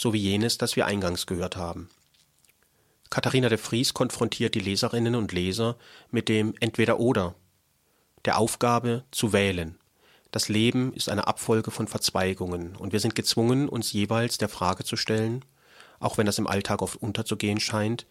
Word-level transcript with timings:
so 0.00 0.14
wie 0.14 0.18
jenes, 0.18 0.56
das 0.56 0.76
wir 0.76 0.86
eingangs 0.86 1.26
gehört 1.26 1.58
haben. 1.58 1.90
Katharina 3.10 3.50
de 3.50 3.58
Vries 3.58 3.92
konfrontiert 3.92 4.54
die 4.54 4.60
Leserinnen 4.60 5.14
und 5.14 5.32
Leser 5.32 5.76
mit 6.10 6.30
dem 6.30 6.54
Entweder-Oder, 6.58 7.34
der 8.24 8.38
Aufgabe 8.38 9.04
zu 9.10 9.34
wählen. 9.34 9.78
Das 10.30 10.48
Leben 10.48 10.94
ist 10.94 11.10
eine 11.10 11.26
Abfolge 11.26 11.70
von 11.70 11.86
Verzweigungen 11.86 12.76
und 12.76 12.94
wir 12.94 13.00
sind 13.00 13.14
gezwungen, 13.14 13.68
uns 13.68 13.92
jeweils 13.92 14.38
der 14.38 14.48
Frage 14.48 14.84
zu 14.84 14.96
stellen, 14.96 15.44
auch 15.98 16.16
wenn 16.16 16.24
das 16.24 16.38
im 16.38 16.46
Alltag 16.46 16.80
oft 16.80 16.96
unterzugehen 17.02 17.60
scheint, 17.60 18.06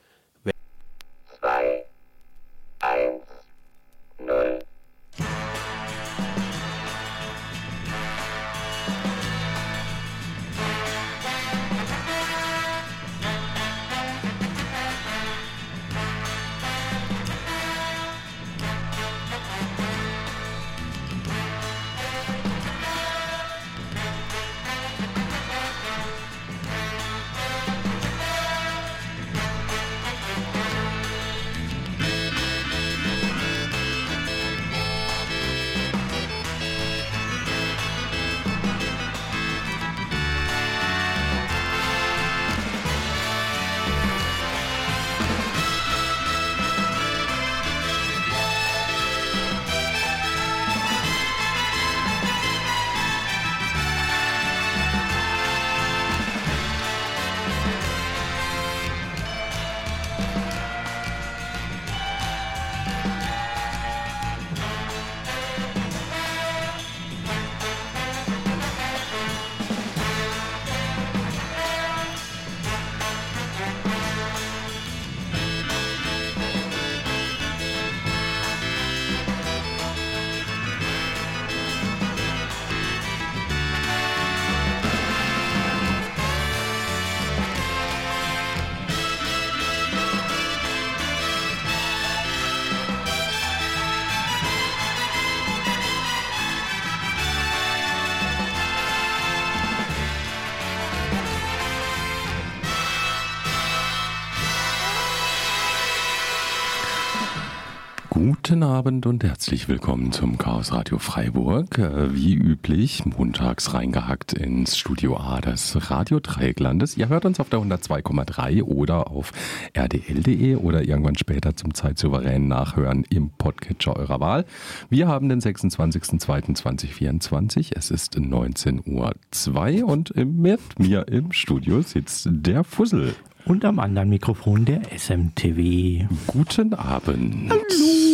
Guten 108.50 108.64
Abend 108.64 109.06
und 109.06 109.24
herzlich 109.24 109.68
willkommen 109.68 110.12
zum 110.12 110.40
Chaos 110.40 110.72
Radio 110.72 110.98
Freiburg. 110.98 111.78
Äh, 111.78 112.16
Wie 112.16 112.34
üblich, 112.34 113.06
montags 113.06 113.76
reingehackt 113.76 114.34
ins 114.34 114.76
Studio 114.76 115.18
A 115.18 115.40
des 115.40 115.92
Radio 115.92 116.20
Dreiecklandes. 116.20 116.98
Ihr 116.98 117.10
hört 117.10 117.26
uns 117.26 117.40
auf 117.40 117.50
der 117.50 117.60
102,3 117.60 118.64
oder 118.64 119.12
auf 119.12 119.34
rdl.de 119.78 120.56
oder 120.56 120.84
irgendwann 120.84 121.16
später 121.16 121.56
zum 121.56 121.76
zeitsouveränen 121.76 122.48
Nachhören 122.48 123.04
im 123.12 123.30
Podcatcher 123.30 123.96
eurer 123.96 124.20
Wahl. 124.20 124.46
Wir 124.90 125.08
haben 125.08 125.30
den 125.30 125.42
26.02.2024. 125.42 127.74
Es 127.76 127.92
ist 127.92 128.18
19.02 128.18 129.84
Uhr 129.84 129.88
und 129.88 130.16
mit 130.16 130.80
mir 130.80 131.08
im 131.08 131.34
Studio 131.34 131.84
sitzt 131.84 132.30
der 132.32 132.64
Fussel. 132.64 133.14
Und 133.46 133.64
am 133.64 133.78
anderen 133.78 134.10
Mikrofon 134.10 134.66
der 134.66 134.82
SMTV. 134.92 136.08
Guten 136.28 136.74
Abend. 136.74 137.52
Hallo, 137.52 138.09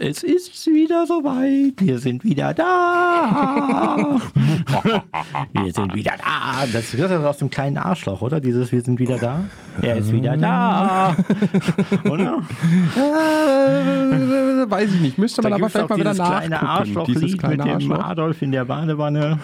es 0.00 0.22
ist 0.22 0.66
wieder 0.66 1.06
soweit. 1.06 1.74
Wir 1.78 1.98
sind 1.98 2.24
wieder 2.24 2.54
da. 2.54 4.18
wir 5.52 5.72
sind 5.72 5.94
wieder 5.94 6.12
da. 6.16 6.66
Das 6.72 6.94
ist 6.94 7.12
aus 7.12 7.36
dem 7.38 7.50
kleinen 7.50 7.76
Arschloch, 7.76 8.22
oder? 8.22 8.40
Dieses 8.40 8.72
Wir 8.72 8.80
sind 8.80 8.98
wieder 8.98 9.18
da. 9.18 9.44
Er 9.82 9.96
ist 9.96 10.10
wieder 10.10 10.36
da. 10.36 11.16
oder? 12.10 12.42
Äh, 12.96 13.00
weiß 14.70 14.94
ich 14.94 15.00
nicht. 15.00 15.18
Müsste 15.18 15.42
man 15.42 15.52
Da 15.52 15.56
aber 15.56 15.68
vielleicht 15.68 15.90
mal 15.90 15.98
wieder 15.98 16.12
dieses 16.12 16.26
kleine 16.26 16.48
nachgucken. 16.48 16.66
Arschlochlied 16.66 17.42
mit 17.42 17.64
dem 17.64 17.92
Adolf 17.92 18.42
in 18.42 18.52
der 18.52 18.64
Badewanne. 18.64 19.38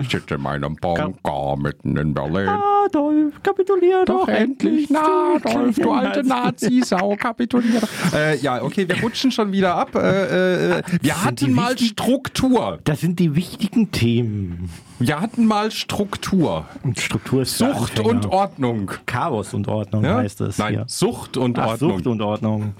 Ich 0.00 0.08
sitze 0.10 0.36
in 0.36 0.42
meinem 0.42 0.76
Bunker 0.76 1.56
mitten 1.56 1.96
in 1.96 2.14
Berlin. 2.14 2.48
Adolf, 2.86 3.42
kapitulier 3.42 4.04
doch, 4.04 4.26
Doch 4.26 4.28
endlich, 4.28 4.88
na, 4.90 5.36
Adolf, 5.42 5.76
du 5.76 5.90
alte 5.90 6.24
Nazi. 6.24 6.66
Nazi-Sau, 6.66 7.16
kapitulier 7.16 7.80
doch. 7.80 8.12
Äh, 8.14 8.36
ja, 8.36 8.62
okay, 8.62 8.88
wir 8.88 9.00
rutschen 9.02 9.30
schon 9.30 9.47
wieder 9.52 9.74
ab. 9.76 9.94
Äh, 9.94 9.98
äh, 9.98 10.82
wir 10.82 10.90
sind 10.90 11.04
die 11.04 11.12
hatten 11.12 11.52
mal 11.54 11.70
wichtigen- 11.72 11.88
Struktur. 11.90 12.78
Das 12.84 13.00
sind 13.00 13.18
die 13.18 13.34
wichtigen 13.34 13.90
Themen. 13.92 14.68
Wir 15.00 15.20
hatten 15.20 15.46
mal 15.46 15.70
Struktur. 15.70 16.64
Und 16.82 16.98
Struktur 16.98 17.42
ist 17.42 17.56
Sucht 17.56 18.00
und 18.00 18.26
Ordnung. 18.26 18.90
Chaos 19.06 19.54
und 19.54 19.68
Ordnung 19.68 20.02
Ja? 20.04 20.16
heißt 20.16 20.40
es. 20.40 20.58
Nein, 20.58 20.74
hier. 20.74 20.84
Sucht 20.88 21.36
und 21.36 21.56
Ach, 21.58 21.68
Ordnung. 21.68 21.92
Sucht 21.98 22.06
und 22.08 22.20
Ordnung. 22.20 22.74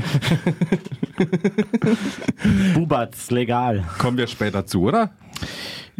Bubatz, 2.73 3.31
legal. 3.31 3.83
Kommen 3.97 4.17
wir 4.17 4.27
später 4.27 4.65
zu, 4.65 4.81
oder? 4.83 5.11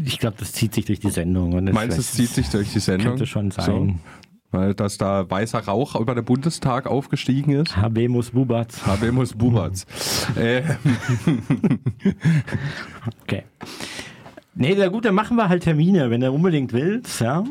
Ich 0.05 0.19
glaube, 0.19 0.37
das 0.39 0.53
zieht 0.53 0.73
sich 0.73 0.85
durch 0.85 0.99
die 0.99 1.09
Sendung. 1.09 1.53
Und 1.53 1.71
Meinst 1.73 1.97
du, 1.97 2.01
es 2.01 2.11
zieht 2.13 2.29
sich 2.29 2.49
durch 2.49 2.71
die 2.71 2.79
Sendung? 2.79 3.09
Könnte 3.09 3.25
schon 3.27 3.51
sein. 3.51 3.65
So, 3.65 4.57
weil 4.57 4.73
dass 4.73 4.97
da 4.97 5.29
weißer 5.29 5.59
Rauch 5.59 5.95
über 5.99 6.13
den 6.13 6.25
Bundestag 6.25 6.87
aufgestiegen 6.87 7.51
ist? 7.51 7.77
Habemus 7.77 8.31
Bubatz. 8.31 8.85
Habemus 8.85 9.33
Bubatz. 9.33 9.85
äh, 10.35 10.63
Okay. 13.23 13.43
Nee, 14.53 14.75
na 14.77 14.87
gut, 14.89 15.05
dann 15.05 15.15
machen 15.15 15.37
wir 15.37 15.47
halt 15.49 15.63
Termine, 15.63 16.09
wenn 16.09 16.21
du 16.21 16.31
unbedingt 16.31 16.73
willst, 16.73 17.21
ja. 17.21 17.43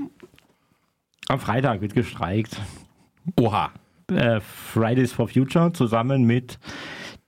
Am 1.29 1.41
Freitag 1.41 1.81
wird 1.81 1.95
gestreikt. 1.95 2.61
oha. 3.39 3.71
Äh, 4.13 4.41
Fridays 4.41 5.13
for 5.13 5.29
Future 5.29 5.73
zusammen 5.73 6.25
mit 6.25 6.59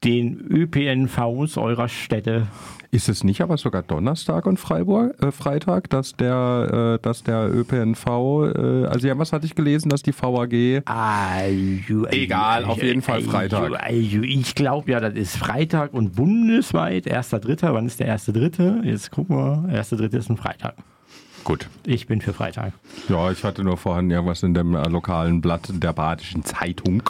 den 0.04 0.40
ÖPNVs 0.50 1.56
eurer 1.56 1.88
Städte. 1.88 2.48
Ist 2.94 3.08
es 3.08 3.24
nicht 3.24 3.40
aber 3.40 3.56
sogar 3.56 3.82
Donnerstag 3.82 4.44
und 4.44 4.58
Freiburg, 4.58 5.14
äh, 5.22 5.32
Freitag, 5.32 5.88
dass 5.88 6.14
der, 6.14 6.98
äh, 6.98 7.02
dass 7.02 7.22
der 7.22 7.48
ÖPNV, 7.50 8.06
äh, 8.06 8.86
also 8.86 9.08
ja, 9.08 9.16
was 9.16 9.32
hatte 9.32 9.46
ich 9.46 9.54
gelesen, 9.54 9.88
dass 9.88 10.02
die 10.02 10.12
VAG 10.12 10.82
Aju, 10.84 12.04
Egal, 12.10 12.66
auf 12.66 12.82
jeden 12.82 13.00
Fall 13.00 13.22
Freitag. 13.22 13.82
Aju, 13.82 14.22
ich 14.24 14.54
glaube 14.54 14.90
ja, 14.90 15.00
das 15.00 15.14
ist 15.14 15.38
Freitag 15.38 15.94
und 15.94 16.14
bundesweit. 16.14 17.06
Erster 17.06 17.38
Dritter. 17.38 17.72
Wann 17.72 17.86
ist 17.86 17.98
der 17.98 18.08
erste 18.08 18.34
Dritte? 18.34 18.82
Jetzt 18.84 19.10
gucken 19.10 19.36
wir. 19.36 19.72
Erster 19.72 19.96
Dritte 19.96 20.18
ist 20.18 20.28
ein 20.28 20.36
Freitag. 20.36 20.74
Gut. 21.44 21.68
Ich 21.86 22.06
bin 22.06 22.20
für 22.20 22.34
Freitag. 22.34 22.74
Ja, 23.08 23.30
ich 23.30 23.42
hatte 23.42 23.64
nur 23.64 23.78
vorhin 23.78 24.10
irgendwas 24.10 24.42
in 24.42 24.52
dem 24.52 24.74
äh, 24.74 24.86
lokalen 24.88 25.40
Blatt 25.40 25.62
der 25.72 25.94
Badischen 25.94 26.44
Zeitung. 26.44 27.02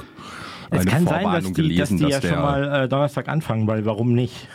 Es 0.73 0.81
eine 0.81 0.91
kann 0.91 1.05
sein, 1.05 1.13
dass 1.13 1.23
Vorwarnung 1.23 1.55
die, 1.55 1.77
dass 1.77 1.89
gelesen, 1.89 1.97
die 1.99 2.03
ja 2.05 2.21
dass 2.21 2.23
schon 2.23 2.31
der 2.31 2.41
mal 2.41 2.85
äh, 2.85 2.89
Donnerstag 2.89 3.29
anfangen, 3.29 3.67
weil 3.67 3.85
warum 3.85 4.13
nicht? 4.13 4.49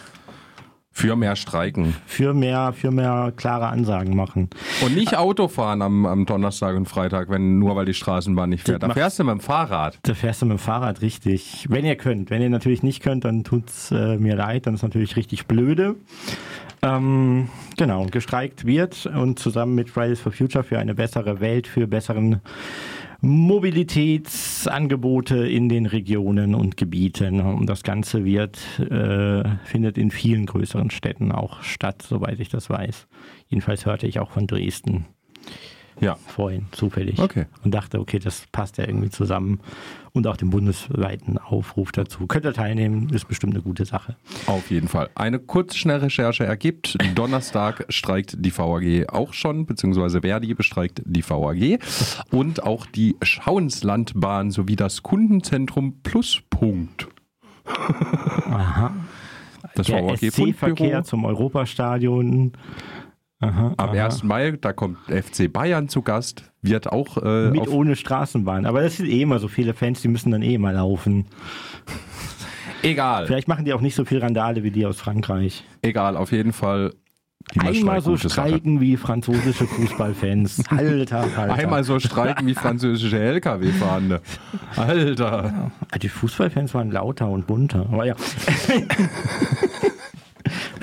für 0.98 1.16
mehr 1.16 1.36
streiken. 1.36 1.94
Für 2.08 2.34
mehr, 2.34 2.74
für 2.74 2.90
mehr 2.90 3.32
klare 3.36 3.68
Ansagen 3.68 4.16
machen. 4.16 4.50
Und 4.84 4.96
nicht 4.96 5.16
Auto 5.16 5.48
fahren 5.48 5.84
am, 5.84 6.08
am 6.08 6.26
Donnerstag 6.26 6.76
und 6.76 6.88
Freitag, 6.88 7.30
wenn 7.30 7.60
nur 7.60 7.76
weil 7.76 7.86
die 7.86 7.94
Straßenbahn 7.94 8.50
nicht 8.50 8.66
fährt. 8.66 8.82
Da 8.82 8.90
fährst 8.90 9.20
du 9.20 9.24
mit 9.24 9.34
dem 9.34 9.40
Fahrrad. 9.40 10.00
Da 10.02 10.16
fährst 10.16 10.42
du 10.42 10.48
mit 10.48 10.58
dem 10.58 10.60
Fahrrad 10.60 11.04
richtig. 11.04 11.68
Wenn 11.70 11.86
ihr 11.86 11.98
könnt. 11.98 12.32
Wenn 12.32 12.42
ihr 12.42 12.50
natürlich 12.50 12.82
nicht 12.82 13.04
könnt, 13.04 13.26
dann 13.26 13.44
tut's 13.44 13.92
äh, 13.92 14.18
mir 14.18 14.36
leid. 14.36 14.66
Dann 14.66 14.74
ist 14.74 14.82
natürlich 14.82 15.16
richtig 15.18 15.46
blöde. 15.46 15.98
Ähm, 16.82 17.50
genau, 17.78 18.08
gestreikt 18.08 18.66
wird 18.66 19.06
und 19.06 19.38
zusammen 19.38 19.76
mit 19.76 19.92
Fridays 19.92 20.20
for 20.20 20.32
Future 20.32 20.64
für 20.64 20.80
eine 20.80 20.96
bessere 20.96 21.40
Welt, 21.40 21.68
für 21.68 21.86
besseren 21.86 22.42
Mobilitätsangebote 23.22 25.48
in 25.48 25.70
den 25.70 25.86
Regionen 25.86 26.56
und 26.56 26.76
Gebieten. 26.78 27.42
Und 27.42 27.68
das 27.68 27.84
Ganze 27.84 28.26
wird, 28.26 28.58
äh, 28.80 29.44
findet 29.66 29.98
in 29.98 30.12
vielen 30.12 30.46
größeren 30.46 30.92
Städten 30.92 31.32
auch 31.32 31.64
statt, 31.64 32.02
soweit 32.02 32.40
ich 32.40 32.50
das 32.50 32.70
weiß. 32.70 33.08
Jedenfalls 33.48 33.86
hörte 33.86 34.08
ich 34.08 34.20
auch 34.20 34.32
von 34.32 34.48
Dresden 34.48 35.06
Ja. 36.00 36.16
vorhin 36.28 36.68
zufällig 36.72 37.20
Okay. 37.20 37.46
und 37.64 37.74
dachte, 37.74 38.00
okay, 38.00 38.20
das 38.20 38.46
passt 38.52 38.78
ja 38.78 38.86
irgendwie 38.88 39.10
zusammen. 39.10 39.60
Und 40.14 40.26
auch 40.26 40.38
den 40.38 40.50
bundesweiten 40.50 41.38
Aufruf 41.38 41.92
dazu. 41.92 42.26
Könnt 42.26 42.46
ihr 42.46 42.54
teilnehmen, 42.54 43.10
ist 43.10 43.28
bestimmt 43.28 43.54
eine 43.54 43.62
gute 43.62 43.86
Sache. 43.86 44.16
Auf 44.48 44.72
jeden 44.72 44.88
Fall. 44.88 45.10
Eine 45.14 45.38
kurze 45.38 45.78
Schnellrecherche 45.78 46.44
ergibt, 46.44 46.98
Donnerstag 47.14 47.86
streikt 47.90 48.36
die 48.44 48.56
VAG 48.58 49.08
auch 49.10 49.34
schon, 49.34 49.68
beziehungsweise 49.68 50.22
Verdi 50.22 50.56
bestreikt 50.56 51.04
die 51.06 51.24
VAG 51.28 51.80
und 52.32 52.64
auch 52.64 52.88
die 52.88 53.16
Schauenslandbahn 53.22 54.50
sowie 54.50 54.76
das 54.76 55.04
Kundenzentrum 55.04 56.00
Pluspunkt. 56.02 57.08
Aha. 58.50 58.94
Das 59.76 59.88
Der. 59.88 60.18
SC-Verkehr 60.18 61.04
zum 61.04 61.26
Europastadion. 61.26 62.54
Aha, 63.40 63.74
Am 63.78 63.90
aha. 63.90 64.06
1. 64.06 64.24
Mai, 64.24 64.52
da 64.60 64.74
kommt 64.74 64.98
FC 65.08 65.52
Bayern 65.52 65.90
zu 65.90 66.02
Gast, 66.02 66.52
wird 66.64 66.92
auch 66.92 67.18
äh, 67.18 67.52
Mit 67.52 67.68
ohne 67.68 67.96
Straßenbahn. 67.96 68.66
Aber 68.66 68.82
das 68.82 68.98
sind 68.98 69.08
eh 69.08 69.22
immer 69.22 69.38
so 69.40 69.48
viele 69.48 69.74
Fans, 69.76 70.02
die 70.02 70.08
müssen 70.08 70.32
dann 70.32 70.42
eh 70.42 70.58
mal 70.58 70.74
laufen. 70.74 71.26
egal, 72.82 73.28
Vielleicht 73.28 73.48
machen 73.48 73.66
die 73.66 73.74
auch 73.74 73.82
nicht 73.82 73.94
so 73.96 74.06
viel 74.06 74.20
Randale 74.20 74.64
wie 74.64 74.72
die 74.72 74.86
aus 74.88 75.00
Frankreich. 75.00 75.64
egal, 75.84 76.18
auf 76.18 76.32
jeden 76.32 76.52
Fall. 76.54 76.94
Einmal 77.60 78.02
so 78.02 78.18
Sache. 78.18 78.30
streiken 78.30 78.82
wie 78.82 78.98
französische 78.98 79.68
Fußballfans. 79.68 80.64
Alter, 80.70 81.20
Alter. 81.20 81.54
Einmal 81.54 81.84
so 81.86 81.98
streiken 82.00 82.46
wie 82.48 82.54
französische 82.56 83.18
LKW-Fahrende. 83.20 84.22
Alter. 84.76 85.72
Ah, 85.92 85.98
Die 85.98 86.10
Fußballfans 86.10 86.74
waren 86.74 86.92
lauter 86.92 87.30
und 87.30 87.48
bunter. 87.48 87.86
Aber 87.90 88.06
ja. 88.06 88.16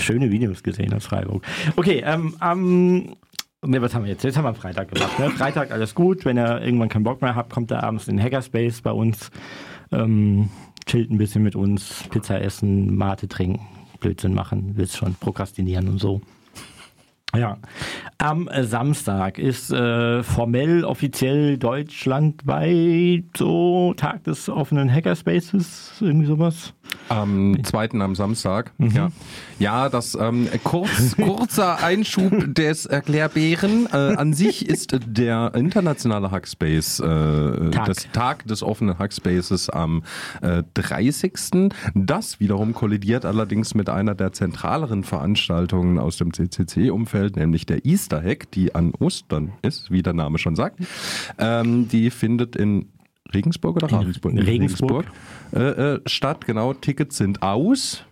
Schöne 0.05 0.31
Videos 0.31 0.63
gesehen 0.63 0.93
aus 0.93 1.07
Freiburg. 1.07 1.45
Okay, 1.77 2.03
ähm, 2.05 2.37
am. 2.39 3.17
Ne, 3.67 3.81
was 3.81 3.95
haben 3.95 4.05
wir 4.05 4.13
jetzt? 4.13 4.23
Jetzt 4.23 4.37
haben 4.37 4.45
wir 4.45 4.55
Freitag 4.55 4.93
gemacht. 4.93 5.19
Ne? 5.19 5.31
Freitag 5.31 5.71
alles 5.71 5.95
gut. 5.95 6.27
Wenn 6.27 6.37
ihr 6.37 6.61
irgendwann 6.61 6.91
keinen 6.91 7.05
Bock 7.05 7.23
mehr 7.23 7.35
habt, 7.35 7.51
kommt 7.51 7.73
ihr 7.73 7.83
abends 7.83 8.07
in 8.07 8.19
den 8.19 8.25
Hackerspace 8.25 8.83
bei 8.83 8.93
uns. 8.93 9.31
Ähm, 9.91 10.51
chillt 10.85 11.11
ein 11.11 11.17
bisschen 11.17 11.43
mit 11.43 11.57
uns, 11.57 12.05
Pizza 12.11 12.41
essen, 12.43 12.95
Mate 12.95 13.29
trinken, 13.29 13.67
Blödsinn 14.01 14.35
machen, 14.35 14.73
willst 14.77 14.99
schon 14.99 15.15
prokrastinieren 15.15 15.89
und 15.89 15.99
so. 15.99 16.21
Ja, 17.37 17.59
am 18.19 18.49
äh, 18.49 18.65
Samstag 18.65 19.39
ist 19.39 19.71
äh, 19.71 20.23
formell 20.23 20.85
offiziell 20.85 21.59
deutschlandweit 21.59 23.25
so 23.37 23.95
Tag 23.97 24.25
des 24.25 24.49
offenen 24.49 24.91
Hackerspaces, 24.93 25.95
irgendwie 26.01 26.27
sowas. 26.27 26.75
Am 27.09 27.63
zweiten 27.65 28.01
am 28.03 28.15
Samstag. 28.15 28.73
Ja, 28.79 29.11
ja 29.59 29.89
das 29.89 30.15
ähm, 30.15 30.49
kurz, 30.63 31.17
kurzer 31.23 31.83
Einschub 31.83 32.55
des 32.55 32.87
Erklärbären. 32.87 33.89
Äh, 33.93 33.97
an 33.97 34.33
sich 34.33 34.69
ist 34.69 34.97
der 35.07 35.53
internationale 35.55 36.31
Hackspace, 36.31 37.01
äh, 37.01 37.71
Tag. 37.71 37.87
das 37.87 38.11
Tag 38.13 38.47
des 38.47 38.63
offenen 38.63 38.99
Hackspaces 38.99 39.69
am 39.69 40.03
äh, 40.41 40.63
30. 40.75 41.73
Das 41.95 42.41
wiederum 42.41 42.73
kollidiert 42.75 43.25
allerdings 43.25 43.75
mit 43.75 43.89
einer 43.89 44.15
der 44.15 44.33
zentraleren 44.33 45.05
Veranstaltungen 45.05 45.99
aus 45.99 46.17
dem 46.17 46.33
CCC-Umfeld, 46.33 47.24
nämlich 47.31 47.67
der 47.67 47.85
Easter 47.85 48.23
Hack, 48.23 48.51
die 48.53 48.75
an 48.75 48.93
Ostern 48.99 49.53
ist, 49.63 49.91
wie 49.91 50.03
der 50.03 50.13
Name 50.13 50.39
schon 50.39 50.57
sagt. 50.57 50.79
Ähm, 51.39 51.89
die 51.89 52.11
findet 52.11 52.57
in 52.57 52.87
Regensburg 53.33 53.77
oder 53.77 53.91
Ravensburg? 53.91 54.35
Regensburg. 54.35 55.07
äh, 55.55 55.59
äh, 55.95 56.01
statt. 56.07 56.47
Genau, 56.47 56.73
Tickets 56.75 57.17
sind 57.17 57.43
aus. 57.43 58.05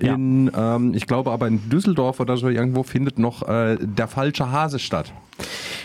Ja. 0.00 0.14
In, 0.14 0.50
ähm, 0.56 0.94
ich 0.94 1.06
glaube 1.06 1.30
aber 1.30 1.46
in 1.46 1.68
Düsseldorf 1.68 2.20
oder 2.20 2.36
so 2.38 2.48
irgendwo 2.48 2.82
findet 2.84 3.18
noch 3.18 3.46
äh, 3.46 3.76
der 3.80 4.08
falsche 4.08 4.50
Hase 4.50 4.78
statt. 4.78 5.12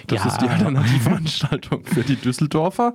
Das 0.07 0.23
Ja. 0.23 0.29
ist 0.29 0.41
die 0.41 0.47
Alternativveranstaltung 0.47 1.83
für 1.85 2.03
die 2.03 2.15
Düsseldorfer. 2.15 2.93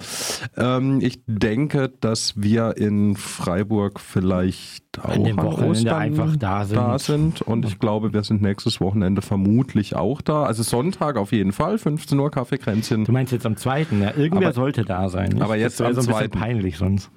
Ähm, 0.57 1.01
ich 1.03 1.21
denke, 1.27 1.93
dass 2.01 2.35
wir 2.41 2.77
in 2.79 3.17
Freiburg 3.17 4.01
vielleicht 4.01 4.90
auch 4.99 5.05
An 5.11 5.23
dem 5.25 5.37
Wochenende 5.37 5.95
einfach 5.97 6.37
da 6.37 6.65
sind. 6.65 6.77
da 6.77 6.99
sind. 6.99 7.43
Und 7.43 7.65
ich 7.65 7.79
glaube, 7.79 8.13
wir 8.13 8.25
sind 8.25 8.43
nächstes 8.43 8.81
Wochenende 8.81 9.23
vermutlich 9.23 9.95
auch 9.95 10.21
da. 10.21 10.43
Also 10.43 10.65
Sonntag 10.65 11.17
auf 11.17 11.31
jeden 11.31 11.53
Fall, 11.53 11.79
15 11.79 12.19
Uhr 12.19 12.31
Kaffeekränzchen. 12.31 13.05
Du 13.05 13.13
meinst 13.13 13.33
jetzt 13.33 13.47
am 13.47 13.57
zweiten, 13.57 14.03
ja? 14.03 14.13
Irgendwer 14.17 14.49
Aber- 14.49 14.53
sollte 14.55 14.85
da 14.85 15.09
sein. 15.09 15.29
nicht? 15.31 15.43
aber 15.43 15.57
jetzt 15.57 15.79
das 15.79 15.87
wäre 15.87 15.89
am 15.91 15.95
so 15.95 16.01
ein 16.01 16.07
bisschen 16.07 16.31
zweiten. 16.33 16.39
peinlich 16.41 16.77
sonst. 16.77 17.11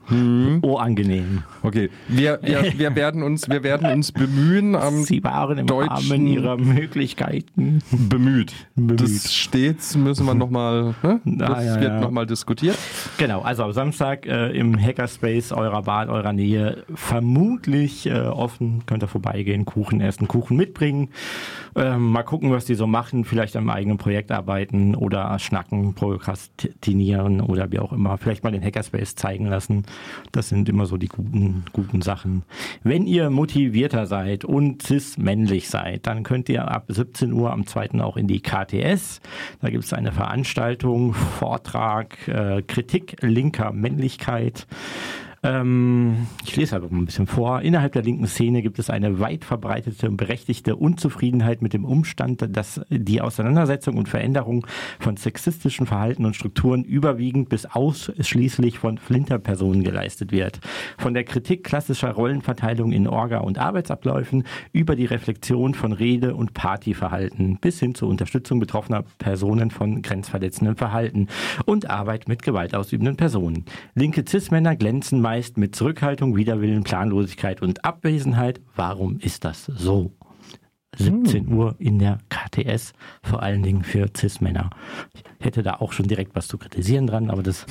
Oh, 0.62 0.75
angenehm. 0.78 1.44
Okay, 1.64 1.90
wir, 2.08 2.40
wir, 2.44 2.74
wir, 2.78 2.96
werden 2.96 3.24
uns, 3.24 3.50
wir 3.50 3.64
werden 3.64 3.92
uns 3.92 4.12
bemühen, 4.12 4.75
am 4.75 5.02
Sie 5.04 5.24
waren 5.24 5.58
im 5.58 5.66
deutschen- 5.68 6.12
Rahmen 6.12 6.28
ihrer 6.28 6.58
Möglichkeiten. 6.58 7.80
bemüht. 7.92 8.54
Bemüht. 8.75 9.02
Das 9.02 9.34
stets 9.34 9.96
müssen 9.98 10.25
wir 10.28 10.36
nochmal, 10.36 10.94
ne? 11.02 11.22
das 11.25 11.50
Ah, 11.50 11.64
ja, 11.64 11.80
wird 11.81 11.92
ja. 11.94 12.00
nochmal 12.02 12.28
diskutiert. 12.28 12.78
Genau, 13.18 13.42
also 13.42 13.64
am 13.64 13.72
Samstag 13.72 14.28
äh, 14.28 14.52
im 14.52 14.80
Hackerspace 14.80 15.52
eurer 15.54 15.81
Bahn, 15.81 16.10
eurer 16.12 16.34
Nähe, 16.34 16.84
vermutlich 16.94 17.62
äh, 17.68 18.27
offen, 18.27 18.83
könnt 18.86 19.04
ihr 19.04 19.07
vorbeigehen, 19.07 19.65
Kuchen 19.65 20.01
essen, 20.01 20.27
Kuchen 20.27 20.57
mitbringen. 20.57 21.10
Ähm, 21.75 22.12
mal 22.12 22.24
gucken, 22.24 22.51
was 22.51 22.65
die 22.65 22.75
so 22.75 22.88
machen, 22.88 23.25
vielleicht 23.25 23.56
am 23.56 23.69
eigenen 23.69 23.98
Projekt 23.98 24.31
arbeiten 24.31 24.95
oder 24.95 25.38
schnacken, 25.39 25.94
prokrastinieren 25.94 27.42
oder 27.42 27.71
wie 27.71 27.80
auch 27.80 27.94
immer. 27.94 28.18
Vielleicht 28.18 28.44
mal 28.44 28.51
den 28.51 28.63
Hackerspace 28.63 29.15
zeigen 29.15 29.48
lassen. 29.48 29.83
Das 30.31 30.50
sind 30.50 30.69
immer 30.69 30.86
so 30.86 30.98
die 30.98 31.07
guten, 31.07 31.65
guten 31.74 32.01
Sachen. 32.01 32.44
Wenn 32.83 33.07
ihr 33.07 33.30
motivierter 33.30 34.06
seid 34.06 34.45
und 34.45 34.83
cis-männlich 34.83 35.69
seid, 35.69 36.07
dann 36.07 36.24
könnt 36.24 36.50
ihr 36.50 36.69
ab 36.69 36.86
17 36.88 37.33
Uhr 37.33 37.51
am 37.51 37.65
2. 37.65 38.01
auch 38.01 38.18
in 38.18 38.27
die 38.27 38.42
KTS. 38.42 39.21
Da 39.62 39.69
gibt 39.69 39.83
es 39.83 39.94
eine 39.94 40.12
Veranstaltung, 40.12 41.13
Vortrag, 41.13 42.27
äh, 42.27 42.62
Kritik 42.62 43.18
linker 43.21 43.71
Männlichkeit. 43.71 44.68
Ähm, 45.45 46.28
ich 46.45 46.56
lese 46.56 46.78
einfach 46.78 46.90
mal 46.90 47.00
ein 47.00 47.06
bisschen 47.06 47.28
vor. 47.28 47.62
Innerhalb 47.62 47.92
der 47.92 48.01
linken 48.01 48.28
Szene 48.28 48.62
gibt 48.62 48.80
es 48.80 48.90
eine 48.90 49.19
weit 49.19 49.44
verbreitete 49.44 50.07
und 50.07 50.16
berechtigte 50.16 50.78
Unzufriedenheit 50.78 51.62
mit 51.62 51.74
dem 51.74 51.84
Umstand, 51.84 52.48
dass 52.56 52.80
die 52.90 53.19
Auseinandersetzung 53.19 53.98
und 53.98 54.07
Veränderung 54.07 54.66
von 55.00 55.18
sexistischen 55.18 55.86
Verhalten 55.86 56.25
und 56.25 56.38
Strukturen 56.38 56.86
überwiegend 56.86 57.50
bis 57.50 57.66
ausschließlich 57.66 58.80
von 58.80 58.98
Flinterpersonen 58.98 59.84
geleistet 59.84 60.31
wird. 60.31 60.62
Von 60.98 61.13
der 61.13 61.25
Kritik 61.25 61.66
klassischer 61.66 62.12
Rollenverteilung 62.12 62.94
in 62.94 63.06
Orga- 63.06 63.39
und 63.39 63.57
Arbeitsabläufen 63.57 64.46
über 64.72 64.96
die 64.96 65.06
Reflexion 65.06 65.74
von 65.74 65.91
Rede- 65.91 66.36
und 66.36 66.53
Partyverhalten 66.53 67.58
bis 67.58 67.82
hin 67.82 67.96
zur 67.96 68.08
Unterstützung 68.08 68.60
betroffener 68.60 69.03
Personen 69.17 69.72
von 69.72 70.01
grenzverletzendem 70.01 70.77
Verhalten 70.77 71.27
und 71.65 71.89
Arbeit 71.89 72.29
mit 72.29 72.44
gewaltausübenden 72.44 73.17
Personen. 73.17 73.65
Linke 73.94 74.24
Cis-Männer 74.25 74.77
glänzen 74.77 75.20
meist 75.20 75.33
mit 75.58 75.75
Zurückhaltung, 75.75 76.36
Widerwillen, 76.36 76.84
Planlosigkeit 76.84 77.62
und 77.62 77.84
Abwesenheit. 77.84 78.62
Warum 78.75 79.18
ist 79.20 79.46
das 79.46 79.66
so? 79.66 80.12
17 80.97 81.51
Uhr 81.51 81.75
in 81.79 82.00
der 82.00 82.19
KTS, 82.29 82.93
vor 83.21 83.41
allen 83.43 83.63
Dingen 83.63 83.83
für 83.83 84.07
Cis-Männer. 84.15 84.69
Ich 85.13 85.23
hätte 85.45 85.63
da 85.63 85.75
auch 85.75 85.91
schon 85.91 86.07
direkt 86.07 86.35
was 86.35 86.47
zu 86.47 86.57
kritisieren 86.57 87.07
dran, 87.07 87.29
aber 87.29 87.43
das 87.43 87.65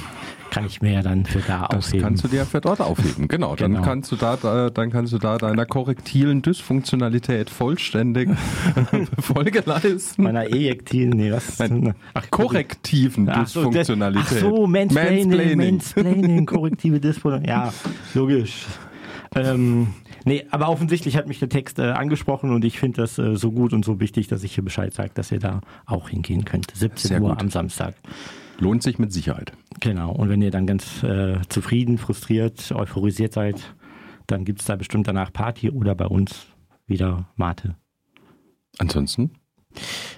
kann 0.50 0.66
ich 0.66 0.82
mir 0.82 0.92
ja 0.92 1.02
dann 1.02 1.24
für 1.24 1.38
da 1.40 1.66
Das 1.68 1.86
aufheben. 1.86 2.02
kannst 2.04 2.24
du 2.24 2.28
dir 2.28 2.44
für 2.44 2.60
dort 2.60 2.80
aufheben. 2.80 3.28
Genau, 3.28 3.56
dann 3.56 3.72
Genau. 3.72 3.84
kannst 3.84 4.12
du 4.12 4.16
da, 4.16 4.36
da, 4.36 4.68
dann 4.68 4.90
kannst 4.90 5.12
du 5.14 5.18
da 5.18 5.38
deiner 5.38 5.64
korrektilen 5.64 6.42
Dysfunktionalität 6.42 7.48
vollständig 7.48 8.28
Folge 9.18 9.62
leisten. 9.64 10.22
Meiner 10.24 10.46
ejektilen, 10.52 11.10
nee, 11.10 11.32
was? 11.32 11.58
Nein, 11.58 11.94
Ach, 12.14 12.30
korrektiven 12.30 13.28
Ach 13.28 13.46
so, 13.46 13.60
das- 13.60 13.70
Dysfunktionalität. 13.70 14.26
Ach 14.38 14.40
so, 14.40 14.66
Mansplaining, 14.66 15.28
Mansplaining. 15.30 15.58
Mansplaining, 15.74 16.46
korrektive 16.46 17.00
Disposition. 17.00 17.44
Ja, 17.48 17.72
logisch. 18.14 18.66
Ähm, 19.34 19.88
nee, 20.24 20.46
aber 20.50 20.68
offensichtlich 20.68 21.16
hat 21.16 21.26
mich 21.28 21.38
der 21.38 21.48
Text 21.48 21.78
äh, 21.78 21.90
angesprochen 21.90 22.52
und 22.52 22.64
ich 22.64 22.78
finde 22.78 23.02
das 23.02 23.18
äh, 23.18 23.36
so 23.36 23.52
gut 23.52 23.72
und 23.72 23.84
so 23.84 24.00
wichtig, 24.00 24.28
dass 24.28 24.42
ich 24.42 24.54
hier 24.54 24.64
Bescheid 24.64 24.92
sage, 24.92 25.10
dass 25.14 25.32
ihr 25.32 25.38
da 25.38 25.60
auch 25.86 26.08
hingehen 26.08 26.44
könnt. 26.44 26.70
17 26.74 27.08
Sehr 27.08 27.22
Uhr 27.22 27.30
gut. 27.30 27.40
am 27.40 27.50
Samstag. 27.50 27.94
Lohnt 28.58 28.82
sich 28.82 28.98
mit 28.98 29.12
Sicherheit. 29.12 29.52
Genau. 29.80 30.12
Und 30.12 30.28
wenn 30.28 30.42
ihr 30.42 30.50
dann 30.50 30.66
ganz 30.66 31.02
äh, 31.02 31.40
zufrieden, 31.48 31.98
frustriert, 31.98 32.72
euphorisiert 32.72 33.32
seid, 33.32 33.74
dann 34.26 34.44
gibt 34.44 34.60
es 34.60 34.66
da 34.66 34.76
bestimmt 34.76 35.08
danach 35.08 35.32
Party 35.32 35.70
oder 35.70 35.94
bei 35.94 36.06
uns 36.06 36.46
wieder 36.86 37.26
Mate. 37.36 37.76
Ansonsten, 38.78 39.32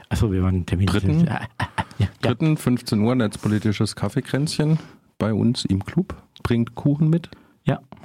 Achso, 0.09 0.31
wir 0.33 0.43
waren 0.43 0.67
Termin. 0.67 0.87
Dritten? 0.87 1.27
Ja, 1.27 1.43
ja. 1.99 2.09
dritten 2.21 2.57
15 2.57 3.01
Uhr 3.01 3.15
netzpolitisches 3.15 3.97
Kaffeekränzchen 3.97 4.79
bei 5.19 5.33
uns 5.33 5.65
im 5.65 5.85
Club. 5.85 6.15
Bringt 6.43 6.75
Kuchen 6.75 7.09
mit. 7.09 7.31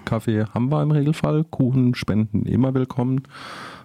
Kaffee 0.05 0.45
haben 0.53 0.71
wir 0.71 0.81
im 0.81 0.91
Regelfall. 0.91 1.43
Kuchen, 1.43 1.95
Spenden 1.95 2.45
immer 2.45 2.73
willkommen. 2.73 3.23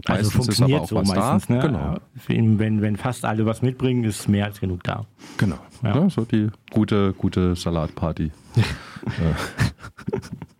Also 0.06 0.12
Meistens 0.12 0.28
ist 0.28 0.34
aber 0.34 0.44
funktioniert 0.44 0.80
auch 0.82 0.88
so 0.88 0.96
was 0.96 1.08
meistens. 1.08 1.46
da. 1.46 1.54
Ne? 1.54 1.60
Genau. 1.60 1.94
Wenn, 2.26 2.58
wenn, 2.58 2.82
wenn 2.82 2.96
fast 2.96 3.24
alle 3.24 3.46
was 3.46 3.62
mitbringen, 3.62 4.04
ist 4.04 4.28
mehr 4.28 4.44
als 4.46 4.60
genug 4.60 4.82
da. 4.84 5.06
Genau. 5.38 5.58
Ja. 5.82 5.96
Ja. 5.96 6.10
so 6.10 6.24
die 6.24 6.48
gute, 6.70 7.12
gute 7.14 7.54
Salatparty. 7.56 8.30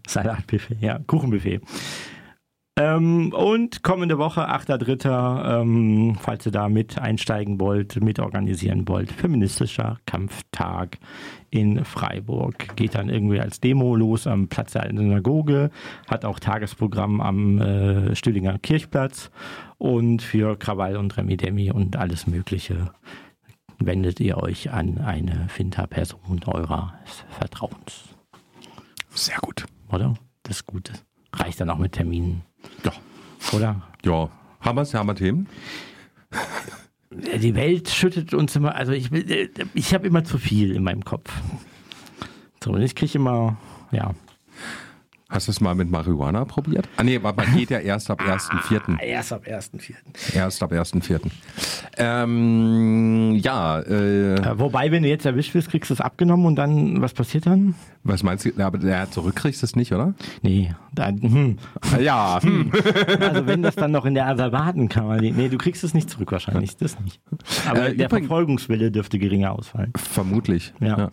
Salatbuffet, 0.06 0.76
ja, 0.80 0.98
Kuchenbuffet. 1.06 1.60
Ähm, 2.76 3.32
und 3.32 3.84
kommende 3.84 4.18
Woche, 4.18 4.50
8.3., 4.50 5.60
ähm, 5.60 6.16
falls 6.20 6.44
ihr 6.44 6.50
da 6.50 6.68
mit 6.68 6.98
einsteigen 6.98 7.60
wollt, 7.60 8.02
mitorganisieren 8.02 8.88
wollt, 8.88 9.12
feministischer 9.12 9.98
Kampftag 10.06 10.98
in 11.50 11.84
Freiburg. 11.84 12.74
Geht 12.74 12.96
dann 12.96 13.10
irgendwie 13.10 13.38
als 13.38 13.60
Demo 13.60 13.94
los 13.94 14.26
am 14.26 14.48
Platz 14.48 14.72
der 14.72 14.82
Alten 14.82 14.98
Synagoge, 14.98 15.70
hat 16.08 16.24
auch 16.24 16.40
Tagesprogramm 16.40 17.20
am 17.20 17.60
äh, 17.60 18.16
Stühlinger 18.16 18.58
Kirchplatz 18.58 19.30
und 19.78 20.20
für 20.20 20.56
Krawall 20.58 20.96
und 20.96 21.16
Remi 21.16 21.36
Demi 21.36 21.70
und 21.70 21.94
alles 21.94 22.26
Mögliche 22.26 22.90
wendet 23.78 24.18
ihr 24.18 24.38
euch 24.38 24.72
an 24.72 24.98
eine 24.98 25.48
Finta-Person 25.48 26.40
eures 26.46 27.24
Vertrauens 27.28 28.16
Sehr 29.10 29.38
gut. 29.42 29.66
oder? 29.92 30.14
Das 30.42 30.56
ist 30.56 30.66
gut. 30.66 30.90
Reicht 31.32 31.60
dann 31.60 31.70
auch 31.70 31.78
mit 31.78 31.92
Terminen, 31.92 32.42
Ja. 32.84 32.92
oder? 33.52 33.82
Ja. 34.04 34.28
Haben 34.60 34.78
wir 34.78 34.98
haben 34.98 35.06
wir 35.08 35.14
Themen? 35.14 35.46
Die 37.10 37.54
Welt 37.54 37.88
schüttet 37.90 38.34
uns 38.34 38.56
immer, 38.56 38.74
also 38.74 38.92
ich, 38.92 39.10
will- 39.12 39.50
ich 39.74 39.94
habe 39.94 40.06
immer 40.06 40.24
zu 40.24 40.36
viel 40.38 40.74
in 40.74 40.82
meinem 40.82 41.04
Kopf. 41.04 41.32
So, 42.62 42.72
und 42.72 42.82
ich 42.82 42.94
kriege 42.94 43.18
immer, 43.18 43.56
ja. 43.92 44.14
Hast 45.30 45.48
du 45.48 45.52
es 45.52 45.60
mal 45.60 45.74
mit 45.74 45.90
Marihuana 45.90 46.44
probiert? 46.44 46.86
Ah 46.98 47.02
nee, 47.02 47.16
aber 47.16 47.32
man 47.32 47.56
geht 47.56 47.70
ja 47.70 47.78
erst 47.78 48.10
ab 48.10 48.20
1.4. 48.20 49.00
Erst 49.00 49.32
ab 49.32 49.42
1.4. 49.46 49.94
Erst 50.34 50.62
ab 50.62 50.72
1.4. 50.72 51.20
Ähm, 51.96 53.34
ja, 53.42 53.80
äh, 53.80 54.34
Äh, 54.34 54.58
wobei, 54.58 54.90
wenn 54.92 55.02
du 55.02 55.08
jetzt 55.08 55.24
erwischt 55.26 55.54
wirst, 55.54 55.70
kriegst 55.70 55.90
du 55.90 55.94
es 55.94 56.00
abgenommen 56.00 56.44
und 56.46 56.56
dann, 56.56 57.00
was 57.00 57.14
passiert 57.14 57.46
dann? 57.46 57.74
was 58.06 58.22
meinst 58.22 58.44
du? 58.44 58.50
Ja, 58.54 58.66
Aber 58.66 58.76
der 58.76 59.10
zurückkriegst 59.10 59.62
du 59.62 59.64
es 59.64 59.76
nicht, 59.76 59.90
oder? 59.94 60.12
Nee, 60.42 60.74
dann, 60.92 61.22
hm. 61.22 61.56
Ja, 62.02 62.38
hm. 62.42 62.70
also 63.20 63.46
wenn 63.46 63.62
das 63.62 63.76
dann 63.76 63.92
noch 63.92 64.04
in 64.04 64.12
der 64.12 64.26
Asservatenkammer 64.28 65.16
liegt, 65.16 65.38
nee, 65.38 65.48
du 65.48 65.56
kriegst 65.56 65.82
es 65.84 65.94
nicht 65.94 66.10
zurück 66.10 66.30
wahrscheinlich, 66.32 66.76
das 66.76 67.00
nicht. 67.00 67.18
Aber 67.66 67.78
Äh, 67.88 67.94
der 67.96 68.06
übrigens- 68.08 68.26
Verfolgungswille 68.28 68.90
dürfte 68.90 69.18
geringer 69.18 69.52
ausfallen. 69.52 69.90
vermutlich. 69.96 70.74
Ja. 70.80 71.10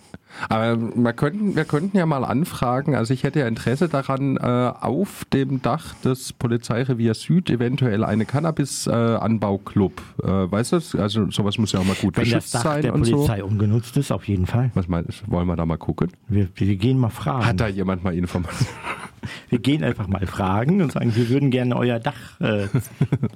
Aber 0.50 0.78
wir 0.80 1.14
könnten, 1.14 1.56
wir 1.56 1.64
könnten 1.66 1.96
ja 1.98 2.06
mal 2.06 2.26
anfragen, 2.26 2.94
also 2.96 3.14
ich 3.14 3.24
hätte 3.24 3.40
ja 3.40 3.48
Interesse 3.48 3.88
daran, 3.88 4.11
äh, 4.18 4.40
auf 4.40 5.26
dem 5.34 5.62
Dach 5.62 5.96
des 6.04 6.34
Polizeireviers 6.34 7.22
Süd 7.22 7.50
eventuell 7.50 8.04
eine 8.04 8.26
Cannabis-Anbauclub. 8.26 10.02
Äh, 10.24 10.28
weißt 10.28 10.74
du, 10.74 11.00
also 11.00 11.30
sowas 11.32 11.58
muss 11.58 11.72
ja 11.72 11.80
auch 11.80 11.86
mal 11.86 11.96
gut 11.96 12.18
Wenn 12.18 12.24
das 12.24 12.34
beschützt 12.34 12.56
Dach 12.56 12.64
sein 12.64 12.82
der 12.82 12.94
und 12.94 13.06
so. 13.06 13.16
Polizei 13.18 13.44
ungenutzt 13.44 13.98
ist, 13.98 14.12
auf 14.12 14.28
jeden 14.28 14.46
Fall. 14.46 14.72
Was 14.74 14.88
meinst 14.88 15.24
du? 15.26 15.32
Wollen 15.32 15.48
wir 15.48 15.56
da 15.56 15.66
mal 15.66 15.78
gucken? 15.78 16.12
Wir, 16.28 16.48
wir 16.56 16.76
gehen 16.76 16.98
mal 16.98 17.10
fragen. 17.10 17.46
Hat 17.46 17.60
da 17.60 17.68
jemand 17.68 18.04
mal 18.04 18.14
Informationen? 18.14 18.70
Wir 19.50 19.60
gehen 19.60 19.84
einfach 19.84 20.08
mal 20.08 20.26
fragen 20.26 20.82
und 20.82 20.92
sagen, 20.94 21.16
wir 21.16 21.30
würden 21.30 21.52
gerne 21.52 21.76
euer 21.76 22.00
Dach 22.00 22.40
äh, 22.40 22.68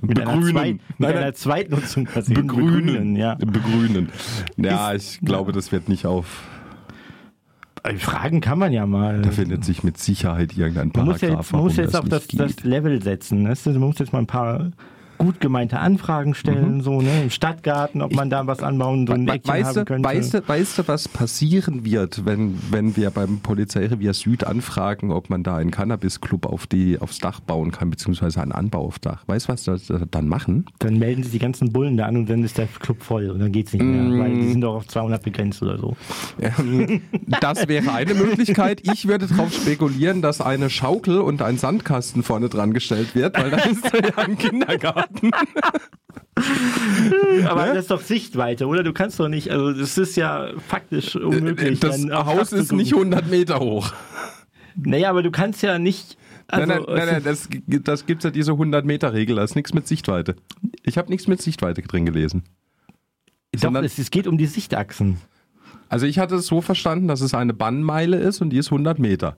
mit, 0.01 0.19
einer, 0.19 0.31
Begrünen. 0.31 0.53
Zweit, 0.53 0.73
mit 0.73 0.81
Nein, 0.97 1.17
einer. 1.17 1.33
Zweitnutzung 1.33 2.07
versehen. 2.07 3.15
Ja. 3.15 3.35
Begrünen. 3.35 4.09
Ja, 4.57 4.93
ich 4.93 5.19
glaube, 5.21 5.51
das 5.51 5.71
wird 5.71 5.87
nicht 5.87 6.05
auf. 6.07 6.43
Äh, 7.85 7.97
Fragen 7.97 8.41
kann 8.41 8.59
man 8.59 8.71
ja 8.71 8.85
mal. 8.85 9.21
Da 9.21 9.31
findet 9.31 9.63
sich 9.63 9.83
mit 9.83 9.97
Sicherheit 9.97 10.57
irgendein 10.57 10.91
man 10.95 11.05
muss 11.05 11.19
Paragraph, 11.19 11.45
jetzt, 11.45 11.53
man 11.53 11.61
muss 11.61 11.75
jetzt 11.77 11.95
auch 11.95 12.07
das, 12.07 12.27
das. 12.27 12.63
Level 12.63 13.01
setzen. 13.01 13.43
Man 13.43 13.79
muss 13.79 13.99
jetzt 13.99 14.13
mal 14.13 14.19
ein 14.19 14.27
paar 14.27 14.71
gut 15.17 15.39
gemeinte 15.39 15.79
Anfragen 15.79 16.33
stellen, 16.33 16.81
so 16.81 17.01
ne, 17.01 17.23
im 17.23 17.29
Stadtgarten, 17.29 18.01
ob 18.01 18.13
man 18.13 18.29
da 18.29 18.45
was 18.47 18.59
anbauen, 18.61 19.07
so 19.07 19.13
ein 19.13 19.27
Eckchen 19.27 19.53
Weißt 19.53 19.67
haben 19.69 19.75
du, 19.75 19.85
könnte. 19.85 20.09
weißt, 20.09 20.33
du, 20.35 20.47
weißt 20.47 20.77
du, 20.79 20.87
was 20.87 21.07
passieren 21.07 21.85
wird, 21.85 22.25
wenn, 22.25 22.57
wenn 22.71 22.95
wir 22.95 23.09
beim 23.11 23.39
Polizeirevier 23.39 24.13
Süd 24.13 24.43
anfragen, 24.45 25.11
ob 25.11 25.29
man 25.29 25.43
da 25.43 25.57
einen 25.57 25.71
Cannabis-Club 25.71 26.45
auf 26.45 26.67
die, 26.67 26.99
aufs 26.99 27.19
Dach 27.19 27.39
bauen 27.39 27.71
kann, 27.71 27.89
beziehungsweise 27.89 28.41
einen 28.41 28.51
Anbau 28.51 28.85
aufs 28.85 29.01
Dach? 29.01 29.23
Weißt 29.27 29.47
du, 29.47 29.53
was 29.53 29.63
das 29.63 29.87
das 29.87 30.01
dann 30.11 30.27
machen? 30.27 30.65
Dann 30.79 30.97
melden 30.99 31.23
sich 31.23 31.31
die 31.31 31.39
ganzen 31.39 31.71
Bullen 31.71 31.97
da 31.97 32.05
an 32.05 32.17
und 32.17 32.29
dann 32.29 32.43
ist 32.43 32.57
der 32.57 32.67
Club 32.67 33.01
voll 33.03 33.29
und 33.29 33.39
dann 33.39 33.51
geht's 33.51 33.73
nicht 33.73 33.83
mehr, 33.83 34.01
Mm. 34.03 34.19
weil 34.19 34.33
die 34.33 34.49
sind 34.49 34.61
doch 34.61 34.75
auf 34.75 34.87
200 34.87 35.23
begrenzt 35.23 35.61
oder 35.61 35.77
so. 35.77 35.95
Ähm, 36.41 37.01
das 37.41 37.67
wäre 37.67 37.91
eine 37.91 38.13
Möglichkeit. 38.13 38.81
Ich 38.91 39.07
würde 39.07 39.27
darauf 39.27 39.53
spekulieren, 39.53 40.21
dass 40.21 40.41
eine 40.41 40.69
Schaukel 40.69 41.19
und 41.19 41.41
ein 41.41 41.57
Sandkasten 41.57 42.23
vorne 42.23 42.49
dran 42.49 42.73
gestellt 42.73 43.15
wird, 43.15 43.37
weil 43.37 43.51
dann 43.51 43.71
ist 43.71 43.83
ja 43.93 44.17
ein 44.23 44.37
Kindergarten. 44.37 45.04
Aber 47.47 47.67
das 47.67 47.77
ist 47.77 47.91
doch 47.91 48.01
Sichtweite, 48.01 48.67
oder? 48.67 48.83
Du 48.83 48.93
kannst 48.93 49.19
doch 49.19 49.29
nicht, 49.29 49.51
also 49.51 49.73
das 49.73 49.97
ist 49.97 50.15
ja 50.15 50.49
faktisch 50.67 51.15
unmöglich. 51.15 51.79
Das 51.79 52.05
Haus 52.09 52.51
ist 52.51 52.71
nicht 52.71 52.91
gucken. 52.91 53.13
100 53.13 53.31
Meter 53.31 53.59
hoch. 53.59 53.93
Naja, 54.75 55.09
aber 55.09 55.23
du 55.23 55.31
kannst 55.31 55.63
ja 55.63 55.79
nicht. 55.79 56.17
Also, 56.47 56.67
nein, 56.67 56.83
nein, 56.85 56.97
nein, 56.97 57.07
nein 57.07 57.23
das, 57.23 57.49
das 57.83 58.05
gibt 58.05 58.23
ja 58.23 58.29
diese 58.29 58.51
100-Meter-Regel. 58.51 59.37
Da 59.37 59.43
ist 59.43 59.55
nichts 59.55 59.73
mit 59.73 59.87
Sichtweite. 59.87 60.35
Ich 60.83 60.97
habe 60.97 61.09
nichts 61.09 61.27
mit 61.27 61.41
Sichtweite 61.41 61.81
drin 61.81 62.05
gelesen. 62.05 62.43
doch, 63.59 63.73
es, 63.75 63.97
es 63.97 64.11
geht 64.11 64.27
um 64.27 64.37
die 64.37 64.45
Sichtachsen. 64.45 65.17
Also 65.87 66.05
ich 66.05 66.19
hatte 66.19 66.35
es 66.35 66.47
so 66.47 66.61
verstanden, 66.61 67.07
dass 67.07 67.21
es 67.21 67.33
eine 67.33 67.53
Bannmeile 67.53 68.17
ist 68.17 68.41
und 68.41 68.49
die 68.49 68.57
ist 68.57 68.67
100 68.67 68.99
Meter. 68.99 69.37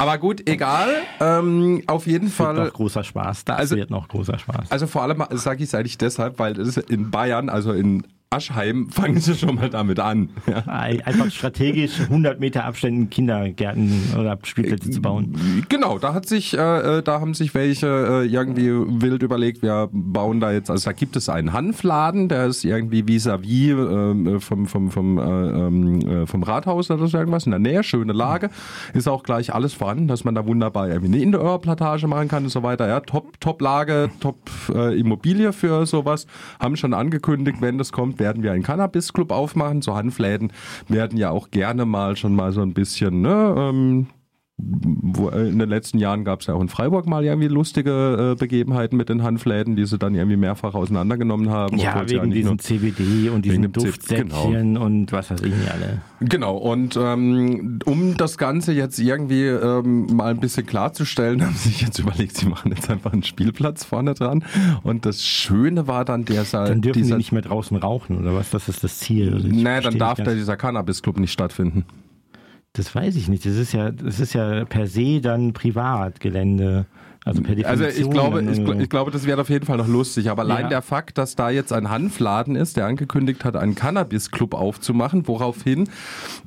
Aber 0.00 0.16
gut, 0.18 0.48
egal. 0.48 0.88
Ähm, 1.20 1.82
auf 1.86 2.06
jeden 2.06 2.28
Wird 2.28 2.38
noch 2.38 2.56
Fall. 2.56 2.70
großer 2.70 3.04
Spaß. 3.04 3.44
Das 3.44 3.58
Also- 3.58 3.76
wird 3.76 3.90
noch 3.90 4.08
großer 4.08 4.38
Spaß. 4.38 4.70
Also 4.70 4.86
vor 4.86 5.02
allem 5.02 5.22
sage 5.32 5.62
ich 5.62 5.68
es 5.68 5.74
eigentlich 5.74 5.98
deshalb, 5.98 6.38
weil 6.38 6.58
es 6.58 6.76
ist 6.76 6.90
in 6.90 7.10
Bayern, 7.10 7.48
also 7.50 7.72
in 7.72 8.06
Aschheim, 8.40 8.88
fangen 8.90 9.18
sie 9.18 9.34
schon 9.34 9.56
mal 9.56 9.70
damit 9.70 9.98
an. 9.98 10.28
Ja. 10.48 10.58
Ein- 10.66 11.00
Einfach 11.00 11.32
strategisch 11.32 11.98
100 11.98 12.38
Meter 12.38 12.64
Abständen 12.64 13.10
Kindergärten 13.10 13.90
oder 14.16 14.38
Spielplätze 14.44 14.88
zu 14.90 15.02
bauen. 15.02 15.64
Genau, 15.68 15.98
da 15.98 16.14
hat 16.14 16.26
sich, 16.26 16.56
äh, 16.56 16.98
äh, 16.98 17.02
da 17.02 17.20
haben 17.20 17.34
sich 17.34 17.54
welche 17.54 17.88
äh, 17.88 18.26
irgendwie 18.26 18.68
wild 19.02 19.24
überlegt, 19.24 19.62
wir 19.62 19.88
bauen 19.90 20.38
da 20.38 20.52
jetzt, 20.52 20.70
also 20.70 20.84
da 20.84 20.92
gibt 20.92 21.16
es 21.16 21.28
einen 21.28 21.52
Hanfladen, 21.52 22.28
der 22.28 22.46
ist 22.46 22.64
irgendwie 22.64 23.02
vis-à-vis 23.02 23.70
ähm, 23.72 24.40
vom, 24.40 24.66
vom, 24.68 24.92
vom, 24.92 25.18
äh, 25.18 25.22
ähm, 25.22 26.00
äh, 26.22 26.26
vom 26.28 26.44
Rathaus 26.44 26.88
oder 26.88 27.08
so 27.08 27.18
irgendwas 27.18 27.46
in 27.46 27.50
der 27.50 27.58
Nähe, 27.58 27.82
schöne 27.82 28.12
Lage, 28.12 28.50
ist 28.94 29.08
auch 29.08 29.24
gleich 29.24 29.52
alles 29.52 29.74
vorhanden, 29.74 30.06
dass 30.06 30.22
man 30.22 30.36
da 30.36 30.46
wunderbar 30.46 30.88
irgendwie 30.88 31.14
eine 31.14 31.20
Indoor-Plantage 31.24 32.06
machen 32.06 32.28
kann 32.28 32.44
und 32.44 32.50
so 32.50 32.62
weiter, 32.62 32.86
ja, 32.86 33.00
top, 33.00 33.40
top 33.40 33.60
Lage, 33.60 34.08
top 34.20 34.38
äh, 34.72 34.96
Immobilie 34.96 35.52
für 35.52 35.84
sowas, 35.84 36.28
haben 36.60 36.76
schon 36.76 36.94
angekündigt, 36.94 37.56
wenn 37.60 37.76
das 37.76 37.90
kommt, 37.90 38.19
werden 38.20 38.44
wir 38.44 38.52
einen 38.52 38.62
Cannabis-Club 38.62 39.32
aufmachen, 39.32 39.82
so 39.82 39.96
Hanfläden 39.96 40.52
werden 40.86 41.18
ja 41.18 41.30
auch 41.30 41.50
gerne 41.50 41.84
mal 41.84 42.16
schon 42.16 42.36
mal 42.36 42.52
so 42.52 42.62
ein 42.62 42.74
bisschen, 42.74 43.22
ne, 43.22 43.54
ähm, 43.58 44.06
äh, 44.06 44.19
in 44.60 45.58
den 45.58 45.68
letzten 45.68 45.98
Jahren 45.98 46.24
gab 46.24 46.40
es 46.40 46.46
ja 46.46 46.54
auch 46.54 46.60
in 46.60 46.68
Freiburg 46.68 47.06
mal 47.06 47.24
irgendwie 47.24 47.48
lustige 47.48 48.32
äh, 48.32 48.38
Begebenheiten 48.38 48.96
mit 48.96 49.08
den 49.08 49.22
Handfläden, 49.22 49.76
die 49.76 49.84
sie 49.86 49.98
dann 49.98 50.14
irgendwie 50.14 50.36
mehrfach 50.36 50.74
auseinandergenommen 50.74 51.50
haben. 51.50 51.78
Ja, 51.78 52.02
wegen 52.08 52.30
diesem 52.30 52.58
CBD 52.58 53.30
und 53.30 53.44
diesen 53.44 53.62
C- 53.64 53.68
Duftsäckchen 53.68 54.76
und 54.76 55.12
was 55.12 55.30
weiß 55.30 55.40
ich 55.42 55.54
nicht 55.54 55.70
alle. 55.70 56.00
Genau, 56.20 56.56
und 56.56 56.96
ähm, 57.00 57.78
um 57.86 58.16
das 58.16 58.38
Ganze 58.38 58.72
jetzt 58.72 58.98
irgendwie 58.98 59.44
ähm, 59.46 60.06
mal 60.14 60.30
ein 60.30 60.40
bisschen 60.40 60.66
klarzustellen, 60.66 61.42
haben 61.46 61.54
sie 61.54 61.70
sich 61.70 61.82
jetzt 61.82 61.98
überlegt, 61.98 62.36
sie 62.36 62.46
machen 62.46 62.72
jetzt 62.74 62.90
einfach 62.90 63.12
einen 63.12 63.22
Spielplatz 63.22 63.84
vorne 63.84 64.14
dran. 64.14 64.44
Und 64.82 65.06
das 65.06 65.24
Schöne 65.24 65.86
war 65.86 66.04
dann 66.04 66.24
dieser... 66.24 66.64
Dann 66.66 66.82
dürfen 66.82 66.98
dieser 67.02 67.14
die 67.16 67.18
nicht 67.18 67.32
mehr 67.32 67.42
draußen 67.42 67.76
rauchen 67.76 68.18
oder 68.18 68.34
was? 68.34 68.50
Das 68.50 68.68
ist 68.68 68.84
das 68.84 68.98
Ziel. 68.98 69.32
Also 69.34 69.48
Naja, 69.48 69.80
dann 69.80 69.98
darf 69.98 70.18
ganz- 70.18 70.32
dieser 70.34 70.56
Cannabis-Club 70.56 71.18
nicht 71.18 71.32
stattfinden. 71.32 71.84
Das 72.72 72.94
weiß 72.94 73.16
ich 73.16 73.28
nicht. 73.28 73.44
Das 73.46 73.56
ist 73.56 73.72
ja, 73.72 73.90
das 73.90 74.20
ist 74.20 74.32
ja 74.32 74.64
per 74.64 74.86
se 74.86 75.20
dann 75.20 75.52
Privatgelände. 75.52 76.86
Also 77.22 77.42
per 77.42 77.54
Also 77.68 77.84
ich 77.84 78.08
glaube, 78.08 78.42
ich, 78.42 78.58
äh, 78.58 78.82
ich 78.82 78.88
glaube, 78.88 79.10
das 79.10 79.26
wäre 79.26 79.42
auf 79.42 79.50
jeden 79.50 79.66
Fall 79.66 79.76
noch 79.76 79.86
lustig. 79.86 80.30
Aber 80.30 80.40
allein 80.42 80.64
Ja. 80.64 80.68
der 80.70 80.82
Fakt, 80.82 81.18
dass 81.18 81.36
da 81.36 81.50
jetzt 81.50 81.70
ein 81.70 81.90
Hanfladen 81.90 82.56
ist, 82.56 82.78
der 82.78 82.86
angekündigt 82.86 83.44
hat, 83.44 83.56
einen 83.56 83.74
Cannabis-Club 83.74 84.54
aufzumachen, 84.54 85.28
woraufhin 85.28 85.90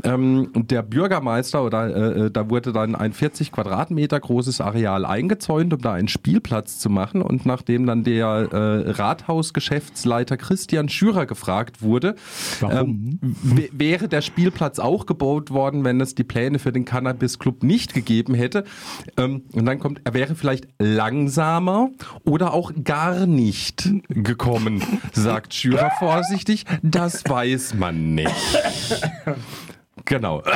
ähm, 0.04 0.50
der 0.56 0.82
Bürgermeister 0.82 1.64
oder 1.64 1.96
äh, 1.96 2.26
äh, 2.26 2.32
da 2.32 2.50
wurde 2.50 2.74
dann 2.74 2.96
ein 2.96 3.14
40 3.14 3.52
Quadratmeter 3.52 4.20
großes 4.20 4.62
Areal 4.62 5.06
eingezäunt, 5.06 5.74
um 5.76 5.80
da 5.82 5.94
einen 5.94 6.08
Spielplatz 6.08 6.80
zu 6.80 6.90
machen. 6.90 7.22
Und 7.22 7.46
nachdem 7.46 7.86
dann 7.86 8.04
der 8.04 8.26
äh, 8.52 8.90
Rathausgeschäftsleiter 8.92 10.38
Christian 10.38 10.90
Schürer 10.90 11.28
gefragt 11.28 11.84
wurde, 11.84 12.16
ähm, 12.68 13.20
wäre 13.72 14.08
der 14.08 14.22
Spielplatz 14.22 14.80
auch 14.80 15.06
gebaut 15.06 15.52
worden, 15.52 15.84
wenn 15.84 16.02
es 16.02 16.16
die 16.16 16.24
Pläne 16.24 16.58
für 16.58 16.72
den 16.72 16.86
Cannabis-Club 16.86 17.62
nicht 17.62 17.94
gegeben 17.94 18.34
hätte. 18.34 18.64
Ähm, 19.18 19.44
und 19.54 19.66
dann 19.66 19.80
kommt, 19.80 20.02
er 20.04 20.16
wäre 20.16 20.34
vielleicht 20.34 20.63
vielleicht 20.64 20.68
langsamer 20.80 21.90
oder 22.26 22.54
auch 22.54 22.72
gar 22.84 23.26
nicht 23.26 23.90
gekommen, 24.10 25.02
sagt 25.14 25.54
Schürer 25.54 25.92
vorsichtig. 26.00 26.66
Das 26.82 27.24
weiß 27.28 27.76
man 27.76 28.16
nicht. 28.16 28.32
Genau. 30.06 30.44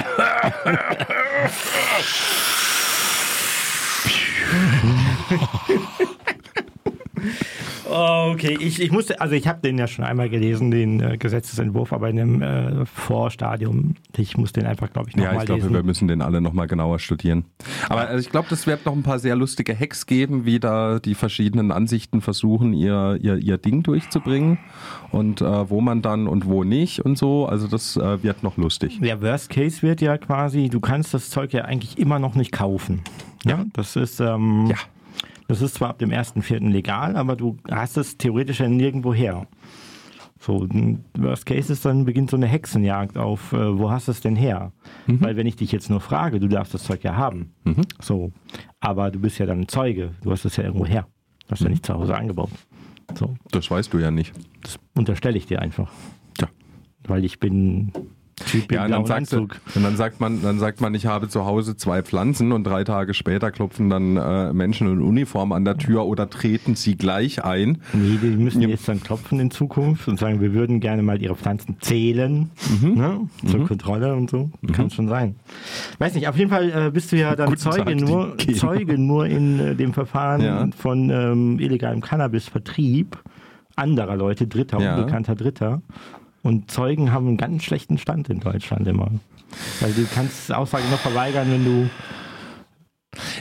Oh, 7.89 8.31
okay, 8.33 8.57
ich, 8.59 8.81
ich 8.81 8.91
musste, 8.91 9.19
also 9.21 9.33
ich 9.35 9.47
habe 9.47 9.61
den 9.61 9.77
ja 9.77 9.87
schon 9.87 10.03
einmal 10.05 10.29
gelesen, 10.29 10.71
den 10.71 10.99
äh, 10.99 11.17
Gesetzesentwurf, 11.17 11.93
aber 11.93 12.09
in 12.09 12.15
dem 12.17 12.41
äh, 12.41 12.85
Vorstadium. 12.85 13.95
Ich 14.17 14.37
muss 14.37 14.51
den 14.53 14.65
einfach, 14.65 14.91
glaube 14.91 15.09
ich, 15.09 15.15
Ja, 15.15 15.25
nochmal 15.25 15.39
ich 15.39 15.45
glaube, 15.45 15.61
lesen. 15.61 15.73
wir 15.73 15.83
müssen 15.83 16.07
den 16.07 16.21
alle 16.21 16.41
nochmal 16.41 16.67
genauer 16.67 16.99
studieren. 16.99 17.45
Aber 17.89 18.01
also 18.07 18.19
ich 18.19 18.29
glaube, 18.29 18.47
das 18.49 18.67
wird 18.67 18.85
noch 18.85 18.93
ein 18.93 19.03
paar 19.03 19.19
sehr 19.19 19.35
lustige 19.35 19.77
Hacks 19.77 20.05
geben, 20.05 20.45
wie 20.45 20.59
da 20.59 20.99
die 20.99 21.15
verschiedenen 21.15 21.71
Ansichten 21.71 22.21
versuchen, 22.21 22.73
ihr, 22.73 23.17
ihr, 23.21 23.37
ihr 23.37 23.57
Ding 23.57 23.83
durchzubringen 23.83 24.57
und 25.11 25.41
äh, 25.41 25.69
wo 25.69 25.81
man 25.81 26.01
dann 26.01 26.27
und 26.27 26.45
wo 26.45 26.63
nicht 26.63 26.99
und 27.05 27.17
so. 27.17 27.45
Also 27.45 27.67
das 27.67 27.95
äh, 27.97 28.21
wird 28.23 28.43
noch 28.43 28.57
lustig. 28.57 28.99
Der 29.01 29.21
Worst 29.21 29.49
Case 29.49 29.81
wird 29.81 30.01
ja 30.01 30.17
quasi, 30.17 30.69
du 30.69 30.79
kannst 30.79 31.13
das 31.13 31.29
Zeug 31.29 31.53
ja 31.53 31.65
eigentlich 31.65 31.97
immer 31.97 32.19
noch 32.19 32.35
nicht 32.35 32.51
kaufen. 32.51 33.01
Ja, 33.45 33.65
das 33.73 33.95
ist, 33.95 34.19
ähm, 34.19 34.67
Ja. 34.69 34.75
Das 35.47 35.61
ist 35.61 35.75
zwar 35.75 35.89
ab 35.89 35.99
dem 35.99 36.09
1.4. 36.11 36.69
legal, 36.69 37.15
aber 37.15 37.35
du 37.35 37.57
hast 37.69 37.97
es 37.97 38.17
theoretisch 38.17 38.59
ja 38.59 38.67
nirgendwo 38.69 39.13
her. 39.13 39.47
So, 40.39 40.67
Worst 41.17 41.47
Case 41.47 41.73
ist 41.73 41.83
dann 41.83 42.05
beginnt 42.05 42.29
so 42.29 42.37
eine 42.37 42.45
Hexenjagd 42.45 43.17
auf, 43.17 43.53
äh, 43.53 43.77
wo 43.79 43.89
hast 43.89 44.07
du 44.07 44.11
es 44.11 44.21
denn 44.21 44.35
her? 44.35 44.71
Weil 45.07 45.35
wenn 45.35 45.47
ich 45.47 45.55
dich 45.55 45.71
jetzt 45.71 45.89
nur 45.89 45.99
frage, 45.99 46.39
du 46.39 46.47
darfst 46.47 46.75
das 46.75 46.83
Zeug 46.83 47.03
ja 47.03 47.15
haben. 47.15 47.53
So, 47.99 48.31
aber 48.79 49.09
du 49.09 49.19
bist 49.19 49.39
ja 49.39 49.47
dann 49.47 49.67
Zeuge, 49.67 50.11
du 50.21 50.31
hast 50.31 50.45
es 50.45 50.55
ja 50.57 50.63
irgendwo 50.63 50.85
her. 50.85 51.07
Du 51.47 51.51
hast 51.51 51.61
ja 51.61 51.69
nicht 51.69 51.85
zu 51.85 51.93
Hause 51.95 52.15
angebaut. 52.15 52.51
So, 53.15 53.33
Das 53.51 53.71
weißt 53.71 53.91
du 53.93 53.97
ja 53.99 54.11
nicht. 54.11 54.33
das 54.61 54.77
unterstelle 54.95 55.37
ich 55.37 55.47
dir 55.47 55.59
einfach. 55.61 55.89
Tja. 56.37 56.49
Weil 57.07 57.25
ich 57.25 57.39
bin 57.39 57.91
Typ 58.45 58.71
Ja, 58.71 58.87
dann, 58.87 59.09
Anzug. 59.09 59.59
und 59.73 59.83
dann 59.83 59.97
sagt 59.97 60.19
man, 60.19 60.43
dann 60.43 60.59
sagt 60.59 60.79
man, 60.79 60.93
ich 60.93 61.07
habe 61.07 61.27
zu 61.27 61.45
Hause 61.45 61.75
zwei 61.75 62.03
Pflanzen 62.03 62.51
und 62.51 62.63
drei 62.65 62.83
Tage 62.83 63.15
später 63.15 63.49
klopfen 63.51 63.89
dann 63.89 64.15
äh, 64.15 64.53
Menschen 64.53 64.87
in 64.87 65.01
Uniform 65.01 65.51
an 65.51 65.65
der 65.65 65.77
Tür 65.77 66.05
oder 66.05 66.29
treten 66.29 66.75
sie 66.75 66.95
gleich 66.95 67.43
ein. 67.43 67.79
Nee, 67.93 68.19
die 68.21 68.27
müssen 68.37 68.61
Ja. 68.61 68.67
jetzt 68.69 68.87
dann 68.87 69.01
klopfen 69.01 69.39
in 69.39 69.49
Zukunft 69.49 70.07
und 70.07 70.19
sagen, 70.19 70.39
wir 70.39 70.53
würden 70.53 70.79
gerne 70.79 71.01
mal 71.01 71.19
ihre 71.21 71.35
Pflanzen 71.35 71.77
zählen 71.79 72.51
Mhm. 72.79 72.93
ne? 72.93 73.19
zur 73.47 73.65
Kontrolle 73.67 74.13
und 74.13 74.29
so. 74.29 74.51
Kann 74.71 74.91
schon 74.91 75.07
sein. 75.07 75.35
Weiß 75.97 76.13
nicht, 76.13 76.27
auf 76.27 76.37
jeden 76.37 76.51
Fall 76.51 76.69
äh, 76.87 76.91
bist 76.91 77.11
du 77.11 77.15
ja 77.17 77.35
dann 77.35 77.47
Guten 77.49 77.57
Zeuge 77.59 77.95
Tag, 77.97 78.07
nur. 78.07 78.37
Zeuge 78.55 78.99
nur 78.99 79.25
in 79.25 79.59
äh, 79.59 79.75
dem 79.75 79.93
Verfahren 79.93 80.41
Ja. 80.41 80.67
von 80.77 81.09
ähm, 81.09 81.59
illegalem 81.59 82.01
Cannabisvertrieb 82.01 83.17
anderer 83.75 84.15
Leute, 84.15 84.47
Dritter, 84.47 84.79
Ja. 84.79 84.95
unbekannter 84.95 85.35
Dritter. 85.35 85.81
Und 86.47 86.71
Zeugen 86.71 87.11
haben 87.11 87.27
einen 87.27 87.35
ganz 87.35 87.63
schlechten 87.63 87.97
Stand 87.97 88.29
in 88.29 88.39
Deutschland 88.39 88.87
immer. 88.87 89.11
Weil 89.81 89.91
du 89.91 90.05
kannst 90.15 90.49
Aussage 90.53 90.85
noch 90.89 90.99
verweigern, 90.99 91.47
wenn 91.51 91.65
du 91.65 91.89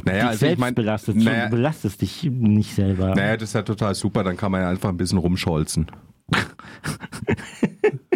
Naja, 0.05 0.19
dich 0.23 0.25
also 0.29 0.39
selbst 0.41 0.53
ich 0.55 0.59
meine, 0.59 0.75
belastest. 0.75 1.19
naja, 1.19 1.45
Du 1.45 1.51
belastest 1.55 2.03
dich 2.03 2.25
nicht 2.25 2.75
selber. 2.75 3.15
naja, 3.15 3.37
das 3.37 3.51
ist 3.51 3.55
ja 3.55 3.63
total 3.63 3.95
super, 3.95 4.25
dann 4.25 4.37
kann 4.37 4.51
man 4.51 4.63
ja 4.63 4.69
einfach 4.71 4.89
ein 4.89 4.97
bisschen 4.97 5.19
rumscholzen. 5.19 5.87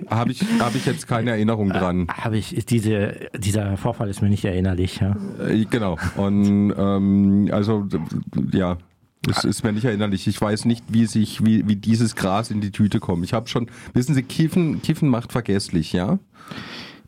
Habe 0.09 0.33
ich, 0.33 0.43
hab 0.59 0.75
ich 0.75 0.87
jetzt 0.87 1.07
keine 1.07 1.31
Erinnerung 1.31 1.69
dran. 1.69 2.09
Habe 2.09 2.37
ich, 2.37 2.67
diese, 2.67 3.29
dieser 3.39 3.77
Vorfall 3.77 4.09
ist 4.09 4.21
mir 4.23 4.29
nicht 4.29 4.45
erinnerlich, 4.45 4.99
ja. 4.99 5.15
Äh, 5.47 5.65
Genau. 5.67 5.99
Und 6.17 6.75
ähm, 6.77 7.49
also 7.53 7.87
ja, 8.51 8.77
es 9.29 9.45
ist 9.45 9.65
mir 9.65 9.73
nicht 9.73 9.85
erinnerlich. 9.85 10.27
Ich 10.27 10.41
weiß 10.41 10.65
nicht, 10.65 10.85
wie 10.89 11.07
sich, 11.07 11.45
wie, 11.45 11.67
wie 11.69 11.77
dieses 11.77 12.17
Gras 12.17 12.51
in 12.51 12.61
die 12.61 12.71
Tüte 12.71 13.01
kommt. 13.01 13.25
Ich 13.25 13.33
habe 13.33 13.49
schon, 13.49 13.71
wissen 13.93 14.15
Sie, 14.15 14.23
Kiffen, 14.23 14.81
Kiffen 14.83 15.09
macht 15.09 15.33
vergesslich, 15.33 15.93
ja? 15.93 16.19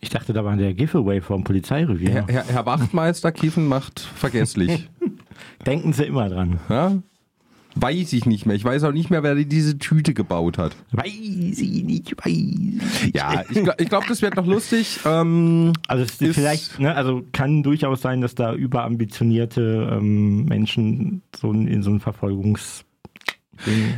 Ich 0.00 0.10
dachte, 0.10 0.32
da 0.32 0.44
war 0.44 0.56
der 0.56 0.74
Giveaway 0.74 1.20
vom 1.20 1.44
Polizeirevier. 1.44 2.10
Herr, 2.10 2.26
Herr, 2.26 2.44
Herr 2.44 2.66
Wachtmeister, 2.66 3.32
Kiffen 3.32 3.66
macht 3.66 4.00
vergesslich. 4.00 4.90
Denken 5.66 5.92
Sie 5.92 6.04
immer 6.04 6.28
dran. 6.28 6.60
ja? 6.68 7.02
Weiß 7.74 8.12
ich 8.12 8.26
nicht 8.26 8.46
mehr. 8.46 8.56
Ich 8.56 8.64
weiß 8.64 8.84
auch 8.84 8.92
nicht 8.92 9.10
mehr, 9.10 9.22
wer 9.22 9.34
diese 9.34 9.78
Tüte 9.78 10.14
gebaut 10.14 10.58
hat. 10.58 10.76
Weiß 10.92 11.06
ich 11.08 11.84
nicht, 11.84 12.16
weiß 12.16 12.26
ich. 12.26 13.14
Ja, 13.14 13.42
ich, 13.48 13.56
ich 13.56 13.88
glaube, 13.88 14.06
das 14.08 14.22
wird 14.22 14.36
noch 14.36 14.46
lustig. 14.46 15.00
Ähm, 15.12 15.72
Also 15.88 16.04
es 16.04 16.20
ist 16.20 16.34
vielleicht, 16.34 16.78
ne, 16.78 16.94
also 16.94 17.22
kann 17.32 17.62
durchaus 17.62 18.00
sein, 18.02 18.20
dass 18.20 18.34
da 18.34 18.54
überambitionierte 18.54 19.88
ähm, 19.92 20.44
Menschen 20.44 21.22
so 21.36 21.50
in, 21.52 21.66
in 21.66 21.82
so 21.82 21.90
ein 21.90 22.00
Verfolgungs 22.00 22.84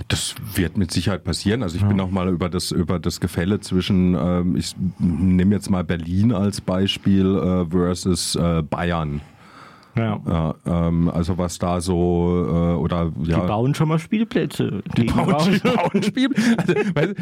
Das 0.09 0.35
wird 0.55 0.77
mit 0.77 0.91
Sicherheit 0.91 1.25
passieren. 1.25 1.63
Also 1.63 1.77
ich 1.77 1.85
bin 1.85 2.01
auch 2.01 2.11
mal 2.11 2.29
über 2.29 2.49
das 2.49 2.71
über 2.71 2.99
das 2.99 3.21
Gefälle 3.21 3.61
zwischen, 3.61 4.15
ähm, 4.15 4.57
ich 4.57 4.75
nehme 4.99 5.55
jetzt 5.55 5.71
mal 5.71 5.85
Berlin 5.85 6.33
als 6.33 6.61
Beispiel 6.61 7.37
äh, 7.37 7.71
versus 7.71 8.35
äh, 8.35 8.63
Bayern. 8.63 9.21
Ja. 9.97 10.21
Ja, 10.27 10.55
ähm, 10.67 11.09
also 11.09 11.39
was 11.39 11.59
da 11.59 11.81
so 11.81 12.47
äh, 12.49 12.75
oder 12.77 13.13
Die 13.17 13.31
ja. 13.31 13.41
bauen 13.41 13.75
schon 13.75 13.89
mal 13.89 13.99
Spielplätze. 13.99 14.83
Die 14.97 15.05
bauen, 15.05 15.53
die 15.53 15.59
bauen 15.69 16.03
Spiel. 16.03 16.31
Also, 16.57 16.75
weißt, 16.95 17.15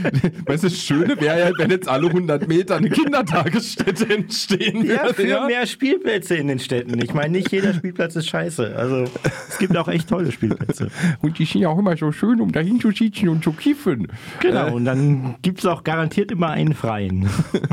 weißt 0.46 0.62
du, 0.64 0.68
das 0.68 0.78
Schöne 0.78 1.20
wäre 1.20 1.38
ja, 1.38 1.50
wenn 1.58 1.70
jetzt 1.70 1.88
alle 1.88 2.06
100 2.08 2.48
Meter 2.48 2.76
eine 2.76 2.90
Kindertagesstätte 2.90 4.14
entstehen 4.14 4.84
Ja, 4.84 5.02
würde. 5.02 5.14
für 5.14 5.26
Ja, 5.28 5.46
mehr 5.46 5.66
Spielplätze 5.66 6.36
in 6.36 6.48
den 6.48 6.58
Städten. 6.58 7.00
Ich 7.02 7.14
meine, 7.14 7.30
nicht 7.32 7.50
jeder 7.52 7.74
Spielplatz 7.74 8.16
ist 8.16 8.28
scheiße. 8.28 8.74
Also 8.76 9.04
es 9.48 9.58
gibt 9.58 9.76
auch 9.76 9.88
echt 9.88 10.08
tolle 10.08 10.32
Spielplätze. 10.32 10.88
Und 11.20 11.38
die 11.38 11.44
sind 11.44 11.60
ja 11.62 11.68
auch 11.68 11.78
immer 11.78 11.96
so 11.96 12.12
schön, 12.12 12.40
um 12.40 12.52
dahin 12.52 12.80
zu 12.80 12.90
sitzen 12.90 13.28
und 13.28 13.44
zu 13.44 13.52
kiffen. 13.52 14.08
Genau, 14.40 14.74
und 14.74 14.84
dann 14.84 15.36
gibt 15.42 15.58
es 15.60 15.66
auch 15.66 15.84
garantiert 15.84 16.30
immer 16.30 16.50
einen 16.50 16.74
freien. 16.74 17.28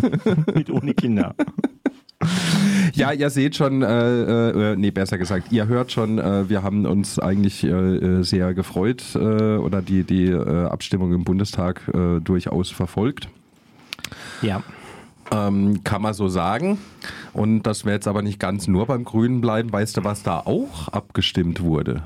Mit 0.54 0.70
ohne 0.70 0.94
Kinder. 0.94 1.36
Ja, 2.94 3.14
ihr 3.14 3.30
seht 3.30 3.56
schon, 3.56 3.82
äh, 3.82 4.72
äh, 4.72 4.76
nee, 4.76 4.92
besser 4.92 5.18
gesagt, 5.18 5.52
ihr 5.52 5.68
hört 5.68 5.92
schon, 5.92 6.20
äh, 6.20 6.50
wir 6.50 6.64
haben 6.64 6.86
uns 6.86 7.18
eigentlich 7.18 7.64
äh, 7.64 7.70
äh, 7.70 8.24
sehr 8.24 8.54
gefreut 8.54 9.16
äh, 9.16 9.56
oder 9.56 9.82
die, 9.82 10.04
die 10.04 10.26
äh, 10.26 10.66
Abstimmung 10.66 11.14
im 11.14 11.24
Bundestag 11.24 11.82
äh, 11.94 12.20
durchaus 12.20 12.72
verfolgt. 12.72 13.30
Ja. 14.42 14.64
Ähm, 15.32 15.84
kann 15.84 16.02
man 16.02 16.14
so 16.14 16.28
sagen. 16.28 16.80
Und 17.34 17.64
dass 17.64 17.86
wir 17.86 17.94
jetzt 17.94 18.08
aber 18.08 18.22
nicht 18.22 18.40
ganz 18.40 18.68
nur 18.68 18.88
beim 18.88 19.04
Grünen 19.04 19.42
bleiben. 19.42 19.72
Weißt 19.72 19.96
du, 19.96 20.04
was 20.04 20.24
da 20.24 20.40
auch 20.40 20.88
abgestimmt 20.90 21.62
wurde? 21.62 22.04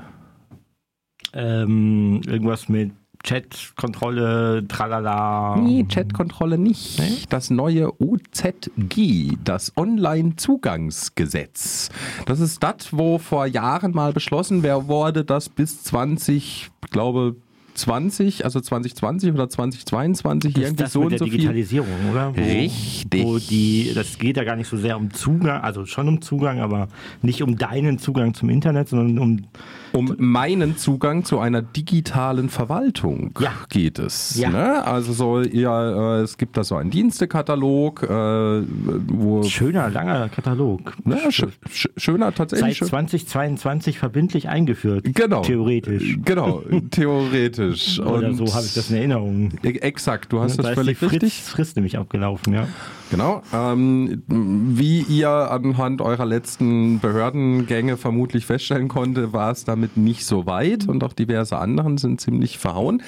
Ähm, 1.32 2.20
irgendwas 2.26 2.68
mit 2.68 2.92
Chat-Kontrolle, 3.24 4.68
tralala. 4.68 5.56
Nee, 5.56 5.84
Chatkontrolle 5.88 6.58
nicht. 6.58 7.32
Das 7.32 7.48
neue 7.48 7.90
OZG, 8.00 9.38
das 9.42 9.72
Online-Zugangsgesetz. 9.76 11.88
Das 12.26 12.40
ist 12.40 12.62
das, 12.62 12.92
wo 12.92 13.16
vor 13.18 13.46
Jahren 13.46 13.92
mal 13.92 14.12
beschlossen 14.12 14.62
wer 14.62 14.88
wurde, 14.88 15.24
dass 15.24 15.48
bis 15.48 15.82
20, 15.84 16.70
ich 16.84 16.90
glaube 16.90 17.36
20, 17.74 18.44
also 18.44 18.60
2020 18.60 19.32
oder 19.32 19.48
2022 19.48 20.54
ist 20.54 20.62
irgendwie 20.62 20.82
das 20.82 20.92
so 20.92 21.00
mit 21.00 21.06
und 21.06 21.12
der 21.12 21.18
so 21.18 21.24
viel. 21.24 21.32
Digitalisierung, 21.32 22.10
oder? 22.12 22.36
Wo, 22.36 22.42
Richtig. 22.42 23.24
Wo 23.24 23.38
die, 23.38 23.92
das 23.94 24.18
geht 24.18 24.36
ja 24.36 24.44
gar 24.44 24.56
nicht 24.56 24.68
so 24.68 24.76
sehr 24.76 24.98
um 24.98 25.10
Zugang, 25.10 25.62
also 25.62 25.86
schon 25.86 26.08
um 26.08 26.20
Zugang, 26.20 26.60
aber 26.60 26.88
nicht 27.22 27.42
um 27.42 27.56
deinen 27.56 27.98
Zugang 27.98 28.34
zum 28.34 28.50
Internet, 28.50 28.90
sondern 28.90 29.18
um 29.18 29.46
Um 29.94 30.14
meinen 30.18 30.76
Zugang 30.76 31.24
zu 31.24 31.38
einer 31.38 31.62
digitalen 31.62 32.48
Verwaltung 32.48 33.30
Ja. 33.40 33.52
geht 33.68 33.98
es. 34.00 34.36
Ja. 34.36 34.50
Ne? 34.50 34.84
Also 34.84 35.12
so, 35.12 35.40
ja, 35.40 36.18
äh, 36.18 36.22
es 36.22 36.36
gibt 36.36 36.56
da 36.56 36.64
so 36.64 36.74
einen 36.76 36.90
Dienstekatalog, 36.90 38.02
äh, 38.02 38.06
wo 38.08 39.42
schöner, 39.44 39.88
langer 39.90 40.28
Katalog. 40.30 40.94
ne, 41.04 41.18
sch 41.30 41.44
sch 41.70 41.88
schöner 41.96 42.26
Seit 42.26 42.36
tatsächlich. 42.36 42.78
schön- 42.78 42.88
2022 42.88 43.98
verbindlich 43.98 44.48
eingeführt. 44.48 45.04
Genau. 45.14 45.42
Theoretisch. 45.42 46.18
Genau, 46.24 46.62
theoretisch. 46.90 48.00
Oder 48.00 48.28
Und 48.28 48.36
so 48.36 48.52
habe 48.54 48.64
ich 48.66 48.74
das 48.74 48.90
in 48.90 48.96
Erinnerung. 48.96 49.50
E- 49.62 49.78
Exakt, 49.78 50.32
du 50.32 50.40
hast 50.40 50.56
da 50.58 50.62
das 50.62 50.70
ist 50.72 50.74
völlig 50.76 50.98
die 50.98 51.06
Frist, 51.06 51.22
richtig. 51.22 51.42
Frist 51.42 51.76
nämlich 51.76 51.98
abgelaufen, 51.98 52.52
ja. 52.54 52.66
Genau. 53.10 53.42
Ähm, 53.52 54.22
wie 54.26 55.02
ihr 55.02 55.28
anhand 55.28 56.00
eurer 56.00 56.24
letzten 56.26 56.98
Behördengänge 56.98 57.96
vermutlich 57.96 58.44
feststellen 58.46 58.88
konnte, 58.88 59.32
war 59.32 59.52
es 59.52 59.64
damit 59.64 59.83
nicht 59.96 60.24
so 60.24 60.46
weit 60.46 60.88
und 60.88 61.04
auch 61.04 61.12
diverse 61.12 61.58
anderen 61.58 61.98
sind 61.98 62.20
ziemlich 62.20 62.58
verhauen. 62.58 63.02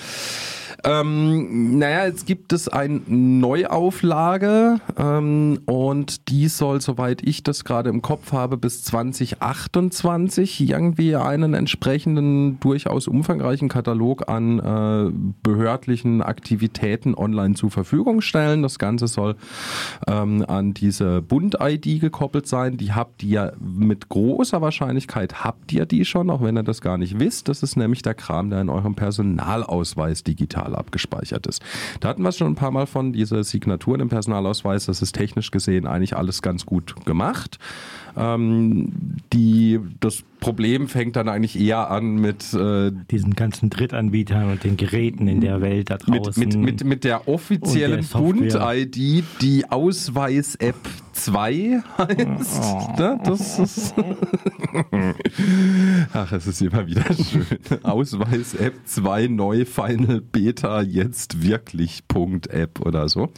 Ähm, 0.84 1.78
naja, 1.78 2.06
jetzt 2.06 2.26
gibt 2.26 2.52
es 2.52 2.68
eine 2.68 3.00
Neuauflage 3.06 4.80
ähm, 4.98 5.58
und 5.66 6.28
die 6.28 6.48
soll, 6.48 6.80
soweit 6.80 7.22
ich 7.26 7.42
das 7.42 7.64
gerade 7.64 7.90
im 7.90 8.02
Kopf 8.02 8.32
habe, 8.32 8.56
bis 8.56 8.84
2028 8.84 10.68
irgendwie 10.68 11.16
einen 11.16 11.54
entsprechenden, 11.54 12.60
durchaus 12.60 13.08
umfangreichen 13.08 13.68
Katalog 13.68 14.28
an 14.28 14.58
äh, 14.58 15.12
behördlichen 15.42 16.22
Aktivitäten 16.22 17.14
online 17.14 17.54
zur 17.54 17.70
Verfügung 17.70 18.20
stellen. 18.20 18.62
Das 18.62 18.78
Ganze 18.78 19.08
soll 19.08 19.36
ähm, 20.06 20.44
an 20.46 20.74
diese 20.74 21.22
Bund-ID 21.22 22.00
gekoppelt 22.00 22.46
sein. 22.46 22.76
Die 22.76 22.92
habt 22.92 23.22
ihr 23.22 23.54
mit 23.60 24.08
großer 24.08 24.60
Wahrscheinlichkeit, 24.60 25.44
habt 25.44 25.72
ihr 25.72 25.86
die 25.86 26.04
schon, 26.04 26.30
auch 26.30 26.42
wenn 26.42 26.56
ihr 26.56 26.62
das 26.62 26.80
gar 26.80 26.98
nicht 26.98 27.18
wisst. 27.18 27.48
Das 27.48 27.62
ist 27.62 27.76
nämlich 27.76 28.02
der 28.02 28.14
Kram, 28.14 28.50
der 28.50 28.60
in 28.60 28.68
eurem 28.68 28.94
Personalausweis 28.94 30.22
digital 30.22 30.75
abgespeichert 30.76 31.46
ist. 31.46 31.62
Da 32.00 32.08
hatten 32.08 32.22
wir 32.22 32.28
es 32.28 32.36
schon 32.36 32.48
ein 32.48 32.54
paar 32.54 32.70
Mal 32.70 32.86
von, 32.86 33.12
diese 33.12 33.42
Signaturen 33.44 34.00
im 34.00 34.08
Personalausweis, 34.08 34.86
das 34.86 35.02
ist 35.02 35.12
technisch 35.12 35.50
gesehen 35.50 35.86
eigentlich 35.86 36.16
alles 36.16 36.42
ganz 36.42 36.66
gut 36.66 36.94
gemacht. 37.04 37.58
Ähm, 38.16 38.92
die, 39.32 39.78
das 40.00 40.22
Problem 40.40 40.88
fängt 40.88 41.16
dann 41.16 41.28
eigentlich 41.28 41.58
eher 41.58 41.90
an 41.90 42.16
mit 42.16 42.54
äh, 42.54 42.90
Diesen 43.10 43.34
ganzen 43.34 43.68
Drittanbietern 43.68 44.50
und 44.50 44.64
den 44.64 44.76
Geräten 44.76 45.28
in 45.28 45.40
der 45.40 45.60
Welt 45.60 45.90
da 45.90 45.98
mit, 46.06 46.26
draußen. 46.26 46.42
mit, 46.42 46.56
mit, 46.56 46.84
mit 46.84 47.04
der 47.04 47.28
offiziellen 47.28 48.00
Und 48.00 48.12
der 48.12 48.50
Software. 48.52 48.76
Bund-ID, 48.76 49.24
die 49.42 49.70
Ausweis-App 49.70 50.76
2 51.16 51.82
heißt. 51.98 52.62
Oh. 52.62 52.92
Ne? 52.98 53.18
Das 53.24 53.58
ist 53.58 53.94
Ach, 56.12 56.32
es 56.32 56.46
ist 56.46 56.60
immer 56.60 56.86
wieder 56.86 57.04
schön. 57.14 57.46
Ausweis-App 57.82 58.74
2 58.84 59.28
neu 59.28 59.64
Final 59.64 60.20
Beta 60.20 60.82
jetzt 60.82 61.42
wirklich 61.42 62.06
Punkt 62.08 62.48
App 62.48 62.84
oder 62.84 63.08
so. 63.08 63.30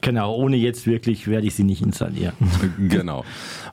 genau, 0.00 0.34
ohne 0.36 0.56
jetzt 0.56 0.86
wirklich 0.86 1.26
werde 1.26 1.46
ich 1.46 1.54
sie 1.54 1.64
nicht 1.64 1.82
installieren. 1.82 2.34
Genau. 2.78 3.24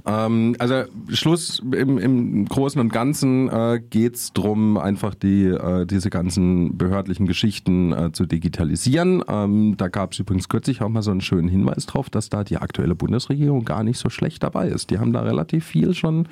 Ähm, 0.06 0.56
also 0.60 0.84
Schluss 1.10 1.60
im, 1.60 1.98
im 1.98 2.46
Großen 2.46 2.80
und 2.80 2.92
Ganzen 2.92 3.50
äh, 3.50 3.82
geht 3.90 4.16
es 4.16 4.34
darum, 4.34 4.78
einfach 4.78 5.14
die, 5.14 5.46
äh, 5.46 5.86
diese 5.86 6.10
ganzen 6.10 6.78
behördlichen 6.78 7.26
Geschichten 7.26 7.92
äh, 7.92 8.12
zu 8.12 8.26
digitalisieren. 8.26 9.24
Ähm, 9.28 9.76
da 9.78 9.88
gab 9.88 10.14
es 10.14 10.20
übrigens 10.20 10.50
kürzlich 10.50 10.82
auch 10.82 10.90
mal 10.90 11.02
so 11.02 11.12
einen 11.12 11.22
schönen 11.22 11.48
Hinweis 11.48 11.86
drauf, 11.86 12.10
dass 12.10 12.30
da 12.30 12.44
die 12.44 12.58
aktuelle 12.58 12.96
Bundesregierung 12.96 13.43
gar 13.66 13.84
nicht 13.84 13.98
so 13.98 14.10
schlecht 14.10 14.44
dabei 14.44 14.68
ist. 14.68 14.90
Die 14.90 15.00
haben 15.00 15.14
da 15.14 15.22
relativ 15.22 15.66
viel 15.66 15.94
schon 15.94 16.28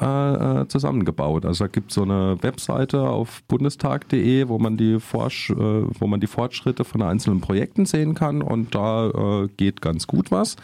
äh, 0.00 0.62
äh, 0.62 0.68
zusammengebaut. 0.68 1.46
Also 1.46 1.64
da 1.64 1.68
gibt 1.68 1.92
so 1.92 2.02
eine 2.02 2.36
Webseite 2.42 3.02
auf 3.02 3.42
bundestag.de, 3.44 4.48
wo 4.48 4.58
man 4.58 4.76
die 4.76 4.94
äh, 4.94 4.98
wo 4.98 6.06
man 6.06 6.18
die 6.18 6.26
Fortschritte 6.26 6.84
von 6.84 7.02
einzelnen 7.02 7.40
Projekten 7.40 7.86
sehen 7.86 8.14
kann 8.14 8.42
und 8.42 8.74
da 8.74 9.10
äh, 9.10 9.48
geht 9.56 9.80
ganz 9.80 10.06
gut 10.06 10.30
was. 10.30 10.56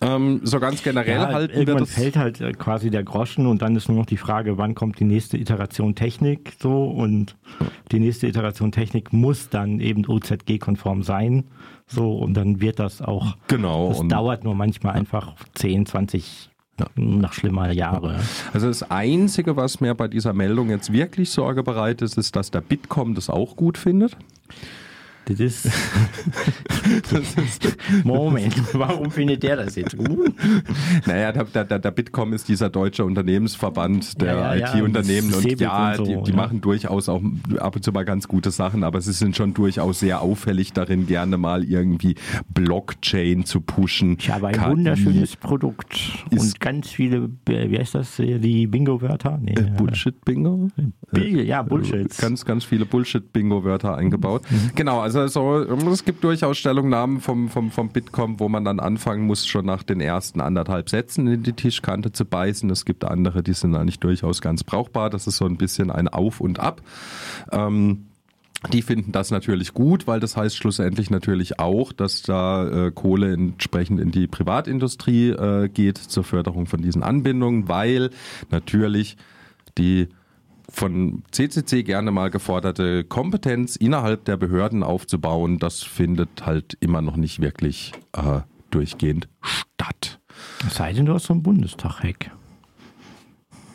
Ähm, 0.00 0.40
so 0.44 0.60
ganz 0.60 0.82
generell 0.82 1.14
Ja, 1.16 1.30
wir 1.40 1.50
irgendwann 1.54 1.78
das. 1.78 1.90
fällt 1.94 2.16
halt 2.16 2.40
äh, 2.40 2.52
quasi 2.52 2.90
der 2.90 3.04
Groschen 3.04 3.46
und 3.46 3.62
dann 3.62 3.76
ist 3.76 3.88
nur 3.88 3.96
noch 3.98 4.06
die 4.06 4.16
Frage, 4.16 4.58
wann 4.58 4.74
kommt 4.74 4.98
die 5.00 5.04
nächste 5.04 5.36
Iteration 5.36 5.94
Technik 5.94 6.52
so 6.60 6.84
und 6.84 7.36
die 7.92 8.00
nächste 8.00 8.26
Iteration 8.26 8.72
Technik 8.72 9.12
muss 9.12 9.48
dann 9.50 9.80
eben 9.80 10.04
OZG-konform 10.06 11.02
sein 11.02 11.44
so 11.86 12.16
und 12.18 12.34
dann 12.34 12.60
wird 12.60 12.78
das 12.78 13.02
auch. 13.02 13.36
Genau, 13.48 13.88
Das 13.90 14.00
und- 14.00 14.08
dauert 14.10 14.44
nur 14.44 14.54
manchmal 14.54 14.94
einfach 14.94 15.34
10, 15.54 15.86
20 15.86 16.50
nach 16.96 17.32
schlimmer 17.32 17.70
Jahre. 17.70 18.16
Also 18.52 18.66
das 18.66 18.90
Einzige, 18.90 19.54
was 19.56 19.80
mir 19.80 19.94
bei 19.94 20.08
dieser 20.08 20.32
Meldung 20.32 20.70
jetzt 20.70 20.92
wirklich 20.92 21.30
Sorge 21.30 21.62
bereitet, 21.62 22.16
ist, 22.16 22.34
dass 22.34 22.50
der 22.50 22.62
Bitkom 22.62 23.14
das 23.14 23.30
auch 23.30 23.54
gut 23.54 23.78
findet. 23.78 24.16
Das 27.10 27.34
ist. 27.34 27.76
Moment, 28.04 28.54
warum 28.74 29.10
findet 29.10 29.42
der 29.42 29.56
das 29.56 29.74
jetzt 29.76 29.96
gut? 29.96 30.34
Naja, 31.06 31.32
der, 31.32 31.64
der, 31.64 31.78
der- 31.78 31.90
Bitkom 31.90 32.32
ist 32.34 32.48
dieser 32.48 32.68
deutsche 32.68 33.04
Unternehmensverband 33.04 34.20
der 34.20 34.34
Ja, 34.34 34.54
ja, 34.54 34.74
IT-Unternehmen 34.74 35.28
das 35.28 35.36
und 35.38 35.42
Cebit 35.44 35.60
ja, 35.60 35.90
und 35.90 35.96
so, 35.96 36.04
die, 36.04 36.22
die 36.24 36.32
machen 36.32 36.60
durchaus 36.60 37.08
auch 37.08 37.22
ab 37.58 37.76
und 37.76 37.82
zu 37.84 37.92
mal 37.92 38.04
ganz 38.04 38.28
gute 38.28 38.50
Sachen, 38.50 38.84
aber 38.84 39.00
sie 39.00 39.12
sind 39.12 39.34
schon 39.36 39.54
durchaus 39.54 40.00
sehr 40.00 40.20
auffällig 40.20 40.72
darin, 40.72 41.06
gerne 41.06 41.38
mal 41.38 41.64
irgendwie 41.64 42.16
Blockchain 42.52 43.44
zu 43.46 43.60
pushen. 43.60 44.16
Ich 44.18 44.30
habe 44.30 44.48
ein 44.48 44.54
KI. 44.54 44.66
wunderschönes 44.70 45.36
Produkt 45.36 45.94
Ist- 46.30 46.40
und 46.42 46.60
ganz 46.60 46.88
viele, 46.90 47.30
äh, 47.48 47.70
wie 47.70 47.78
heißt 47.78 47.94
das, 47.94 48.18
äh, 48.18 48.38
die 48.38 48.66
Bingo-Wörter? 48.66 49.38
Nee, 49.40 49.54
Äh, 49.54 49.70
Bullshit-Bingo? 49.76 50.68
Ja, 51.12 51.62
Bullshit. 51.62 52.16
Ganz, 52.18 52.44
ganz 52.44 52.64
viele 52.64 52.84
Bullshit-Bingo-Wörter 52.86 53.96
eingebaut. 53.96 54.42
Genau, 54.74 55.00
also 55.00 55.13
so, 55.28 55.58
es 55.58 56.04
gibt 56.04 56.22
durchaus 56.24 56.58
Stellungnahmen 56.58 57.20
vom, 57.20 57.48
vom, 57.48 57.70
vom 57.70 57.88
Bitkom, 57.88 58.38
wo 58.40 58.48
man 58.48 58.64
dann 58.64 58.80
anfangen 58.80 59.26
muss, 59.26 59.46
schon 59.46 59.66
nach 59.66 59.82
den 59.82 60.00
ersten 60.00 60.40
anderthalb 60.40 60.90
Sätzen 60.90 61.26
in 61.26 61.42
die 61.42 61.52
Tischkante 61.52 62.12
zu 62.12 62.24
beißen. 62.24 62.68
Es 62.70 62.84
gibt 62.84 63.04
andere, 63.04 63.42
die 63.42 63.54
sind 63.54 63.74
eigentlich 63.74 64.00
durchaus 64.00 64.40
ganz 64.40 64.64
brauchbar. 64.64 65.10
Das 65.10 65.26
ist 65.26 65.36
so 65.36 65.46
ein 65.46 65.56
bisschen 65.56 65.90
ein 65.90 66.08
Auf 66.08 66.40
und 66.40 66.60
Ab. 66.60 66.82
Ähm, 67.52 68.06
die 68.72 68.82
finden 68.82 69.12
das 69.12 69.30
natürlich 69.30 69.74
gut, 69.74 70.06
weil 70.06 70.20
das 70.20 70.36
heißt 70.36 70.56
schlussendlich 70.56 71.10
natürlich 71.10 71.58
auch, 71.58 71.92
dass 71.92 72.22
da 72.22 72.86
äh, 72.86 72.90
Kohle 72.90 73.32
entsprechend 73.32 74.00
in 74.00 74.10
die 74.10 74.26
Privatindustrie 74.26 75.30
äh, 75.30 75.68
geht 75.68 75.98
zur 75.98 76.24
Förderung 76.24 76.66
von 76.66 76.80
diesen 76.80 77.02
Anbindungen, 77.02 77.68
weil 77.68 78.10
natürlich 78.50 79.16
die 79.76 80.08
von 80.70 81.22
CCC 81.30 81.82
gerne 81.82 82.10
mal 82.10 82.30
geforderte 82.30 83.04
Kompetenz 83.04 83.76
innerhalb 83.76 84.24
der 84.24 84.36
Behörden 84.36 84.82
aufzubauen, 84.82 85.58
das 85.58 85.82
findet 85.82 86.46
halt 86.46 86.76
immer 86.80 87.02
noch 87.02 87.16
nicht 87.16 87.40
wirklich 87.40 87.92
äh, 88.12 88.40
durchgehend 88.70 89.28
statt. 89.42 90.20
Es 90.66 90.76
sei 90.76 90.92
denn, 90.92 91.06
du 91.06 91.14
hast 91.14 91.26
so 91.26 91.34
einen 91.34 91.42
Bundestag-Hack. 91.42 92.30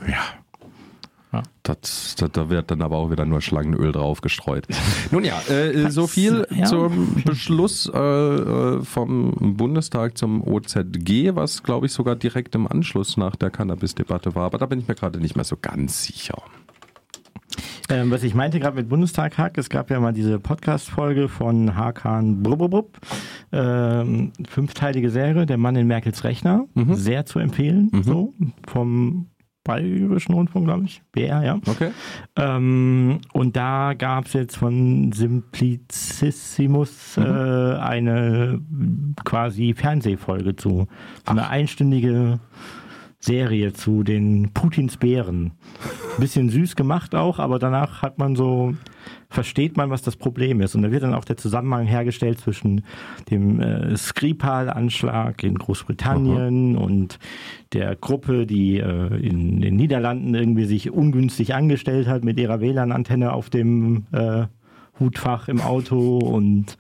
Ja. 0.07 0.23
Ja. 1.31 1.43
Das, 1.61 2.15
da, 2.15 2.27
da 2.27 2.49
wird 2.49 2.71
dann 2.71 2.81
aber 2.81 2.97
auch 2.97 3.11
wieder 3.11 3.23
nur 3.23 3.41
Schlangenöl 3.41 3.91
drauf 3.91 4.21
gestreut. 4.21 4.65
Nun 5.11 5.23
ja, 5.23 5.39
äh, 5.47 5.91
so 5.91 6.07
viel 6.07 6.47
ja. 6.49 6.65
zum 6.65 7.21
Beschluss 7.23 7.89
äh, 7.93 7.99
äh, 7.99 8.81
vom 8.83 9.55
Bundestag 9.55 10.17
zum 10.17 10.41
OZG, 10.41 11.35
was 11.35 11.61
glaube 11.61 11.85
ich 11.85 11.91
sogar 11.91 12.15
direkt 12.15 12.55
im 12.55 12.65
Anschluss 12.65 13.15
nach 13.17 13.35
der 13.35 13.51
Cannabis-Debatte 13.51 14.33
war. 14.33 14.45
Aber 14.45 14.57
da 14.57 14.65
bin 14.65 14.79
ich 14.79 14.87
mir 14.87 14.95
gerade 14.95 15.19
nicht 15.19 15.35
mehr 15.35 15.45
so 15.45 15.55
ganz 15.61 16.03
sicher. 16.03 16.41
Ähm, 17.89 18.11
was 18.11 18.23
ich 18.23 18.35
meinte 18.35 18.59
gerade 18.59 18.75
mit 18.75 18.89
Bundestag-Hack, 18.89 19.57
es 19.57 19.69
gab 19.69 19.89
ja 19.89 19.99
mal 19.99 20.13
diese 20.13 20.39
Podcast-Folge 20.39 21.27
von 21.27 21.75
Hakan 21.75 22.43
Brubbrubb, 22.43 22.99
ähm, 23.51 24.31
fünfteilige 24.47 25.09
Serie, 25.09 25.45
Der 25.45 25.57
Mann 25.57 25.75
in 25.75 25.87
Merkels 25.87 26.23
Rechner, 26.23 26.65
sehr 26.91 27.25
zu 27.25 27.39
empfehlen, 27.39 27.89
so, 28.03 28.33
vom 28.67 29.27
Bayerischen 29.69 30.33
Rundfunk, 30.33 30.65
glaube 30.65 30.85
ich, 30.85 31.03
BR, 31.11 31.43
ja. 31.43 31.59
Okay. 31.67 31.91
Ähm, 32.35 33.19
und 33.33 33.55
da 33.55 33.93
gab 33.93 34.25
es 34.25 34.33
jetzt 34.33 34.57
von 34.57 35.11
Simplicissimus 35.11 37.17
äh, 37.17 37.21
eine 37.21 38.59
quasi 39.25 39.75
Fernsehfolge 39.75 40.55
zu. 40.55 40.87
So 41.25 41.31
eine 41.31 41.49
einstündige 41.49 42.39
Serie 43.19 43.73
zu 43.73 44.03
den 44.03 44.51
Putins 44.53 44.95
Bären. 44.97 45.51
Bisschen 46.19 46.49
süß 46.49 46.75
gemacht 46.75 47.15
auch, 47.15 47.39
aber 47.39 47.59
danach 47.59 48.01
hat 48.01 48.17
man 48.17 48.35
so, 48.35 48.75
versteht 49.29 49.75
man, 49.75 49.89
was 49.89 50.01
das 50.01 50.15
Problem 50.15 50.61
ist. 50.61 50.73
Und 50.73 50.83
da 50.83 50.91
wird 50.91 51.03
dann 51.03 51.13
auch 51.13 51.25
der 51.25 51.35
Zusammenhang 51.35 51.85
hergestellt 51.85 52.39
zwischen 52.39 52.83
dem 53.29 53.59
äh, 53.59 53.95
Skripal-Anschlag 53.95 55.43
in 55.43 55.57
Großbritannien 55.57 56.77
und 56.77 57.19
der 57.73 57.95
Gruppe, 57.97 58.45
die 58.45 58.77
äh, 58.77 59.15
in 59.17 59.59
den 59.59 59.75
Niederlanden 59.75 60.33
irgendwie 60.33 60.65
sich 60.65 60.89
ungünstig 60.89 61.53
angestellt 61.53 62.07
hat 62.07 62.23
mit 62.23 62.39
ihrer 62.39 62.61
WLAN-Antenne 62.61 63.33
auf 63.33 63.49
dem 63.49 64.05
äh, 64.13 64.45
Hutfach 64.99 65.49
im 65.49 65.59
Auto 65.61 66.19
und 66.19 66.77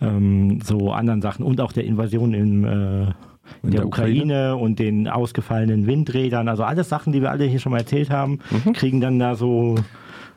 ähm, 0.00 0.60
so 0.62 0.92
anderen 0.92 1.20
Sachen 1.22 1.44
und 1.44 1.60
auch 1.60 1.72
der 1.72 1.84
Invasion 1.84 2.32
im, 2.32 2.64
äh, 2.64 3.12
in, 3.62 3.70
der, 3.70 3.80
der 3.80 3.86
Ukraine. 3.86 4.56
und 4.56 4.78
den 4.78 5.08
ausgefallenen 5.08 5.86
Windrädern. 5.86 6.48
Also 6.48 6.64
alles 6.64 6.88
Sachen, 6.88 7.12
die 7.12 7.22
wir 7.22 7.30
alle 7.30 7.44
hier 7.44 7.58
schon 7.60 7.72
mal 7.72 7.78
erzählt 7.78 8.10
haben, 8.10 8.40
kriegen 8.74 9.00
dann 9.00 9.18
da 9.18 9.34
so 9.36 9.76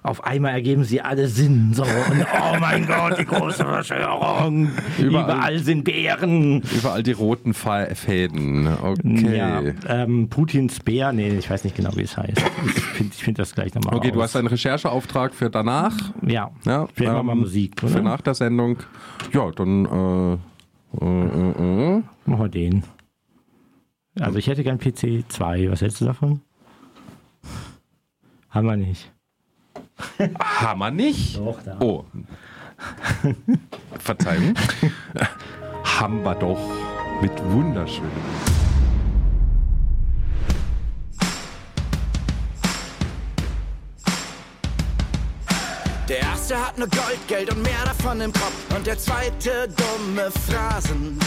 auf 0.03 0.23
einmal 0.23 0.53
ergeben 0.53 0.85
sie 0.85 1.01
alle 1.01 1.27
Sinn. 1.27 1.73
So, 1.73 1.83
und 1.83 1.89
oh 1.91 2.57
mein 2.61 2.87
Gott, 2.87 3.19
die 3.19 3.25
große 3.25 3.65
Verschwörung. 3.65 4.69
Überall- 4.99 5.09
Überall, 5.35 5.59
sind 5.59 5.83
Bären. 5.83 6.61
Überall 6.61 7.03
die 7.03 7.11
roten 7.11 7.53
Fäden. 7.53 8.67
Okay. 8.81 9.37
Ja, 9.37 9.61
ähm, 9.89 10.29
Putins 10.29 10.79
Bär, 10.79 11.11
nee, 11.11 11.29
ich 11.37 11.49
weiß 11.49 11.65
nicht 11.65 11.75
genau, 11.75 11.89
wie 11.95 12.03
es 12.03 12.15
heißt. 12.15 12.37
Ich 12.37 12.73
finde 12.83 13.13
find 13.15 13.39
das 13.39 13.53
gleich 13.53 13.73
nochmal 13.75 13.95
Okay, 13.95 14.11
du 14.11 14.19
raus. 14.19 14.25
hast 14.29 14.35
einen 14.37 14.47
Rechercheauftrag 14.47 15.33
für 15.35 15.49
danach. 15.49 15.93
Ja, 16.25 16.51
Ja, 16.65 16.87
wir 16.95 17.09
ähm, 17.11 17.25
Musik, 17.39 17.73
oder? 17.83 17.91
Für 17.91 18.01
nach 18.01 18.21
der 18.21 18.35
Sendung. 18.35 18.77
Ja, 19.33 19.51
dann 19.51 19.85
äh, 19.85 20.33
äh, 21.03 21.05
äh, 21.05 21.95
äh. 21.97 22.01
Machen 22.25 22.39
wir 22.43 22.49
den. 22.49 22.83
Also 24.19 24.39
ich 24.39 24.47
hätte 24.47 24.63
gern 24.63 24.79
PC 24.79 25.25
2. 25.27 25.69
Was 25.71 25.81
hältst 25.81 26.01
du 26.01 26.05
davon? 26.05 26.41
Haben 28.49 28.67
wir 28.67 28.77
nicht. 28.77 29.11
Hammer 30.39 30.91
nicht. 30.91 31.37
Doch, 31.37 31.61
da. 31.61 31.77
Oh. 31.79 32.05
Verzeihung. 33.99 34.53
Haben 35.83 36.23
wir 36.23 36.35
doch 36.35 36.59
mit 37.21 37.31
wunderschönen. 37.45 38.11
Der 46.07 46.19
erste 46.19 46.55
hat 46.55 46.77
nur 46.77 46.87
Gold, 46.87 47.19
Geld 47.27 47.53
und 47.53 47.61
mehr 47.61 47.83
davon 47.83 48.21
im 48.21 48.31
Kopf. 48.31 48.75
Und 48.75 48.87
der 48.87 48.97
zweite 48.97 49.67
dumme 49.67 50.31
Phrasen. 50.31 51.19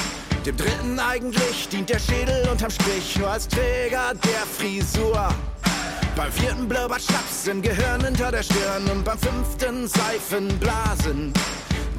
Dem 0.47 0.57
dritten 0.57 0.99
eigentlich 0.99 1.69
dient 1.69 1.91
der 1.91 1.99
Schädel 1.99 2.49
unterm 2.51 2.71
Strich 2.71 3.19
nur 3.19 3.29
als 3.29 3.47
Träger 3.47 4.15
der 4.15 4.47
Frisur. 4.57 5.29
Beim 6.17 6.33
vierten 6.33 6.67
blubbert 6.67 7.03
Schnaps 7.03 7.47
im 7.47 7.61
Gehirn 7.61 8.03
hinter 8.03 8.31
der 8.31 8.43
Stirn 8.43 8.89
und 8.91 9.05
beim 9.05 9.19
fünften 9.19 9.87
Seifenblasen. 9.87 11.35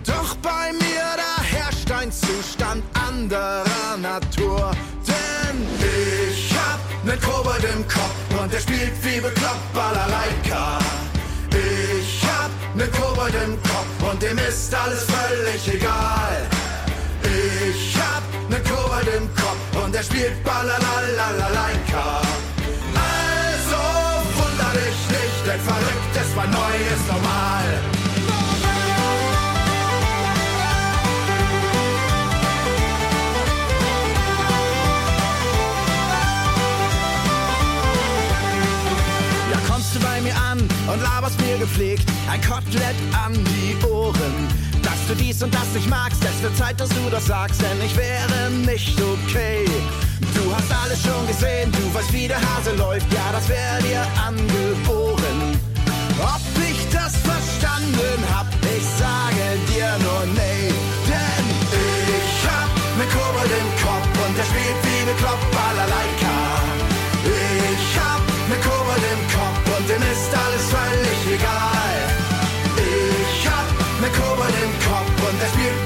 Doch 0.07 0.35
bei 0.37 0.71
mir, 0.73 1.03
da 1.15 1.43
herrscht 1.43 1.91
ein 1.91 2.11
Zustand 2.11 2.83
anderer 2.93 3.97
Natur. 4.01 4.71
Denn 5.07 5.67
ich 5.79 6.51
hab 6.53 6.79
nen 7.05 7.21
Kobold 7.21 7.63
im 7.75 7.87
Kopf 7.87 8.41
und 8.41 8.51
der 8.51 8.59
spielt 8.59 8.93
wie 9.03 9.21
bekloppt 9.21 9.73
Balalaika. 9.73 10.79
Ich 11.51 12.23
hab 12.23 12.49
nen 12.75 12.91
Kobold 12.91 13.35
im 13.45 13.61
Kopf 13.61 14.11
und 14.11 14.19
dem 14.19 14.37
ist 14.39 14.73
alles 14.73 15.03
völlig 15.03 15.75
egal. 15.75 16.60
Ich 17.23 17.95
hab 17.97 18.23
nen 18.49 18.63
Kobold 18.63 19.07
im 19.17 19.27
Kopf 19.35 19.83
und 19.83 19.93
der 19.93 20.03
spielt 20.03 20.43
Balalalalaika. 20.43 22.21
Also 22.95 23.81
wunder 24.37 24.71
dich 24.73 24.99
nicht, 25.09 25.41
denn 25.45 25.59
verrückt 25.59 26.15
ist 26.15 26.35
mal 26.35 26.47
neu, 26.47 26.73
ist 26.93 27.07
normal. 27.07 27.67
Ja, 39.51 39.57
kommst 39.67 39.95
du 39.95 39.99
bei 39.99 40.21
mir 40.21 40.35
an 40.35 40.59
und 40.91 41.01
laberst 41.01 41.39
mir 41.41 41.57
gepflegt 41.57 42.11
ein 42.31 42.41
Kotelett 42.41 42.95
an 43.25 43.33
die 43.33 43.85
Ohren. 43.85 44.70
Du 45.11 45.17
dies 45.17 45.43
und 45.43 45.53
das 45.53 45.67
nicht 45.73 45.89
magst, 45.89 46.23
es 46.23 46.41
wird 46.41 46.55
Zeit, 46.55 46.79
dass 46.79 46.87
du 46.87 47.09
das 47.11 47.25
sagst, 47.25 47.61
denn 47.61 47.85
ich 47.85 47.93
wäre 47.97 48.49
nicht 48.65 48.97
okay. 48.97 49.65
Du 50.33 50.55
hast 50.55 50.71
alles 50.71 51.03
schon 51.03 51.27
gesehen, 51.27 51.69
du 51.69 51.93
weißt, 51.93 52.13
wie 52.13 52.29
der 52.29 52.39
Hase 52.39 52.71
läuft, 52.77 53.11
ja, 53.11 53.27
das 53.33 53.49
wäre 53.49 53.81
dir 53.83 54.07
angeboren. 54.25 55.59
Ob 56.17 56.39
ich 56.63 56.87
das 56.95 57.17
verstanden 57.27 58.23
hab, 58.33 58.47
ich 58.63 58.85
sage 59.03 59.59
dir 59.67 59.91
nur 59.99 60.23
nee. 60.31 60.71
Denn 61.11 61.45
ich 61.67 62.47
hab 62.47 62.71
ne 62.95 63.03
Kobold 63.11 63.51
im 63.51 63.69
Kopf 63.83 64.11
und 64.15 64.37
der 64.37 64.47
spielt 64.47 64.79
wie 64.87 65.03
bekloppt 65.11 65.51
Balalaika. 65.51 66.39
Ich 67.27 67.99
hab 67.99 68.23
ne 68.47 68.55
Kobold 68.63 69.03
im 69.11 69.21
Kopf 69.35 69.77
und 69.77 69.89
dem 69.89 70.03
ist 70.07 70.31
alles 70.31 70.65
völlig 70.71 71.35
egal. 71.35 71.70
Kopf 75.31 75.39
und 75.39 75.39
der 75.39 75.80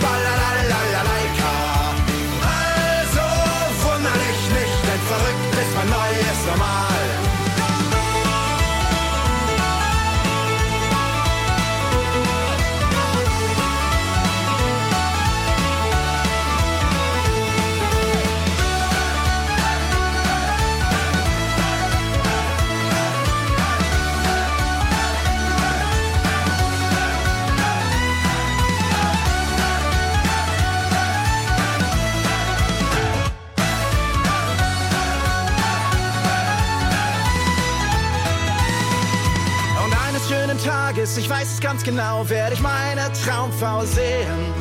Ich 41.17 41.29
weiß 41.29 41.53
es 41.53 41.61
ganz 41.61 41.81
genau, 41.83 42.27
werde 42.29 42.55
ich 42.55 42.59
meine 42.59 43.09
Traumfrau 43.23 43.85
sehen. 43.85 44.53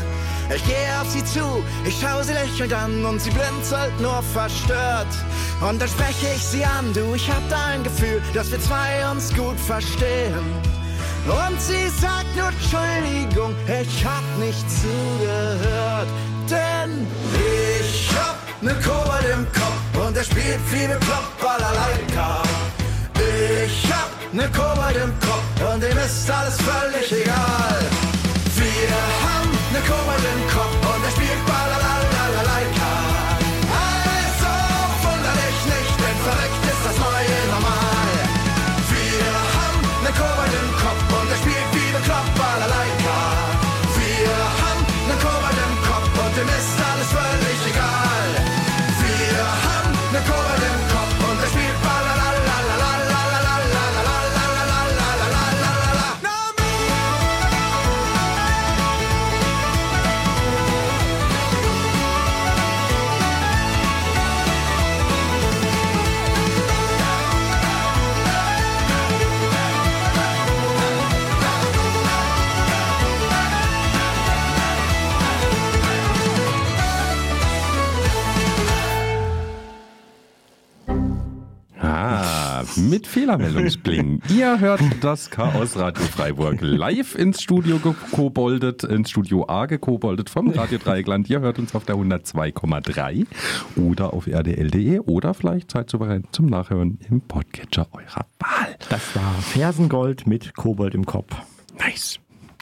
Ich 0.55 0.65
gehe 0.65 1.01
auf 1.01 1.11
sie 1.11 1.25
zu, 1.25 1.65
ich 1.85 1.99
schaue 2.01 2.23
sie 2.23 2.33
lächelnd 2.33 2.73
an 2.73 3.05
und 3.05 3.21
sie 3.21 3.31
blinzelt 3.31 3.99
nur 4.01 4.23
verstört. 4.23 5.09
Und 5.61 5.81
dann 5.81 5.89
spreche 5.89 6.29
ich 6.35 6.45
sie 6.45 6.65
an, 6.65 6.93
du, 6.93 7.15
ich 7.15 7.29
hab 7.29 7.49
da 7.49 7.67
ein 7.67 7.83
Gefühl, 7.83 8.23
dass 8.35 8.53
wir 8.53 8.61
zwei 8.61 9.11
uns 9.11 9.35
gut 9.35 9.59
verstehen. 9.59 10.45
Und 11.27 11.61
sie 11.61 11.89
sagt 12.01 12.37
nur 12.37 12.49
Entschuldigung, 12.49 13.55
ich 13.67 14.05
hab 14.05 14.23
nicht 14.39 14.65
zugehört. 14.71 16.09
Denn 16.49 17.07
ich 17.35 18.11
hab 18.15 18.37
ne 18.63 18.75
Kobold 18.75 19.25
im 19.33 19.47
Kopf 19.53 20.07
und 20.07 20.15
der 20.17 20.23
spielt 20.23 20.61
wie 20.71 20.87
bekloppt 20.87 21.41
Balalaika. 21.41 22.43
Ich 23.67 23.87
hab 23.91 24.11
ne 24.35 24.47
Kobold 24.51 24.97
im 24.97 25.13
Kopf 25.21 25.73
und 25.73 25.83
dem 25.83 25.97
ist 25.97 26.31
alles 26.31 26.57
völlig 26.61 27.11
egal. 27.13 27.81
Wir 28.57 28.97
haben 29.25 29.51
ne 29.73 29.81
Kobold 29.89 30.25
im 30.35 30.43
Kopf 30.55 30.74
mit 82.95 83.09
Fehlermeldungsbling. 83.09 84.23
Ihr 84.29 84.61
hört 84.61 84.81
das 85.01 85.29
Chaos 85.29 85.77
Radio 85.77 86.05
Freiburg 86.05 86.59
live 86.61 87.17
ins 87.17 87.43
Studio 87.43 87.81
gekoboldet, 87.81 88.85
ins 88.85 89.11
Studio 89.11 89.49
A 89.49 89.67
gekoboldet 89.67 90.31
vom 90.31 90.51
Radio 90.51 90.79
Dreieckland. 90.79 91.29
Ihr 91.29 91.41
hört 91.41 91.59
uns 91.59 91.75
auf 91.75 91.85
der 91.85 91.97
102,3 91.97 93.27
oder 93.75 94.15
auf 94.15 94.29
rdl.de 94.29 95.01
oder 95.01 95.35
vielleicht 95.35 95.73
seid 95.73 95.91
bereit 95.91 96.27
zum 96.31 96.47
Nachhören 96.47 97.01
im 97.11 97.21
Podcatcher 97.21 97.89
eurer 97.91 98.27
Wahl. 98.39 98.77
Das 98.89 99.17
war 99.17 99.35
Fersengold 99.41 100.29
mit 100.29 100.55
Kobold 100.55 100.95
im 100.95 101.05
Kopf. 101.05 101.35
Nice. 101.81 102.21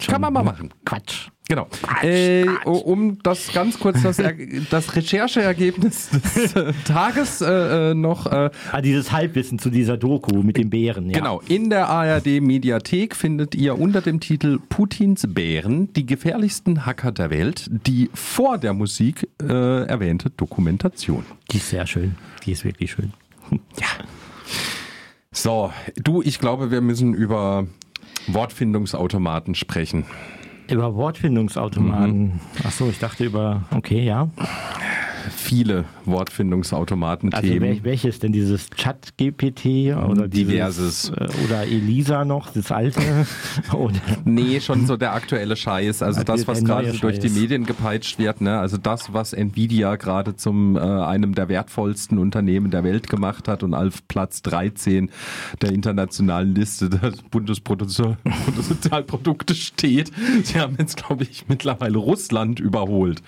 Kann 0.09 0.21
man 0.21 0.33
mal 0.33 0.43
machen. 0.43 0.73
Quatsch. 0.85 1.29
Genau. 1.49 1.67
Äh, 2.03 2.47
um 2.65 3.19
das 3.23 3.53
ganz 3.53 3.79
kurz 3.79 4.03
das, 4.03 4.19
er 4.19 4.33
das 4.71 4.97
Rechercheergebnis 4.97 6.09
des 6.11 6.57
äh, 6.57 6.73
Tages 6.87 7.41
äh, 7.43 7.91
äh, 7.91 7.95
noch 7.95 8.27
äh, 8.27 8.51
Ah, 8.71 8.81
dieses 8.81 9.12
Halbwissen 9.12 9.59
zu 9.59 9.69
dieser 9.69 9.97
Doku 9.99 10.43
mit 10.43 10.57
den 10.57 10.71
Bären. 10.71 11.11
Ja. 11.11 11.19
Genau, 11.19 11.43
in 11.49 11.69
der 11.69 11.88
ARD 11.88 12.41
Mediathek 12.41 13.15
findet 13.15 13.55
ihr 13.55 13.79
unter 13.79 14.01
dem 14.01 14.21
Titel 14.21 14.61
Putins 14.69 15.27
Bären 15.29 15.93
die 15.93 16.07
gefährlichsten 16.07 16.87
Hacker 16.87 17.12
der 17.12 17.31
Welt 17.31 17.69
die 17.87 18.09
vor 18.15 18.57
der 18.57 18.73
Musik 18.73 19.29
äh, 19.43 19.85
erwähnte 19.85 20.31
Dokumentation. 20.31 21.27
Die 21.51 21.59
ist 21.59 21.69
sehr 21.69 21.87
schön. 21.87 22.15
Die 22.47 22.53
ist 22.53 22.65
wirklich 22.65 22.93
schön. 22.93 23.12
So, 25.33 25.73
du, 25.97 26.23
ich 26.23 26.38
glaube, 26.38 26.71
wir 26.71 26.81
müssen 26.81 27.15
über 27.15 27.67
Wortfindungsautomaten 28.29 29.55
sprechen. 29.55 30.05
Über 30.71 30.95
Wortfindungsautomaten. 30.95 32.41
Ach 32.65 32.71
so, 32.71 32.89
ich 32.89 32.99
dachte 32.99 33.25
über. 33.25 33.63
Okay, 33.71 34.05
ja. 34.05 34.29
Viele 35.31 35.85
Wortfindungsautomaten-Themen. 36.07 37.61
wel 37.61 37.85
welches 37.85 38.19
denn 38.19 38.33
dieses 38.33 38.71
Chat-GPT 38.71 39.97
oder 39.97 40.29
Diverses. 40.29 41.03
Dieses, 41.03 41.11
äh, 41.11 41.45
oder 41.45 41.62
Elisa 41.62 42.25
noch, 42.25 42.53
das 42.53 42.71
alte? 42.71 43.01
oder 43.73 44.01
Nee, 44.25 44.61
schon 44.61 44.87
so 44.87 44.97
der 44.97 45.15
aktuelle 45.15 45.57
Scheiß. 45.57 46.03
Also 46.03 46.23
das, 46.23 46.47
was 46.47 46.65
gerade 46.65 46.93
durch 46.93 47.19
die. 47.19 47.33
Medien 47.33 47.67
gepeitscht 47.67 48.19
wird. 48.19 48.41
Ne? 48.41 48.59
Also 48.59 48.77
das, 48.77 49.12
was 49.12 49.33
Nvidia 49.33 49.97
gerade 49.97 50.37
zum 50.37 50.77
äh, 50.77 50.81
einem 50.81 51.35
der 51.35 51.49
wertvollsten 51.49 52.19
Unternehmen 52.19 52.71
der 52.71 52.85
Welt 52.85 53.09
gemacht 53.09 53.49
hat 53.49 53.62
und 53.62 53.73
auf 53.75 54.07
Platz 54.09 54.43
13 54.43 55.11
der 55.61 55.73
internationalen 55.73 56.55
Liste 56.55 56.91
der 56.91 57.12
Bruttosozialprodukte 57.31 59.55
steht. 59.62 60.11
Sie 60.45 60.59
haben 60.59 60.77
jetzt, 60.79 60.97
glaube 60.97 61.25
ich, 61.25 61.45
mittlerweile 61.49 61.99
Russland 61.99 62.61
überholt. 62.61 63.23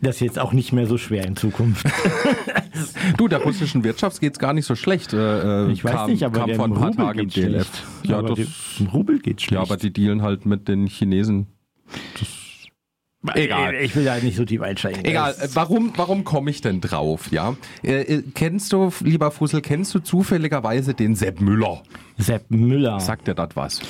das 0.00 0.16
ist 0.16 0.20
jetzt 0.20 0.38
auch 0.38 0.52
nicht 0.52 0.72
mehr 0.72 0.86
so 0.86 0.98
schwer 0.98 1.26
in 1.26 1.36
Zukunft. 1.36 1.86
Du, 3.16 3.28
der 3.28 3.42
russischen 3.42 3.84
Wirtschaft 3.84 4.20
geht's 4.20 4.38
gar 4.38 4.52
nicht 4.52 4.66
so 4.66 4.74
schlecht. 4.74 5.12
Äh, 5.12 5.66
äh, 5.66 5.72
Ich 5.72 5.84
weiß 5.84 5.92
kam, 5.92 6.10
nicht, 6.10 6.22
aber 6.22 6.40
kam 6.40 6.54
vor 6.54 6.64
ein 6.66 6.72
paar 6.74 6.88
Rubel 6.90 6.96
Tagen 7.04 7.18
geht 7.28 7.36
DLF. 7.36 7.52
schlecht. 7.52 7.82
Ja, 8.04 8.18
aber 8.18 8.34
das, 8.34 8.48
Rubel 8.92 9.18
geht 9.18 9.40
schlecht. 9.42 9.52
ja, 9.52 9.60
aber 9.60 9.76
die 9.76 9.92
dealen 9.92 10.22
halt 10.22 10.46
mit 10.46 10.68
den 10.68 10.86
Chinesen. 10.86 11.46
Das 12.18 12.28
Egal. 13.34 13.74
Ich 13.74 13.94
will 13.96 14.04
da 14.06 14.16
nicht 14.16 14.34
so 14.36 14.46
tief 14.46 14.62
einsteigen. 14.62 15.04
Egal, 15.04 15.34
warum, 15.52 15.92
warum 15.96 16.24
komme 16.24 16.50
ich 16.50 16.62
denn 16.62 16.80
drauf, 16.80 17.30
ja? 17.30 17.54
Äh, 17.82 18.00
äh, 18.00 18.22
kennst 18.34 18.72
du, 18.72 18.90
lieber 19.04 19.30
Fussel, 19.30 19.60
kennst 19.60 19.94
du 19.94 19.98
zufälligerweise 19.98 20.94
den 20.94 21.14
Sepp 21.14 21.42
Müller? 21.42 21.82
Sepp 22.16 22.50
Müller. 22.50 22.98
Sagt 23.00 23.28
dir 23.28 23.34
das 23.34 23.50
was? 23.54 23.80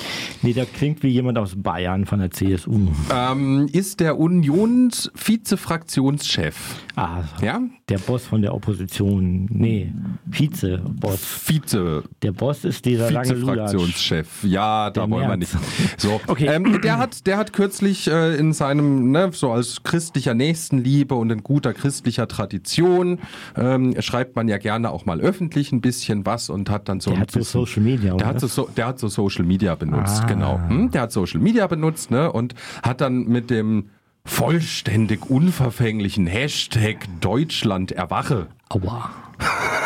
Nee, 0.41 0.51
der 0.53 0.65
klingt 0.65 1.01
wie 1.03 1.07
jemand 1.09 1.37
aus 1.37 1.53
Bayern 1.55 2.05
von 2.05 2.19
der 2.19 2.31
CSU. 2.31 2.89
Ähm, 3.13 3.69
ist 3.71 4.01
der 4.01 4.19
Unions-Vizefraktionschef. 4.19 6.55
Ah, 6.95 7.23
Ja? 7.41 7.61
der 7.89 7.97
Boss 7.97 8.25
von 8.25 8.41
der 8.41 8.53
Opposition. 8.53 9.47
Nee, 9.49 9.91
Vize-Boss. 10.29 11.19
Vize, 11.45 12.03
Der 12.21 12.31
Boss 12.31 12.63
ist 12.63 12.85
dieser. 12.85 13.09
Vizefraktionschef. 13.09 14.43
Ja, 14.45 14.89
da 14.91 15.01
Der 15.01 15.11
wollen 15.11 15.27
wir 15.29 15.35
Merz. 15.37 15.53
nicht. 15.53 15.99
So, 15.99 16.21
Okay. 16.27 16.45
ähm, 16.47 16.79
der 16.81 16.97
hat, 16.97 17.27
der 17.27 17.35
hat 17.37 17.51
kürzlich 17.51 18.07
äh, 18.09 18.35
in 18.37 18.53
seinem, 18.53 19.11
ne, 19.11 19.20
so 19.31 19.51
als 19.51 19.83
christlicher 19.83 20.33
Nächstenliebe 20.33 21.15
und 21.15 21.29
in 21.31 21.43
guter 21.43 21.73
christlicher 21.73 22.27
Tradition, 22.27 23.19
ähm, 23.55 23.95
schreibt 24.01 24.35
man 24.35 24.47
ja 24.47 24.57
gerne 24.57 24.89
auch 24.91 25.05
mal 25.05 25.19
öffentlich 25.21 25.71
ein 25.71 25.81
bisschen 25.81 26.25
was 26.25 26.49
und 26.49 26.69
hat 26.69 26.89
dann 26.89 26.99
so 26.99 27.11
Der 27.11 27.17
ein 27.17 27.21
hat 27.21 27.31
so 27.31 27.39
bisschen, 27.39 27.61
Social 27.65 27.83
Media, 27.83 28.05
Der 28.09 28.15
oder? 28.15 28.25
hat 28.27 28.39
so, 28.39 28.47
so, 28.47 28.69
der 28.75 28.87
hat 28.87 28.99
so 28.99 29.07
Social 29.07 29.45
Media 29.45 29.75
benutzt, 29.75 30.21
Ah. 30.23 30.27
genau. 30.27 30.59
Hm? 30.67 30.91
Der 30.91 31.01
hat 31.03 31.11
Social 31.11 31.39
Media 31.41 31.67
benutzt, 31.67 32.11
ne, 32.11 32.31
und 32.31 32.55
hat 32.83 33.01
dann 33.01 33.25
mit 33.25 33.49
dem 33.49 33.89
vollständig 34.25 35.29
unverfänglichen 35.29 36.27
Hashtag 36.27 37.07
Deutschland 37.21 37.91
erwache 37.91 38.47
Aua. 38.69 39.09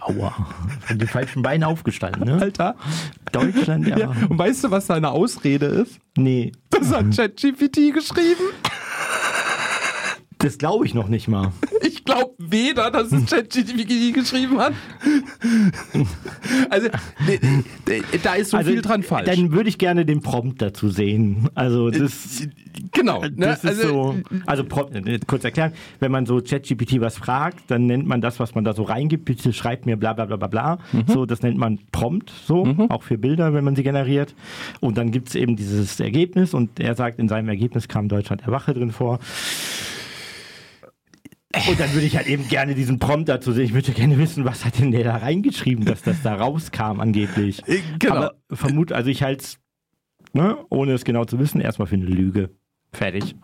Aua. 0.00 0.34
Von 0.86 0.98
den 0.98 1.08
falschen 1.08 1.42
Beinen 1.42 1.64
aufgestanden, 1.64 2.24
ne? 2.24 2.40
Alter. 2.40 2.76
Deutschland, 3.32 3.86
ja. 3.86 3.98
Ja. 3.98 4.06
Und 4.28 4.38
weißt 4.38 4.64
du, 4.64 4.70
was 4.70 4.86
seine 4.86 5.10
Ausrede 5.10 5.66
ist? 5.66 5.98
Nee, 6.16 6.52
Das 6.70 6.90
hat 6.92 7.14
ChatGPT 7.14 7.92
geschrieben. 7.94 8.44
das 10.38 10.58
glaube 10.58 10.86
ich 10.86 10.94
noch 10.94 11.08
nicht 11.08 11.28
mal. 11.28 11.52
Ich 12.08 12.14
glaube 12.14 12.34
weder, 12.38 12.90
dass 12.90 13.12
es 13.12 13.26
ChatGPT 13.30 14.14
geschrieben 14.14 14.58
hat. 14.58 14.72
Also, 16.70 16.88
da 18.22 18.34
ist 18.34 18.50
so 18.50 18.58
viel 18.58 18.80
dran 18.80 19.02
falsch. 19.02 19.28
Also, 19.28 19.42
Dann 19.42 19.52
würde 19.52 19.68
ich 19.68 19.76
gerne 19.76 20.06
den 20.06 20.22
Prompt 20.22 20.62
dazu 20.62 20.88
sehen. 20.88 21.50
Also 21.54 21.90
das, 21.90 22.48
genau. 22.92 23.20
Ne? 23.20 23.30
das 23.36 23.64
ist 23.64 23.84
also, 23.84 23.88
so. 23.88 24.38
Also 24.46 24.64
Prompt, 24.64 24.96
äh, 25.06 25.18
kurz 25.26 25.44
erklären, 25.44 25.72
wenn 26.00 26.10
man 26.10 26.24
so 26.24 26.40
ChatGPT 26.40 27.00
was 27.00 27.18
fragt, 27.18 27.70
dann 27.70 27.86
nennt 27.86 28.06
man 28.06 28.22
das, 28.22 28.40
was 28.40 28.54
man 28.54 28.64
da 28.64 28.72
so 28.72 28.84
reingibt, 28.84 29.26
bitte 29.26 29.52
schreibt 29.52 29.84
mir 29.84 29.98
bla 29.98 30.14
bla 30.14 30.24
bla 30.24 30.36
bla 30.36 30.48
bla. 30.48 30.78
Mhm. 30.92 31.04
So, 31.08 31.26
das 31.26 31.42
nennt 31.42 31.58
man 31.58 31.78
Prompt, 31.92 32.32
so, 32.46 32.74
auch 32.88 33.02
für 33.02 33.18
Bilder, 33.18 33.52
wenn 33.52 33.64
man 33.64 33.76
sie 33.76 33.82
generiert. 33.82 34.34
Und 34.80 34.96
dann 34.96 35.10
gibt 35.10 35.28
es 35.28 35.34
eben 35.34 35.56
dieses 35.56 36.00
Ergebnis 36.00 36.54
und 36.54 36.80
er 36.80 36.94
sagt, 36.94 37.18
in 37.18 37.28
seinem 37.28 37.48
Ergebnis 37.50 37.86
kam 37.86 38.08
Deutschland 38.08 38.42
Erwache 38.42 38.72
drin 38.72 38.92
vor. 38.92 39.18
Und 41.54 41.80
dann 41.80 41.92
würde 41.94 42.06
ich 42.06 42.16
halt 42.16 42.26
eben 42.26 42.46
gerne 42.48 42.74
diesen 42.74 42.98
Prompt 42.98 43.28
dazu 43.28 43.52
sehen. 43.52 43.64
Ich 43.64 43.72
würde 43.72 43.92
gerne 43.92 44.18
wissen, 44.18 44.44
was 44.44 44.66
hat 44.66 44.78
denn 44.78 44.90
der 44.90 45.04
da 45.04 45.16
reingeschrieben, 45.16 45.86
dass 45.86 46.02
das 46.02 46.20
da 46.22 46.34
rauskam 46.34 47.00
angeblich. 47.00 47.66
Äh, 47.66 47.80
genau. 47.98 48.16
Aber 48.16 48.34
vermute, 48.50 48.94
also 48.94 49.08
ich 49.08 49.22
halte 49.22 49.44
es, 49.44 49.58
ne, 50.34 50.58
ohne 50.68 50.92
es 50.92 51.04
genau 51.04 51.24
zu 51.24 51.38
wissen, 51.38 51.60
erstmal 51.60 51.88
für 51.88 51.94
eine 51.94 52.04
Lüge. 52.04 52.50
Fertig. 52.92 53.34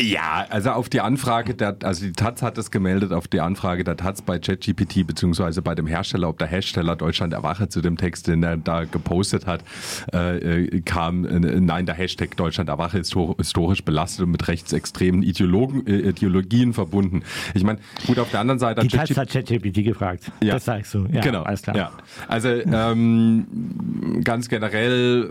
Ja, 0.00 0.46
also 0.48 0.70
auf 0.70 0.88
die 0.88 1.00
Anfrage, 1.00 1.54
der, 1.54 1.76
also 1.82 2.04
die 2.04 2.12
Taz 2.12 2.40
hat 2.40 2.56
es 2.56 2.70
gemeldet, 2.70 3.12
auf 3.12 3.26
die 3.26 3.40
Anfrage 3.40 3.82
der 3.82 3.96
Taz 3.96 4.22
bei 4.22 4.38
ChatGPT 4.38 5.04
beziehungsweise 5.04 5.60
bei 5.60 5.74
dem 5.74 5.88
Hersteller, 5.88 6.28
ob 6.28 6.38
der 6.38 6.46
Hersteller 6.46 6.94
Deutschland 6.94 7.32
erwache 7.32 7.68
zu 7.68 7.80
dem 7.80 7.96
Text, 7.96 8.28
den 8.28 8.44
er 8.44 8.56
da 8.56 8.84
gepostet 8.84 9.46
hat, 9.46 9.64
äh, 10.12 10.66
äh, 10.66 10.80
kam, 10.82 11.24
äh, 11.24 11.40
nein, 11.60 11.84
der 11.84 11.96
Hashtag 11.96 12.36
Deutschland 12.36 12.68
erwache 12.68 12.98
ist 12.98 13.16
historisch 13.38 13.84
belastet 13.84 14.24
und 14.24 14.30
mit 14.30 14.46
rechtsextremen 14.46 15.24
Ideologen, 15.24 15.84
äh, 15.88 16.10
Ideologien 16.10 16.74
verbunden. 16.74 17.24
Ich 17.54 17.64
meine, 17.64 17.80
gut, 18.06 18.20
auf 18.20 18.30
der 18.30 18.40
anderen 18.40 18.60
Seite 18.60 18.86
Die 18.86 18.96
hat 18.96 19.08
Taz 19.08 19.16
hat 19.16 19.30
ChatGPT 19.30 19.82
gefragt. 19.82 20.30
Ja. 20.40 20.54
Das 20.54 20.64
sagst 20.64 20.94
du. 20.94 21.06
Ja, 21.10 21.22
genau. 21.22 21.42
alles 21.42 21.62
klar. 21.62 21.76
Ja. 21.76 21.92
Also 22.28 22.48
ähm, 22.48 24.20
ganz 24.22 24.48
generell 24.48 25.30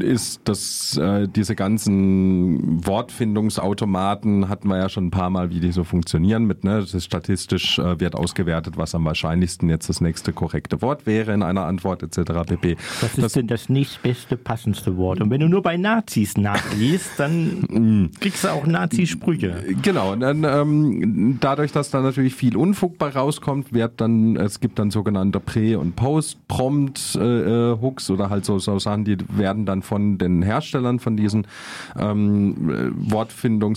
ist 0.00 0.40
das 0.44 0.96
äh, 0.96 1.28
diese 1.28 1.54
ganzen 1.54 2.84
Wortfindungsautomaten 2.84 3.91
hatten 3.96 4.68
wir 4.68 4.78
ja 4.78 4.88
schon 4.88 5.06
ein 5.06 5.10
paar 5.10 5.30
Mal, 5.30 5.50
wie 5.50 5.60
die 5.60 5.72
so 5.72 5.84
funktionieren 5.84 6.44
mit 6.44 6.64
ne, 6.64 6.80
das 6.80 6.94
ist 6.94 7.04
statistisch 7.04 7.78
äh, 7.78 8.00
wird 8.00 8.14
ausgewertet, 8.14 8.76
was 8.76 8.94
am 8.94 9.04
wahrscheinlichsten 9.04 9.68
jetzt 9.68 9.88
das 9.88 10.00
nächste 10.00 10.32
korrekte 10.32 10.82
Wort 10.82 11.06
wäre 11.06 11.32
in 11.32 11.42
einer 11.42 11.64
Antwort 11.64 12.02
etc. 12.02 12.32
pp. 12.46 12.76
Was 13.00 13.18
ist 13.18 13.36
denn 13.36 13.46
das 13.46 13.68
nächstbeste, 13.68 14.36
passendste 14.36 14.96
Wort? 14.96 15.20
Und 15.20 15.30
wenn 15.30 15.40
du 15.40 15.48
nur 15.48 15.62
bei 15.62 15.76
Nazis 15.76 16.36
nachliest, 16.36 17.18
dann 17.18 18.10
kriegst 18.20 18.44
du 18.44 18.48
auch 18.48 18.66
Nazi-Sprüche. 18.66 19.64
Genau, 19.82 20.12
und 20.12 20.20
dann 20.20 20.44
ähm, 20.44 21.38
dadurch, 21.40 21.72
dass 21.72 21.90
da 21.90 22.00
natürlich 22.00 22.34
viel 22.34 22.56
Unfug 22.56 22.98
bei 22.98 23.08
rauskommt, 23.08 23.72
wird 23.72 24.00
dann, 24.00 24.36
es 24.36 24.60
gibt 24.60 24.78
dann 24.78 24.90
sogenannte 24.90 25.40
Prä- 25.40 25.76
und 25.76 25.96
Post-Prompt-Hooks 25.96 28.10
oder 28.10 28.30
halt 28.30 28.44
so, 28.44 28.58
so 28.58 28.78
Sachen, 28.78 29.04
die 29.04 29.16
werden 29.28 29.66
dann 29.66 29.82
von 29.82 30.18
den 30.18 30.42
Herstellern 30.42 30.98
von 30.98 31.16
diesen 31.16 31.46
ähm, 31.98 32.70
äh, 32.70 32.90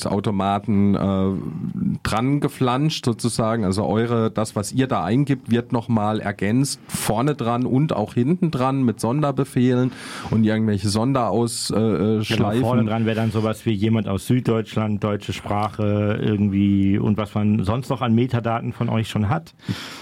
Wortfindungsautomaten 0.05 0.95
äh, 0.95 1.97
dran 2.03 2.39
geflanscht 2.39 3.05
sozusagen. 3.05 3.65
Also 3.65 3.85
eure, 3.85 4.31
das, 4.31 4.55
was 4.55 4.71
ihr 4.71 4.87
da 4.87 5.03
eingibt, 5.03 5.49
wird 5.51 5.71
nochmal 5.71 6.19
ergänzt 6.19 6.79
vorne 6.87 7.35
dran 7.35 7.65
und 7.65 7.93
auch 7.93 8.13
hinten 8.13 8.51
dran 8.51 8.83
mit 8.83 8.99
Sonderbefehlen 8.99 9.91
und 10.31 10.43
irgendwelche 10.43 10.89
Sonderausschleifen. 10.89 12.21
Äh, 12.21 12.35
Genau, 12.35 12.51
vorne 12.59 12.85
dran 12.85 13.05
wäre 13.05 13.15
dann 13.15 13.31
sowas 13.31 13.65
wie 13.65 13.71
jemand 13.71 14.07
aus 14.07 14.27
Süddeutschland, 14.27 15.03
deutsche 15.03 15.33
Sprache 15.33 16.19
irgendwie 16.21 16.97
und 16.97 17.17
was 17.17 17.33
man 17.33 17.63
sonst 17.63 17.89
noch 17.89 18.01
an 18.01 18.13
Metadaten 18.13 18.73
von 18.73 18.89
euch 18.89 19.09
schon 19.09 19.29
hat. 19.29 19.53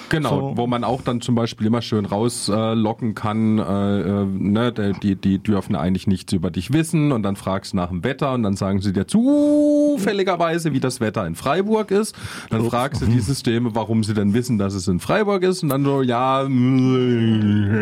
Genau, 0.09 0.29
So. 0.51 0.57
wo 0.57 0.67
man 0.67 0.83
auch 0.83 1.01
dann 1.01 1.21
zum 1.21 1.35
Beispiel 1.35 1.67
immer 1.67 1.81
schön 1.81 2.05
rauslocken 2.05 3.15
kann, 3.15 3.59
äh, 3.59 4.01
äh, 4.01 4.25
ne, 4.25 4.73
die, 5.01 5.15
die 5.15 5.39
dürfen 5.39 5.75
eigentlich 5.75 6.07
nichts 6.07 6.33
über 6.33 6.51
dich 6.51 6.73
wissen 6.73 7.11
und 7.11 7.23
dann 7.23 7.35
fragst 7.35 7.73
du 7.73 7.77
nach 7.77 7.89
dem 7.89 8.03
Wetter 8.03 8.33
und 8.33 8.43
dann 8.43 8.55
sagen 8.55 8.81
sie 8.81 8.93
dir 8.93 9.07
zufälligerweise, 9.97 10.73
wie 10.73 10.79
das 10.79 10.99
Wetter 10.99 11.25
in 11.27 11.35
Freiburg 11.35 11.91
ist. 11.91 12.15
Dann 12.49 12.65
fragst 12.65 13.01
du 13.01 13.05
die 13.05 13.19
Systeme, 13.19 13.75
warum 13.75 14.03
sie 14.03 14.13
denn 14.13 14.33
wissen, 14.33 14.57
dass 14.57 14.73
es 14.73 14.87
in 14.87 14.99
Freiburg 14.99 15.43
ist 15.43 15.63
und 15.63 15.69
dann 15.69 15.83
so, 15.83 16.01
ja, 16.01 16.43
ja 16.43 16.47
wissen 16.47 17.77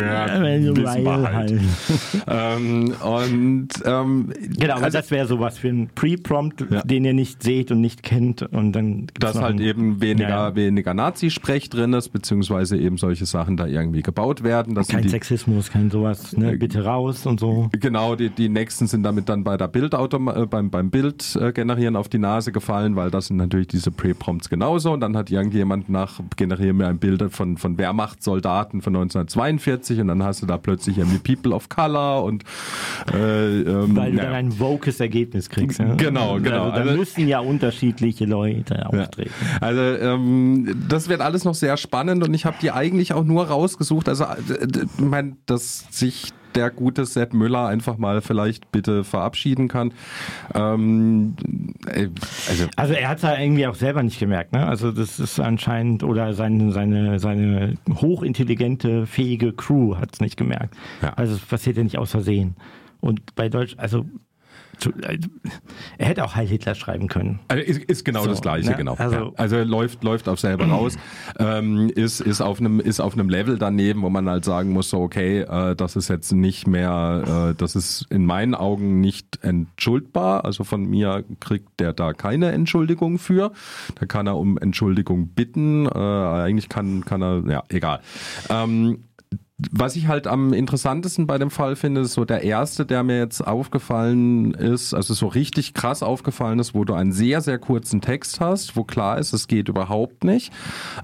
wir 1.04 1.32
halt. 1.32 1.52
ähm, 2.28 2.92
und 3.02 3.68
ähm, 3.84 4.32
Genau, 4.58 4.74
also, 4.74 4.98
das 4.98 5.10
wäre 5.10 5.26
sowas 5.26 5.58
für 5.58 5.68
einen 5.68 5.88
Pre-Prompt, 5.94 6.66
Ja. 6.70 6.82
den 6.82 7.04
ihr 7.04 7.14
nicht 7.14 7.42
seht 7.42 7.70
und 7.70 7.80
nicht 7.80 8.02
kennt 8.02 8.42
und 8.42 8.72
dann 8.72 9.06
dass 9.18 9.40
halt 9.40 9.60
eben 9.60 10.00
weniger, 10.00 10.28
Ja, 10.28 10.48
ja. 10.48 10.56
weniger 10.56 10.94
Nazi-Sprech 10.94 11.70
drin 11.70 11.92
ist, 11.94 12.10
beziehungsweise 12.10 12.76
eben 12.76 12.96
solche 12.98 13.26
Sachen 13.26 13.56
da 13.56 13.66
irgendwie 13.66 14.02
gebaut 14.02 14.42
werden. 14.42 14.74
Das 14.74 14.88
Kein 14.88 15.02
die, 15.02 15.08
Sexismus, 15.08 15.70
kein 15.70 15.90
sowas, 15.90 16.36
ne? 16.36 16.56
Bitte 16.56 16.84
raus 16.84 17.26
und 17.26 17.40
so. 17.40 17.68
Genau, 17.72 18.16
die, 18.16 18.30
die 18.30 18.48
nächsten 18.48 18.86
sind 18.86 19.02
damit 19.02 19.28
dann 19.28 19.44
bei 19.44 19.56
der 19.56 19.68
Bildautoma 19.68 20.42
äh, 20.42 20.46
beim, 20.46 20.70
beim 20.70 20.90
Bild 20.90 21.36
äh, 21.40 21.52
generieren 21.52 21.96
auf 22.02 22.08
die 22.08 22.18
Nase 22.18 22.50
gefallen, 22.52 22.96
weil 22.96 23.10
das 23.10 23.28
sind 23.28 23.36
natürlich 23.36 23.68
diese 23.68 23.90
Pre-Prompts 23.92 24.48
genauso. 24.50 24.92
Und 24.92 25.00
dann 25.00 25.16
hat 25.16 25.30
irgendjemand 25.30 25.88
nach, 25.88 26.18
generieren 26.36 26.76
mir 26.76 26.88
ein 26.88 26.98
Bild 26.98 27.22
von, 27.32 27.56
von 27.56 27.78
Wehrmachtssoldaten 27.78 28.82
von 28.82 28.94
1942 28.96 30.00
und 30.00 30.08
dann 30.08 30.22
hast 30.24 30.42
du 30.42 30.46
da 30.46 30.58
plötzlich 30.58 30.98
irgendwie 30.98 31.18
People 31.36 31.54
of 31.54 31.68
Color 31.68 32.24
und 32.24 32.42
äh, 33.14 33.60
ähm, 33.62 33.96
Weil 33.96 34.10
du 34.12 34.18
ja. 34.18 34.24
dann 34.24 34.32
ein 34.34 34.58
wokes 34.60 34.98
Ergebnis 35.00 35.48
kriegst. 35.48 35.78
Ja? 35.78 35.94
Genau, 35.94 36.38
genau. 36.40 36.64
Also, 36.64 36.76
da 36.76 36.82
Also- 36.82 36.96
müssen 36.96 37.28
ja 37.28 37.38
unterschiedliche 37.38 38.24
Leute 38.26 38.74
Ja. 38.74 38.86
auftreten. 38.86 39.30
Also 39.60 39.80
ähm, 39.80 40.74
das 40.88 41.08
wird 41.08 41.20
alles 41.20 41.44
noch 41.44 41.54
sehr 41.54 41.76
spannend 41.76 42.26
und 42.26 42.34
ich 42.34 42.44
habe 42.44 42.56
die 42.60 42.72
eigentlich 42.72 43.12
auch 43.12 43.24
nur 43.24 43.46
rausgesucht. 43.46 44.08
Also 44.08 44.24
äh, 44.24 44.36
ich 44.98 45.00
meine, 45.04 45.36
dass 45.46 45.86
sich 45.90 46.32
der 46.56 46.70
gute 46.70 47.06
Sepp 47.06 47.32
Müller 47.32 47.66
einfach 47.66 47.96
mal 47.96 48.20
vielleicht 48.20 48.72
bitte 48.72 49.04
verabschieden 49.04 49.68
kann. 49.68 49.92
Ähm, 50.54 51.36
äh, 51.86 52.08
also 52.48 52.66
Also 52.76 52.94
er 52.94 53.08
hat 53.08 53.18
es 53.18 53.22
ja 53.22 53.38
irgendwie 53.38 53.66
auch 53.66 53.76
selber 53.76 54.02
nicht 54.02 54.18
gemerkt, 54.18 54.52
ne? 54.52 54.66
Also 54.66 54.90
das 54.90 55.20
ist 55.20 55.38
anscheinend, 55.38 56.02
oder 56.02 56.34
seine, 56.34 56.72
seine, 56.72 57.18
seine 57.18 57.74
hochintelligente, 57.88 59.06
fähige 59.06 59.52
Crew 59.52 59.96
hat 59.96 60.10
es 60.14 60.20
nicht 60.20 60.36
gemerkt. 60.36 60.74
Ja. 61.02 61.14
Also 61.14 61.34
es 61.34 61.40
passiert 61.40 61.76
ja 61.76 61.84
nicht 61.84 61.98
aus 61.98 62.10
Versehen. 62.10 62.56
Und 63.00 63.34
bei 63.34 63.48
Deutsch, 63.48 63.74
also 63.78 63.92
also, 63.92 64.06
er 65.98 66.06
hätte 66.06 66.24
auch 66.24 66.34
Heil 66.34 66.46
Hitler 66.46 66.74
schreiben 66.74 67.08
können. 67.08 67.40
Also 67.48 67.62
ist, 67.64 67.82
ist 67.84 68.04
genau 68.04 68.22
So, 68.24 68.30
das 68.30 68.40
Gleiche, 68.40 68.70
ne? 68.70 68.76
genau. 68.76 68.94
Also- 68.94 69.16
ja. 69.16 69.30
also 69.36 69.56
läuft, 69.62 70.02
läuft 70.04 70.28
auf 70.28 70.40
selber 70.40 70.66
raus, 70.68 70.96
ähm, 71.38 71.90
ist, 71.94 72.20
ist, 72.20 72.40
auf 72.40 72.60
einem, 72.60 72.80
ist 72.80 73.00
auf 73.00 73.14
einem 73.14 73.28
Level 73.28 73.58
daneben, 73.58 74.02
wo 74.02 74.10
man 74.10 74.28
halt 74.28 74.44
sagen 74.44 74.70
muss, 74.70 74.90
so, 74.90 75.00
okay, 75.00 75.40
äh, 75.40 75.74
das 75.76 75.96
ist 75.96 76.08
jetzt 76.08 76.32
nicht 76.32 76.66
mehr, 76.66 77.50
äh, 77.50 77.54
das 77.56 77.76
ist 77.76 78.06
in 78.10 78.24
meinen 78.26 78.54
Augen 78.54 79.00
nicht 79.00 79.38
entschuldbar. 79.42 80.44
Also 80.44 80.64
von 80.64 80.84
mir 80.84 81.24
kriegt 81.40 81.80
der 81.80 81.92
da 81.92 82.12
keine 82.12 82.52
Entschuldigung 82.52 83.18
für. 83.18 83.52
Da 83.98 84.06
kann 84.06 84.26
er 84.26 84.36
um 84.36 84.58
Entschuldigung 84.58 85.28
bitten. 85.28 85.86
Äh, 85.86 85.90
eigentlich 85.98 86.68
kann, 86.68 87.04
kann 87.04 87.22
er, 87.22 87.42
ja, 87.48 87.62
egal. 87.68 88.00
Ähm, 88.50 89.04
was 89.70 89.96
ich 89.96 90.08
halt 90.08 90.26
am 90.26 90.52
interessantesten 90.52 91.26
bei 91.26 91.38
dem 91.38 91.50
Fall 91.50 91.76
finde, 91.76 92.02
ist 92.02 92.14
so 92.14 92.24
der 92.24 92.42
erste, 92.42 92.86
der 92.86 93.02
mir 93.02 93.18
jetzt 93.18 93.46
aufgefallen 93.46 94.54
ist, 94.54 94.94
also 94.94 95.14
so 95.14 95.26
richtig 95.26 95.74
krass 95.74 96.02
aufgefallen 96.02 96.58
ist, 96.58 96.74
wo 96.74 96.84
du 96.84 96.94
einen 96.94 97.12
sehr, 97.12 97.40
sehr 97.40 97.58
kurzen 97.58 98.00
Text 98.00 98.40
hast, 98.40 98.76
wo 98.76 98.84
klar 98.84 99.18
ist, 99.18 99.32
es 99.32 99.48
geht 99.48 99.68
überhaupt 99.68 100.24
nicht. 100.24 100.52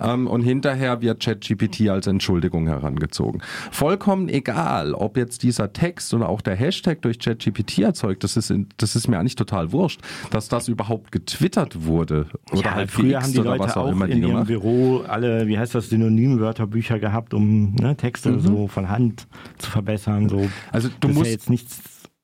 Ähm, 0.01 0.27
und 0.27 0.43
hinterher 0.43 1.03
wird 1.03 1.23
ChatGPT 1.23 1.89
als 1.89 2.07
Entschuldigung 2.07 2.67
herangezogen. 2.67 3.43
Vollkommen 3.71 4.29
egal, 4.29 4.95
ob 4.95 5.17
jetzt 5.17 5.43
dieser 5.43 5.73
Text 5.73 6.15
oder 6.15 6.29
auch 6.29 6.41
der 6.41 6.57
Hashtag 6.57 7.03
durch 7.03 7.19
ChatGPT 7.19 7.81
erzeugt, 7.81 8.25
das 8.25 8.37
ist, 8.37 8.53
das 8.79 8.97
ist 8.97 9.09
mir 9.09 9.19
eigentlich 9.19 9.37
total 9.37 9.73
wurscht, 9.73 10.01
dass 10.31 10.49
das 10.49 10.69
überhaupt 10.69 11.13
getwittert 11.13 11.85
wurde. 11.85 12.27
Oder 12.53 12.63
Ja, 12.63 12.75
halt 12.75 12.91
früher 12.91 13.21
haben 13.21 13.33
die 13.33 13.39
Leute 13.39 13.77
auch 13.77 13.89
auch 13.89 13.93
immer 13.93 14.07
in 14.07 14.13
die 14.13 14.19
ihrem 14.21 14.31
gemacht. 14.31 14.47
Büro 14.47 14.99
alle, 15.07 15.47
wie 15.47 15.59
heißt 15.59 15.75
das, 15.75 15.91
Synonymwörterbücher 15.91 16.99
gehabt, 16.99 17.35
um 17.35 17.75
ne, 17.75 17.97
Texte 17.97 18.31
Mhm. 18.31 18.41
So 18.57 18.69
von 18.69 18.89
Hand 18.89 19.27
zu 19.59 19.71
verbessern. 19.71 20.29
So. 20.29 20.49
Also 20.73 20.89
du 20.89 21.09
das 21.09 21.17
musst 21.17 21.27
ja 21.27 21.33
jetzt 21.33 21.51
nichts 21.51 21.81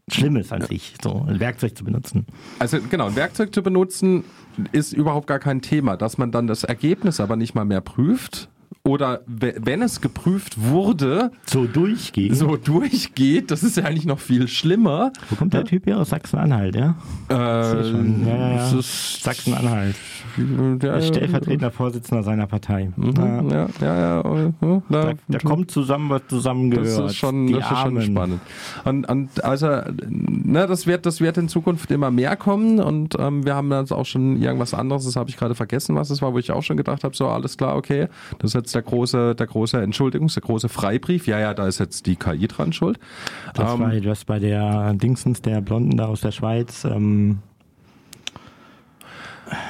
Schlimmes 0.09 0.53
an 0.53 0.63
sich, 0.63 0.95
so 1.03 1.25
ein 1.27 1.41
Werkzeug 1.41 1.77
zu 1.77 1.85
benutzen. 1.85 2.27
Also 2.59 2.79
genau, 2.91 3.07
ein 3.07 3.17
Werkzeug 3.17 3.55
zu 3.55 3.63
benutzen 3.63 4.25
ist 4.73 4.93
überhaupt 4.93 5.27
gar 5.27 5.39
kein 5.39 5.63
Thema. 5.63 5.97
Dass 5.97 6.19
man 6.19 6.31
dann 6.31 6.47
das 6.47 6.65
Ergebnis 6.65 7.21
aber 7.21 7.37
nicht 7.37 7.55
mal 7.55 7.65
mehr 7.65 7.81
prüft 7.81 8.51
oder 8.87 9.23
we- 9.27 9.55
wenn 9.63 9.81
es 9.81 10.03
geprüft 10.03 10.61
wurde, 10.63 11.31
So 11.47 11.65
durchgehen. 11.65 12.35
so 12.35 12.57
durchgeht, 12.59 13.51
das 13.51 13.63
ist 13.63 13.79
ja 13.79 13.85
eigentlich 13.85 14.05
noch 14.05 14.19
viel 14.19 14.47
schlimmer. 14.47 15.11
Wo 15.31 15.37
kommt 15.37 15.55
der 15.55 15.65
Typ 15.65 15.85
hier 15.85 15.99
aus 15.99 16.11
Sachsen-Anhalt, 16.11 16.77
ja? 16.77 16.95
Äh. 17.31 17.35
Ja, 17.35 18.37
ja, 18.37 18.51
ja. 18.57 18.83
Sachsen-Anhalt. 18.83 19.97
Der, 20.37 20.95
Als 20.95 21.07
stellvertretender 21.09 21.71
Vorsitzender 21.71 22.23
seiner 22.25 22.47
Partei. 22.47 22.91
Ja. 22.97 23.05
Mhm, 23.13 23.51
Ja, 23.51 23.69
ja, 23.81 23.97
ja. 24.23 24.53
ja, 24.61 24.83
Da, 24.91 25.13
da 25.29 25.39
kommt 25.39 25.71
zusammen, 25.71 26.11
was 26.11 26.23
zusammengehört. 26.29 26.87
Das 26.87 27.13
ist 27.13 27.17
schon, 27.17 27.47
Die 27.47 27.55
das 27.55 27.71
ist 27.71 27.79
schon 27.79 28.03
spannend. 28.03 28.41
Und, 28.85 29.09
und 29.09 29.45
also, 29.45 29.67
ne, 30.09 30.67
das 30.67 30.87
wird, 30.87 31.07
das 31.07 31.23
wird 31.23 31.39
in 31.39 31.49
Zukunft 31.49 31.91
immer 31.91 32.11
mehr 32.11 32.37
kommen 32.37 32.81
und 32.81 33.15
ähm, 33.19 33.47
wir 33.47 33.55
haben 33.55 33.71
jetzt 33.73 33.93
auch 33.93 34.05
schon 34.05 34.43
irgendwas 34.43 34.75
anderes, 34.75 35.05
das 35.07 35.17
habe 35.17 35.31
ich 35.31 35.39
gerade 35.39 35.55
vergessen, 35.55 35.95
was 35.97 36.11
es 36.11 36.21
war, 36.21 36.35
wo 36.35 36.39
ich 36.39 36.51
auch 36.51 36.63
schon 36.63 36.77
gedacht 36.77 37.03
habe, 37.05 37.17
so 37.17 37.29
alles 37.29 37.57
klar, 37.57 37.77
okay, 37.77 38.09
das 38.41 38.51
ist 38.51 38.55
jetzt 38.55 38.74
der 38.75 38.83
große, 38.83 39.35
der 39.35 39.47
große 39.47 39.81
Entschuldigungs-, 39.81 40.35
der 40.35 40.43
große 40.43 40.69
Freibrief. 40.69 41.27
Ja, 41.27 41.39
ja, 41.39 41.55
da 41.55 41.67
ist 41.67 41.79
jetzt 41.81 42.07
die 42.07 42.17
KI 42.17 42.47
dran 42.49 42.73
schuld. 42.73 42.99
Das 43.55 43.73
Ähm, 43.75 43.81
war 43.81 43.91
das 43.93 44.25
bei 44.25 44.39
der 44.39 44.95
Dingsens, 44.95 45.43
der 45.43 45.61
Blonden 45.61 45.97
da 45.97 46.07
aus 46.07 46.21
der 46.21 46.33
Schweiz. 46.33 46.85
Ähm, 46.85 47.39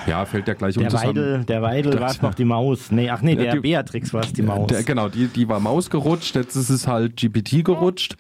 ja, 0.07 0.24
fällt 0.24 0.46
ja 0.46 0.55
gleich 0.55 0.76
der 0.76 0.86
um. 0.86 0.92
Weidel, 0.92 1.44
der 1.44 1.61
Weidel 1.62 2.00
war 2.00 2.11
es 2.11 2.22
noch 2.22 2.34
die 2.34 2.44
Maus. 2.44 2.90
Nee, 2.92 3.11
ach 3.11 3.22
nee, 3.22 3.34
der 3.34 3.55
die- 3.55 3.61
Beatrix 3.61 4.14
war 4.14 4.22
es 4.22 4.32
die 4.32 4.42
Maus. 4.42 4.68
Der, 4.68 4.82
genau, 4.84 5.09
die, 5.09 5.26
die 5.26 5.48
war 5.48 5.59
Maus 5.61 5.90
gerutscht, 5.90 6.36
jetzt 6.36 6.55
ist 6.55 6.70
es 6.70 6.86
halt 6.86 7.16
GPT 7.16 7.64
gerutscht. 7.64 8.16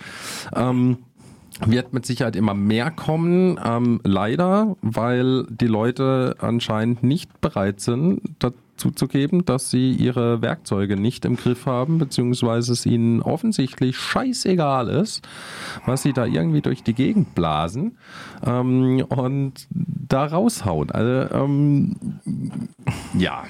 Ähm, 0.54 0.98
wird 1.64 1.92
mit 1.92 2.04
Sicherheit 2.04 2.34
immer 2.34 2.54
mehr 2.54 2.90
kommen, 2.90 3.60
ähm, 3.64 4.00
leider, 4.02 4.76
weil 4.82 5.44
die 5.48 5.68
Leute 5.68 6.34
anscheinend 6.40 7.04
nicht 7.04 7.40
bereit 7.40 7.78
sind, 7.78 8.20
dazu 8.74 8.90
zu 8.90 9.06
geben, 9.06 9.44
dass 9.44 9.70
sie 9.70 9.92
ihre 9.92 10.42
Werkzeuge 10.42 10.96
nicht 10.96 11.24
im 11.24 11.36
Griff 11.36 11.66
haben, 11.66 11.98
beziehungsweise 11.98 12.72
es 12.72 12.86
ihnen 12.86 13.22
offensichtlich 13.22 13.96
scheißegal 13.96 14.88
ist, 14.88 15.26
was 15.86 16.02
sie 16.02 16.12
da 16.12 16.26
irgendwie 16.26 16.60
durch 16.60 16.82
die 16.82 16.94
Gegend 16.94 17.34
blasen 17.34 17.96
ähm, 18.44 19.04
und 19.08 19.66
da 19.70 20.26
raushauen. 20.26 20.90
Also 20.90 21.34
ähm, 21.34 21.96
ja. 23.16 23.44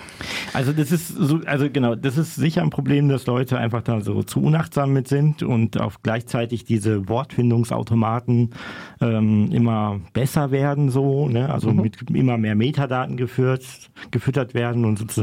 Also 0.53 0.73
das 0.73 0.93
ist 0.93 1.09
so, 1.09 1.41
also 1.47 1.69
genau, 1.71 1.95
das 1.95 2.19
ist 2.19 2.37
sicher 2.37 2.63
ein 2.63 2.71
Problem, 2.71 3.09
dass 3.09 3.27
Leute 3.27 3.59
einfach 3.59 3.83
da 3.83 4.01
so 4.01 4.23
zu 4.23 4.43
unachtsam 4.43 4.93
mit 4.93 5.09
sind 5.09 5.43
und 5.43 5.81
auch 5.81 5.95
gleichzeitig 6.03 6.65
diese 6.65 7.09
Wortfindungsautomaten 7.09 8.51
ähm, 9.01 9.51
immer 9.53 10.01
besser 10.13 10.51
werden 10.51 10.91
so, 10.91 11.29
ne? 11.29 11.53
also 11.53 11.73
mit 11.73 12.11
immer 12.11 12.37
mehr 12.37 12.55
Metadaten 12.55 13.17
geführt, 13.17 13.65
gefüttert 14.11 14.55
werden 14.55 14.85
und 14.85 14.99
sozusagen 14.99 15.14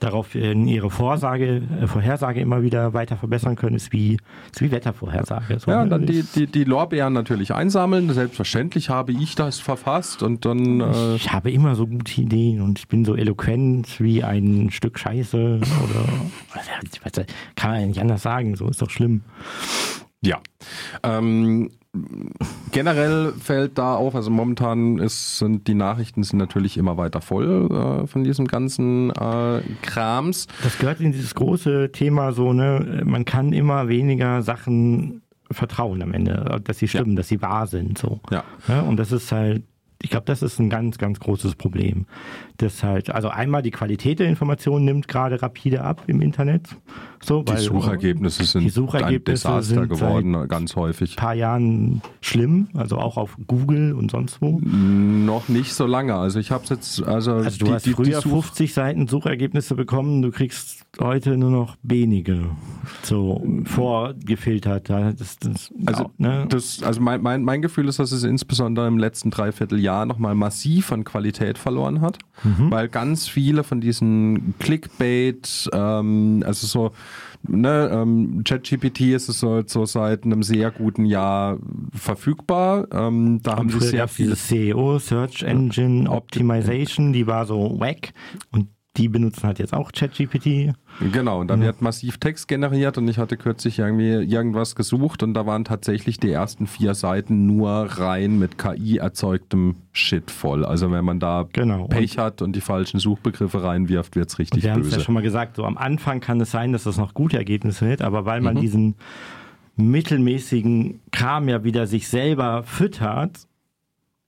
darauf 0.00 0.34
in 0.34 0.66
ihre 0.68 0.90
Vorsage, 0.90 1.62
äh, 1.80 1.86
Vorhersage 1.86 2.40
immer 2.40 2.62
wieder 2.62 2.92
weiter 2.92 3.16
verbessern 3.16 3.56
können, 3.56 3.76
ist 3.76 3.92
wie, 3.92 4.18
ist 4.52 4.60
wie 4.60 4.70
Wettervorhersage. 4.70 5.58
So, 5.58 5.70
Ja, 5.70 5.82
und 5.82 5.88
ne? 5.88 5.90
dann 5.90 6.06
die, 6.06 6.22
die, 6.22 6.46
die 6.46 6.64
Lorbeeren 6.64 7.12
natürlich 7.12 7.54
einsammeln. 7.54 8.12
Selbstverständlich 8.12 8.90
habe 8.90 9.12
ich 9.12 9.34
das 9.34 9.58
verfasst 9.58 10.22
und 10.22 10.44
dann. 10.44 10.80
Äh, 10.80 11.14
Ich 11.16 11.32
habe 11.32 11.50
immer 11.50 11.74
so 11.74 11.86
gute 11.86 12.20
Ideen 12.20 12.60
und 12.60 12.78
ich 12.78 12.88
bin 12.88 13.04
so 13.04 13.14
eloquent 13.14 14.00
wie 14.00 14.22
ein 14.22 14.70
Stück 14.70 14.98
Scheiße 14.98 15.60
oder 15.60 17.24
kann 17.56 17.70
man 17.70 17.80
ja 17.80 17.86
nicht 17.86 18.00
anders 18.00 18.22
sagen, 18.22 18.56
so 18.56 18.68
ist 18.68 18.82
doch 18.82 18.90
schlimm. 18.90 19.22
Ja. 20.26 20.40
Ähm, 21.02 21.70
generell 22.72 23.32
fällt 23.32 23.78
da 23.78 23.94
auf, 23.94 24.14
also 24.14 24.30
momentan 24.30 24.98
ist, 24.98 25.38
sind 25.38 25.66
die 25.68 25.74
Nachrichten 25.74 26.22
sind 26.22 26.38
natürlich 26.38 26.76
immer 26.76 26.96
weiter 26.96 27.20
voll 27.20 27.68
äh, 27.70 28.06
von 28.06 28.24
diesem 28.24 28.46
ganzen 28.46 29.10
äh, 29.10 29.62
Krams. 29.82 30.46
Das 30.62 30.78
gehört 30.78 31.00
in 31.00 31.12
dieses 31.12 31.34
große 31.34 31.92
Thema 31.92 32.32
so, 32.32 32.52
ne, 32.52 33.02
man 33.04 33.24
kann 33.24 33.52
immer 33.52 33.88
weniger 33.88 34.42
Sachen 34.42 35.22
vertrauen 35.50 36.02
am 36.02 36.12
Ende, 36.12 36.60
dass 36.64 36.78
sie 36.78 36.88
stimmen, 36.88 37.16
dass 37.16 37.28
sie 37.28 37.40
wahr 37.40 37.66
sind, 37.66 37.98
so. 37.98 38.20
Ja. 38.30 38.44
Ja, 38.68 38.80
und 38.80 38.96
das 38.96 39.12
ist 39.12 39.30
halt, 39.30 39.62
ich 40.02 40.10
glaube, 40.10 40.26
das 40.26 40.42
ist 40.42 40.58
ein 40.60 40.68
ganz, 40.70 40.98
ganz 40.98 41.18
großes 41.20 41.54
Problem. 41.54 42.04
Das 42.58 42.82
halt, 42.82 43.10
also 43.10 43.28
einmal 43.28 43.62
die 43.62 43.70
Qualität 43.70 44.18
der 44.18 44.28
Informationen 44.28 44.84
nimmt 44.84 45.08
gerade 45.08 45.40
rapide 45.42 45.82
ab 45.82 46.02
im 46.06 46.20
Internet. 46.20 46.68
So, 47.22 47.42
Die 47.42 47.52
weil 47.52 47.58
Suchergebnisse 47.58 48.44
sind 48.44 48.62
die 48.62 48.68
Suchergebnisse 48.68 49.48
ein 49.48 49.54
Desaster 49.56 49.62
sind 49.62 49.88
geworden, 49.88 50.48
ganz 50.48 50.76
häufig. 50.76 51.16
paar 51.16 51.34
Jahren 51.34 52.02
schlimm, 52.20 52.68
also 52.74 52.98
auch 52.98 53.16
auf 53.16 53.36
Google 53.46 53.94
und 53.94 54.10
sonst 54.10 54.40
wo. 54.42 54.60
Noch 54.62 55.48
nicht 55.48 55.72
so 55.72 55.86
lange. 55.86 56.14
Also 56.14 56.38
ich 56.38 56.50
habe 56.50 56.64
es 56.64 56.70
jetzt, 56.70 57.02
also, 57.02 57.32
Also 57.32 57.58
du 57.58 57.64
die, 57.66 57.72
hast 57.72 57.86
die, 57.86 57.90
die 57.90 57.94
früher 57.94 58.20
Such- 58.20 58.30
50 58.44 58.74
Seiten 58.74 59.08
Suchergebnisse 59.08 59.74
bekommen, 59.74 60.22
du 60.22 60.30
kriegst 60.30 60.84
heute 61.00 61.36
nur 61.36 61.50
noch 61.50 61.76
wenige 61.82 62.50
so 63.06 63.42
vorgefiltert. 63.64 64.88
Da- 64.90 65.12
Das, 65.12 65.38
das, 65.38 65.72
Also, 65.86 66.10
ne? 66.18 66.46
das, 66.48 66.82
also 66.82 67.00
mein, 67.00 67.22
mein, 67.22 67.42
mein 67.42 67.62
Gefühl 67.62 67.88
ist, 67.88 67.98
dass 67.98 68.12
es 68.12 68.22
insbesondere 68.24 68.86
im 68.88 68.98
letzten 68.98 69.30
Dreivierteljahr 69.30 70.06
nochmal 70.06 70.34
massiv 70.34 70.92
an 70.92 71.04
Qualität 71.04 71.58
verloren 71.58 72.00
hat, 72.00 72.18
Mhm. 72.44 72.70
weil 72.70 72.88
ganz 72.88 73.28
viele 73.28 73.64
von 73.64 73.80
diesen 73.80 74.54
Clickbait, 74.58 75.68
ähm, 75.72 76.42
also 76.46 76.66
so, 76.66 76.90
ne, 77.48 77.88
ähm, 77.92 78.42
ChatGPT 78.44 79.00
ist 79.12 79.28
es 79.28 79.40
so, 79.40 79.62
so 79.66 79.84
seit 79.86 80.24
einem 80.24 80.42
sehr 80.42 80.70
guten 80.70 81.04
Jahr 81.06 81.58
verfügbar. 81.94 82.88
Ähm, 82.92 83.40
da 83.42 83.52
haben 83.56 83.66
und 83.66 83.70
sie 83.72 83.78
früher 83.78 83.88
sehr 83.88 84.08
viel. 84.08 84.34
SEO, 84.36 84.98
Search 84.98 85.42
Engine 85.42 86.10
Optimization, 86.10 87.12
die 87.12 87.26
war 87.26 87.46
so 87.46 87.78
wack 87.78 88.12
und 88.52 88.68
die 88.96 89.08
benutzen 89.08 89.44
halt 89.44 89.58
jetzt 89.58 89.74
auch 89.74 89.92
ChatGPT. 89.92 90.72
Genau, 91.12 91.40
und 91.40 91.48
da 91.48 91.60
wird 91.60 91.82
massiv 91.82 92.16
Text 92.18 92.48
generiert 92.48 92.96
und 92.96 93.06
ich 93.08 93.18
hatte 93.18 93.36
kürzlich 93.36 93.78
irgendwie 93.78 94.12
irgendwas 94.12 94.74
gesucht 94.74 95.22
und 95.22 95.34
da 95.34 95.44
waren 95.46 95.64
tatsächlich 95.64 96.18
die 96.18 96.30
ersten 96.30 96.66
vier 96.66 96.94
Seiten 96.94 97.46
nur 97.46 97.68
rein 97.70 98.38
mit 98.38 98.56
KI 98.58 98.96
erzeugtem 98.96 99.76
Shit 99.92 100.30
voll. 100.30 100.64
Also 100.64 100.90
wenn 100.90 101.04
man 101.04 101.20
da 101.20 101.46
Genau. 101.52 101.86
Pech 101.88 102.16
hat 102.18 102.40
und 102.42 102.56
die 102.56 102.60
falschen 102.62 102.98
Suchbegriffe 103.00 103.62
reinwirft, 103.62 104.16
wird's 104.16 104.38
richtig 104.38 104.62
Wir 104.62 104.72
haben 104.72 104.80
es 104.80 104.86
böse. 104.88 104.98
ja 104.98 105.02
schon 105.04 105.14
mal 105.14 105.22
gesagt, 105.22 105.56
so 105.56 105.64
am 105.64 105.76
Anfang 105.76 106.20
kann 106.20 106.40
es 106.40 106.50
sein, 106.50 106.72
dass 106.72 106.84
das 106.84 106.96
noch 106.96 107.12
gute 107.14 107.36
Ergebnisse 107.36 107.86
wird, 107.86 108.00
aber 108.02 108.24
weil 108.24 108.40
Mhm. 108.40 108.44
man 108.44 108.56
diesen 108.56 108.94
mittelmäßigen 109.76 111.00
Kram 111.12 111.48
ja 111.48 111.64
wieder 111.64 111.86
sich 111.86 112.08
selber 112.08 112.62
füttert, 112.64 113.46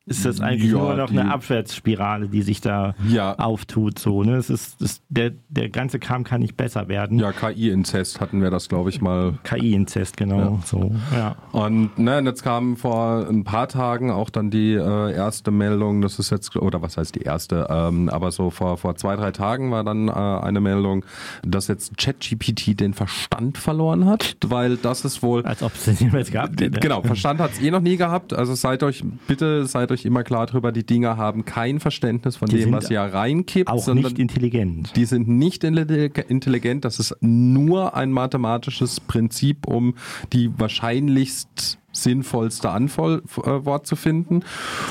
ist 0.08 0.24
das 0.24 0.40
eigentlich 0.40 0.70
Ja, 0.72 0.78
nur 0.78 0.94
noch 0.94 1.10
die- 1.10 1.18
eine 1.18 1.32
Abwärtsspirale, 1.32 2.28
die 2.28 2.42
sich 2.42 2.60
da 2.60 2.94
Ja. 3.08 3.34
auftut. 3.38 3.98
So, 3.98 4.22
ne? 4.22 4.36
es 4.36 4.50
ist, 4.50 4.80
es, 4.80 5.02
der, 5.08 5.32
der 5.48 5.68
ganze 5.68 5.98
Kram 5.98 6.24
kann 6.24 6.40
nicht 6.40 6.56
besser 6.56 6.88
werden. 6.88 7.18
ja, 7.18 7.32
KI-Inzest 7.32 8.20
hatten 8.20 8.42
wir 8.42 8.50
das, 8.50 8.68
glaube 8.68 8.90
ich, 8.90 9.00
mal 9.00 9.34
KI-Inzest, 9.44 10.16
genau. 10.16 10.60
So, 10.64 10.92
ja. 11.14 11.36
Und 11.52 11.98
ne, 11.98 12.18
und 12.18 12.26
jetzt 12.26 12.42
kam 12.42 12.76
vor 12.76 13.26
ein 13.28 13.44
paar 13.44 13.68
Tagen 13.68 14.10
auch 14.10 14.30
dann 14.30 14.50
die 14.50 14.72
äh, 14.74 15.12
erste 15.12 15.50
Meldung, 15.50 16.00
das 16.00 16.18
ist 16.18 16.30
jetzt, 16.30 16.56
oder 16.56 16.82
was 16.82 16.96
heißt 16.96 17.14
die 17.14 17.22
erste, 17.22 17.66
ähm, 17.70 18.08
aber 18.08 18.30
so 18.32 18.50
vor, 18.50 18.78
vor 18.78 18.96
zwei, 18.96 19.16
drei 19.16 19.30
Tagen 19.32 19.70
war 19.70 19.84
dann 19.84 20.08
äh, 20.08 20.12
eine 20.12 20.60
Meldung, 20.60 21.04
dass 21.42 21.68
jetzt 21.68 21.96
ChatGPT 21.98 22.80
den 22.80 22.94
Verstand 22.94 23.58
verloren 23.58 24.06
hat, 24.06 24.36
weil 24.46 24.76
das 24.76 25.04
ist 25.04 25.22
wohl... 25.22 25.44
Als 25.44 25.62
ob 25.62 25.72
es 25.74 25.84
den 25.84 25.96
jemals 25.96 26.30
gehabt 26.30 26.60
hätte. 26.60 26.80
Genau, 26.80 27.02
Verstand 27.02 27.40
hat 27.40 27.52
es 27.52 27.60
eh 27.60 27.70
noch 27.70 27.80
nie 27.80 27.96
gehabt. 27.96 28.32
Also 28.32 28.54
seid 28.54 28.82
euch, 28.82 29.04
bitte 29.26 29.66
seid 29.66 29.90
euch 29.92 29.97
immer 30.06 30.22
klar 30.24 30.46
drüber, 30.46 30.72
die 30.72 30.84
Dinger 30.84 31.16
haben 31.16 31.44
kein 31.44 31.80
Verständnis 31.80 32.36
von 32.36 32.48
Die 32.48 32.58
dem, 32.58 32.72
was 32.72 32.90
ihr 32.90 33.00
reinkippt, 33.00 33.70
Auch 33.70 33.82
sondern 33.82 34.04
nicht 34.12 34.18
intelligent. 34.18 34.94
die 34.96 35.04
sind 35.04 35.28
nicht 35.28 35.64
intelli- 35.64 36.20
intelligent. 36.28 36.84
Das 36.84 36.98
ist 36.98 37.16
nur 37.20 37.94
ein 37.96 38.12
mathematisches 38.12 39.00
Prinzip, 39.00 39.66
um 39.66 39.94
die 40.32 40.50
wahrscheinlichst 40.58 41.78
sinnvollste 41.92 42.70
Antwort 42.70 43.86
zu 43.86 43.96
finden. 43.96 44.40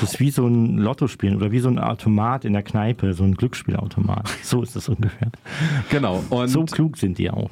Das 0.00 0.14
ist 0.14 0.20
wie 0.20 0.30
so 0.30 0.46
ein 0.46 0.76
Lottospielen 0.78 1.36
oder 1.36 1.52
wie 1.52 1.60
so 1.60 1.68
ein 1.68 1.78
Automat 1.78 2.44
in 2.44 2.52
der 2.52 2.62
Kneipe, 2.62 3.14
so 3.14 3.24
ein 3.24 3.34
Glücksspielautomat. 3.34 4.28
So 4.42 4.62
ist 4.62 4.76
das 4.76 4.88
ungefähr. 4.88 5.30
Genau. 5.90 6.22
Und 6.30 6.48
So 6.48 6.64
klug 6.64 6.98
sind 6.98 7.16
die 7.18 7.30
auch. 7.30 7.50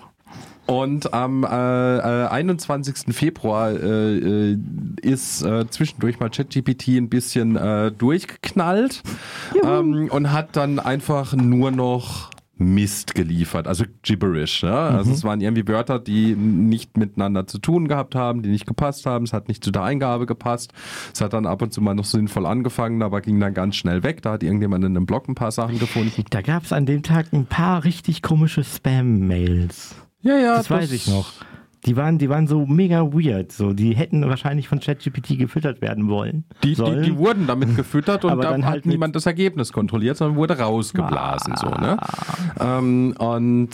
Und 0.67 1.15
am 1.15 1.45
äh, 1.45 1.47
äh, 1.47 2.27
21. 2.27 3.15
Februar 3.15 3.71
äh, 3.71 4.19
äh, 4.19 4.59
ist 5.01 5.43
äh, 5.43 5.69
zwischendurch 5.71 6.19
mal 6.19 6.29
ChatGPT 6.29 6.89
ein 6.89 7.09
bisschen 7.09 7.57
äh, 7.57 7.93
durchgeknallt 7.93 9.03
ähm, 9.65 10.09
und 10.11 10.33
hat 10.33 10.57
dann 10.57 10.81
einfach 10.81 11.35
nur 11.35 11.71
noch 11.71 12.31
Mist 12.59 13.15
geliefert, 13.15 13.69
also 13.69 13.85
gibberish. 14.03 14.63
Ja? 14.63 14.89
Also 14.89 15.13
es 15.13 15.25
waren 15.25 15.43
irgendwie 15.43 15.69
Wörter, 15.69 15.99
die 15.99 16.35
nicht 16.35 16.97
miteinander 16.97 17.47
zu 17.47 17.59
tun 17.59 17.87
gehabt 17.87 18.15
haben, 18.15 18.43
die 18.43 18.49
nicht 18.49 18.67
gepasst 18.67 19.05
haben. 19.05 19.27
Es 19.27 19.35
hat 19.35 19.49
nicht 19.49 19.63
zu 19.63 19.71
der 19.71 19.83
Eingabe 19.83 20.25
gepasst. 20.25 20.73
Es 21.13 21.21
hat 21.21 21.35
dann 21.35 21.45
ab 21.45 21.61
und 21.61 21.75
zu 21.75 21.83
mal 21.83 21.95
noch 21.95 22.07
sinnvoll 22.07 22.47
angefangen, 22.47 23.03
aber 23.03 23.21
ging 23.21 23.39
dann 23.41 23.53
ganz 23.53 23.77
schnell 23.77 24.03
weg. 24.03 24.23
Da 24.23 24.33
hat 24.33 24.43
irgendjemand 24.43 24.85
in 24.85 24.97
einem 24.97 25.05
Blog 25.05 25.29
ein 25.29 25.35
paar 25.35 25.53
Sachen 25.53 25.79
gefunden. 25.79 26.25
Da 26.31 26.41
gab 26.41 26.65
es 26.65 26.73
an 26.73 26.87
dem 26.87 27.03
Tag 27.03 27.33
ein 27.33 27.45
paar 27.45 27.85
richtig 27.85 28.23
komische 28.23 28.65
Spam-Mails. 28.65 30.06
Ja, 30.27 30.37
ja, 30.39 30.57
Das, 30.57 30.69
weiß 30.69 30.91
ich 30.91 31.07
noch. 31.07 31.33
Die 31.87 31.97
waren, 31.97 32.19
die 32.19 32.29
waren 32.29 32.49
so 32.49 32.67
mega 32.67 33.13
weird. 33.13 33.53
So, 33.53 33.73
die 33.73 33.95
hätten 33.95 34.29
wahrscheinlich 34.29 34.67
von 34.67 34.81
ChatGPT 34.81 35.39
gefüttert 35.39 35.81
werden 35.81 36.09
wollen. 36.09 36.45
Die, 36.65 36.75
die, 36.75 37.03
die 37.03 37.17
wurden 37.17 37.47
damit 37.47 37.77
gefüttert 37.77 38.25
und 38.25 38.33
Aber 38.33 38.43
da 38.43 38.51
dann 38.51 38.65
hat 38.65 38.73
halt 38.73 38.87
niemand 38.87 39.15
das 39.15 39.27
Ergebnis 39.27 39.73
kontrolliert, 39.73 40.17
sondern 40.17 40.37
wurde 40.37 40.59
rausgeblasen. 40.59 41.55
So, 41.57 41.69
ne? 41.69 41.97
ähm, 42.59 43.15
und 43.19 43.71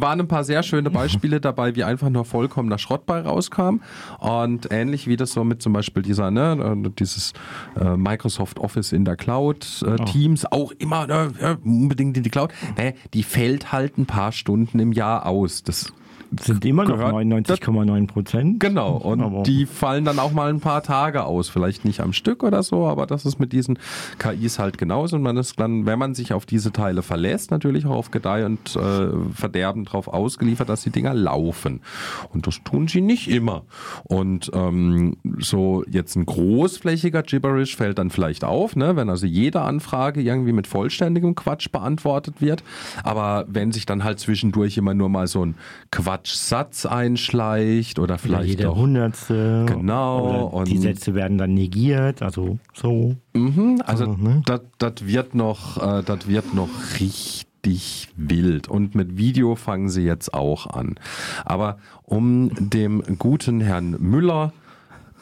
waren 0.00 0.20
ein 0.20 0.28
paar 0.28 0.44
sehr 0.44 0.62
schöne 0.62 0.90
Beispiele 0.90 1.40
dabei, 1.42 1.74
wie 1.74 1.82
einfach 1.82 2.10
nur 2.10 2.24
vollkommener 2.24 2.78
Schrott 2.78 3.06
bei 3.06 3.20
rauskam. 3.20 3.80
Und 4.20 4.68
ähnlich 4.70 5.08
wie 5.08 5.16
das 5.16 5.32
so 5.32 5.42
mit 5.42 5.62
zum 5.62 5.72
Beispiel 5.72 6.04
dieser, 6.04 6.30
ne, 6.30 6.76
dieses 6.98 7.32
äh, 7.78 7.96
Microsoft 7.96 8.60
Office 8.60 8.92
in 8.92 9.04
der 9.04 9.16
Cloud, 9.16 9.84
äh, 9.84 9.96
Teams, 10.04 10.46
auch 10.46 10.70
immer 10.78 11.08
ne, 11.08 11.58
unbedingt 11.64 12.16
in 12.16 12.22
die 12.22 12.30
Cloud. 12.30 12.52
Ne, 12.78 12.94
die 13.14 13.24
fällt 13.24 13.72
halt 13.72 13.98
ein 13.98 14.06
paar 14.06 14.30
Stunden 14.30 14.78
im 14.78 14.92
Jahr 14.92 15.26
aus. 15.26 15.64
Das 15.64 15.92
sind 16.40 16.64
immer 16.64 16.84
noch 16.84 16.96
gehört- 16.96 17.12
99,9 17.12 18.06
Prozent. 18.06 18.60
Genau, 18.60 18.96
und 18.96 19.20
Aber- 19.20 19.42
die 19.42 19.66
fallen 19.66 20.04
dann 20.04 20.18
auch 20.18 20.32
mal 20.32 20.48
ein 20.48 20.60
paar 20.60 20.82
Tage 20.82 21.24
aus. 21.24 21.48
Vielleicht 21.48 21.84
nicht 21.84 22.00
am 22.00 22.12
Stück 22.12 22.42
oder 22.42 22.62
so, 22.62 22.86
aber 22.86 23.06
das 23.06 23.24
ist 23.24 23.38
mit 23.38 23.52
diesen 23.52 23.78
KIs 24.18 24.58
halt 24.58 24.78
genauso. 24.78 25.16
Und 25.16 25.22
man 25.22 25.36
ist 25.36 25.58
dann, 25.60 25.86
wenn 25.86 25.98
man 25.98 26.14
sich 26.14 26.32
auf 26.32 26.46
diese 26.46 26.72
Teile 26.72 27.02
verlässt, 27.02 27.50
natürlich 27.50 27.86
auch 27.86 27.96
auf 27.96 28.10
Gedeih 28.10 28.46
und 28.46 28.76
äh, 28.76 29.08
Verderben 29.34 29.84
drauf 29.84 30.08
ausgeliefert, 30.08 30.68
dass 30.68 30.82
die 30.82 30.90
Dinger 30.90 31.14
laufen. 31.14 31.80
Und 32.32 32.46
das 32.46 32.62
tun 32.64 32.88
sie 32.88 33.00
nicht 33.00 33.28
immer. 33.28 33.62
Und 34.04 34.50
ähm, 34.54 35.16
so 35.38 35.84
jetzt 35.90 36.16
ein 36.16 36.26
großflächiger 36.26 37.22
Gibberish 37.22 37.76
fällt 37.76 37.98
dann 37.98 38.10
vielleicht 38.10 38.44
auf, 38.44 38.76
ne? 38.76 38.96
wenn 38.96 39.08
also 39.10 39.26
jede 39.26 39.60
Anfrage 39.62 40.20
irgendwie 40.22 40.52
mit 40.52 40.66
vollständigem 40.66 41.34
Quatsch 41.34 41.70
beantwortet 41.70 42.40
wird. 42.40 42.62
Aber 43.04 43.44
wenn 43.48 43.72
sich 43.72 43.86
dann 43.86 44.04
halt 44.04 44.18
zwischendurch 44.18 44.76
immer 44.76 44.94
nur 44.94 45.08
mal 45.08 45.26
so 45.26 45.44
ein 45.44 45.54
Quatschsatz 46.22 46.86
einschleicht 46.86 47.98
oder 47.98 48.14
Oder 48.14 48.18
vielleicht 48.18 48.48
jeder 48.48 48.70
auch 48.70 48.76
Hundertste. 48.76 49.66
Genau, 49.66 50.50
Oder 50.52 50.64
die 50.64 50.76
und- 50.76 50.82
Sätze 50.82 51.14
werden 51.14 51.36
dann 51.36 51.54
negiert. 51.54 52.22
Also 52.22 52.58
so. 52.74 53.16
Mhm, 53.34 53.82
also 53.84 54.06
ne? 54.14 54.42
das 54.46 54.92
wird 55.02 55.34
noch, 55.34 55.76
äh, 55.78 56.02
das 56.04 56.28
wird 56.28 56.54
noch 56.54 56.68
richtig 57.00 58.08
wild. 58.16 58.68
Und 58.68 58.94
mit 58.94 59.16
Video 59.16 59.56
fangen 59.56 59.88
sie 59.88 60.02
jetzt 60.02 60.32
auch 60.32 60.68
an. 60.68 60.94
Aber 61.44 61.78
um 62.04 62.50
dem 62.70 63.02
guten 63.18 63.60
Herrn 63.60 63.96
Müller 63.98 64.52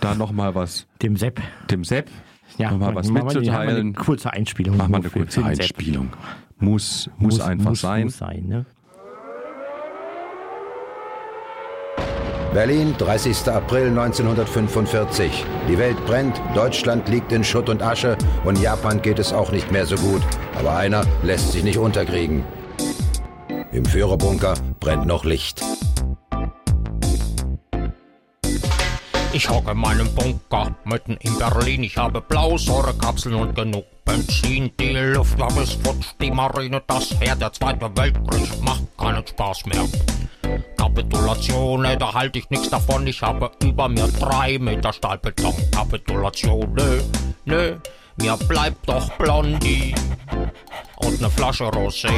da 0.01 0.15
noch 0.15 0.33
mal 0.33 0.55
was, 0.55 0.87
Dem 1.03 1.17
Sepp. 1.17 1.41
dem 1.71 1.85
Sepp, 1.85 2.11
Ja, 2.59 2.71
noch 2.73 2.79
mal 2.79 2.95
was 2.95 3.11
mitzuteilen, 3.11 3.79
Eine 3.89 3.93
kurze 3.93 4.33
Einspielung. 4.33 4.77
mach 4.77 4.89
mal 4.89 4.99
eine 5.01 5.09
kurze. 5.11 5.45
Einspielung. 5.45 6.11
Muss, 6.59 7.09
muss, 7.17 7.41
einfach 7.41 7.71
muss, 7.71 7.81
sein. 7.81 8.05
Muss 8.05 8.19
sein 8.19 8.47
ne? 8.47 8.67
Berlin, 12.53 12.97
30. 12.99 13.47
April 13.49 13.91
1945. 13.91 15.45
Die 15.69 15.79
Welt 15.79 16.05
brennt, 16.05 16.41
Deutschland 16.53 17.09
liegt 17.09 17.31
in 17.31 17.45
Schutt 17.45 17.69
und 17.69 17.81
Asche 17.81 18.19
und 18.45 18.61
Japan 18.61 19.01
geht 19.01 19.21
es 19.21 19.33
auch 19.33 19.53
nicht 19.53 19.71
mehr 19.71 19.87
so 19.87 19.95
gut. 19.97 20.21
Aber 20.59 20.75
einer 20.75 21.05
lässt 21.23 21.53
sich 21.53 21.63
nicht 21.63 21.79
unterkriegen. 21.79 22.45
Im 23.71 23.85
Führerbunker 23.85 24.55
brennt 24.81 25.07
noch 25.07 25.25
Licht. 25.25 25.63
Ich 29.33 29.49
hocke 29.49 29.71
in 29.71 29.79
meinem 29.79 30.13
Bunker 30.17 30.75
mitten 30.85 31.17
in 31.21 31.39
Berlin. 31.39 31.85
Ich 31.85 31.97
habe 31.97 32.21
Blausäurekapseln 32.21 33.37
und 33.37 33.55
genug 33.55 33.85
Benzin. 34.05 34.73
Die 34.81 34.91
Luftwaffe 34.91 35.61
ist 35.61 35.75
futsch, 35.87 36.09
die 36.21 36.33
Marine 36.33 36.83
das 36.89 37.15
Heer. 37.21 37.37
Der 37.37 37.53
Zweite 37.53 37.89
Weltkrieg 37.95 38.61
macht 38.61 38.83
keinen 38.99 39.25
Spaß 39.25 39.67
mehr. 39.67 39.87
Kapitulation, 40.77 41.83
da 41.99 42.15
halte 42.15 42.39
ich 42.39 42.51
nichts 42.51 42.71
davon. 42.71 43.07
Ich 43.07 43.23
habe 43.23 43.51
über 43.63 43.89
mir 43.89 44.09
drei 44.09 44.59
Meter 44.59 44.93
Stahlbeton. 44.93 45.55
Kapitulation, 45.71 46.73
nö, 46.75 47.01
nö, 47.45 47.77
mir 48.17 48.37
bleibt 48.49 48.89
doch 48.89 49.11
Blondie 49.19 49.95
und 50.99 51.21
ne 51.21 51.31
Flasche 51.31 51.65
Rosé. 51.65 52.11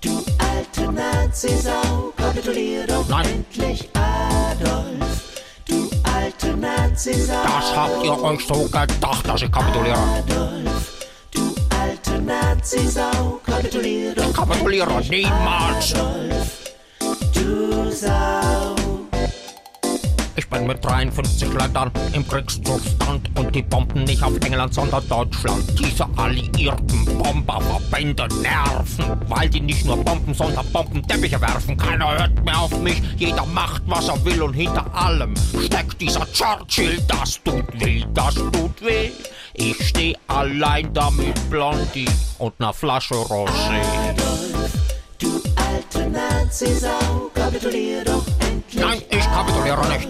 Du 0.00 0.24
alte 0.38 0.92
Nazi-Sau, 0.92 2.12
kapitulier 2.16 2.86
doch 2.86 3.08
Nein. 3.08 3.26
endlich, 3.26 3.88
Adolf. 3.94 5.44
Du 5.68 5.88
alte 6.02 6.56
Nazi-Sau, 6.56 7.42
Das 7.44 7.76
habt 7.76 8.04
ihr 8.04 8.22
euch 8.22 8.46
so 8.46 8.64
gedacht, 8.64 9.28
dass 9.28 9.42
ich 9.42 9.52
kapituliere. 9.52 9.96
Adolf. 9.96 11.06
Du 11.30 11.54
alte 11.80 12.20
Nazi-Sau, 12.20 13.40
kapitulier 13.46 14.14
doch, 14.14 14.32
Kapituliere 14.32 15.00
niemals. 15.08 15.90
Sau. 15.90 16.61
Ich 20.34 20.48
bin 20.48 20.66
mit 20.66 20.84
53 20.84 21.52
Leitern 21.52 21.90
im 22.12 22.26
Kriegszustand 22.26 23.30
und 23.38 23.54
die 23.54 23.62
bomben 23.62 24.04
nicht 24.04 24.22
auf 24.22 24.34
England, 24.44 24.72
sondern 24.72 25.06
Deutschland. 25.08 25.64
Diese 25.78 26.06
alliierten 26.16 27.04
Bomberverbände 27.18 28.28
nerven, 28.40 29.20
weil 29.28 29.48
die 29.48 29.60
nicht 29.60 29.84
nur 29.84 30.02
Bomben, 30.02 30.32
sondern 30.32 30.66
Bombenteppiche 30.72 31.40
werfen. 31.40 31.76
Keiner 31.76 32.18
hört 32.18 32.44
mehr 32.44 32.58
auf 32.58 32.78
mich, 32.80 33.02
jeder 33.16 33.44
macht, 33.46 33.82
was 33.86 34.08
er 34.08 34.24
will 34.24 34.42
und 34.42 34.54
hinter 34.54 34.86
allem 34.94 35.34
steckt 35.64 36.00
dieser 36.00 36.26
Churchill. 36.32 36.98
Das 37.08 37.42
tut 37.42 37.66
weh, 37.80 38.04
das 38.14 38.34
tut 38.34 38.82
weh. 38.82 39.10
Ich 39.54 39.88
steh 39.88 40.16
allein 40.28 40.92
da 40.94 41.10
mit 41.10 41.50
Blondie 41.50 42.08
und 42.38 42.58
ner 42.58 42.72
Flasche 42.72 43.14
Rosé. 43.14 43.82
Du 45.18 45.40
alte 46.02 46.10
Nazi-Sau, 46.10 47.30
kapitulier 47.34 48.04
doch 48.04 48.24
endlich, 48.40 48.80
Nein, 48.82 49.02
ich 49.08 49.24
kapituliere 49.24 49.88
nicht. 49.88 50.08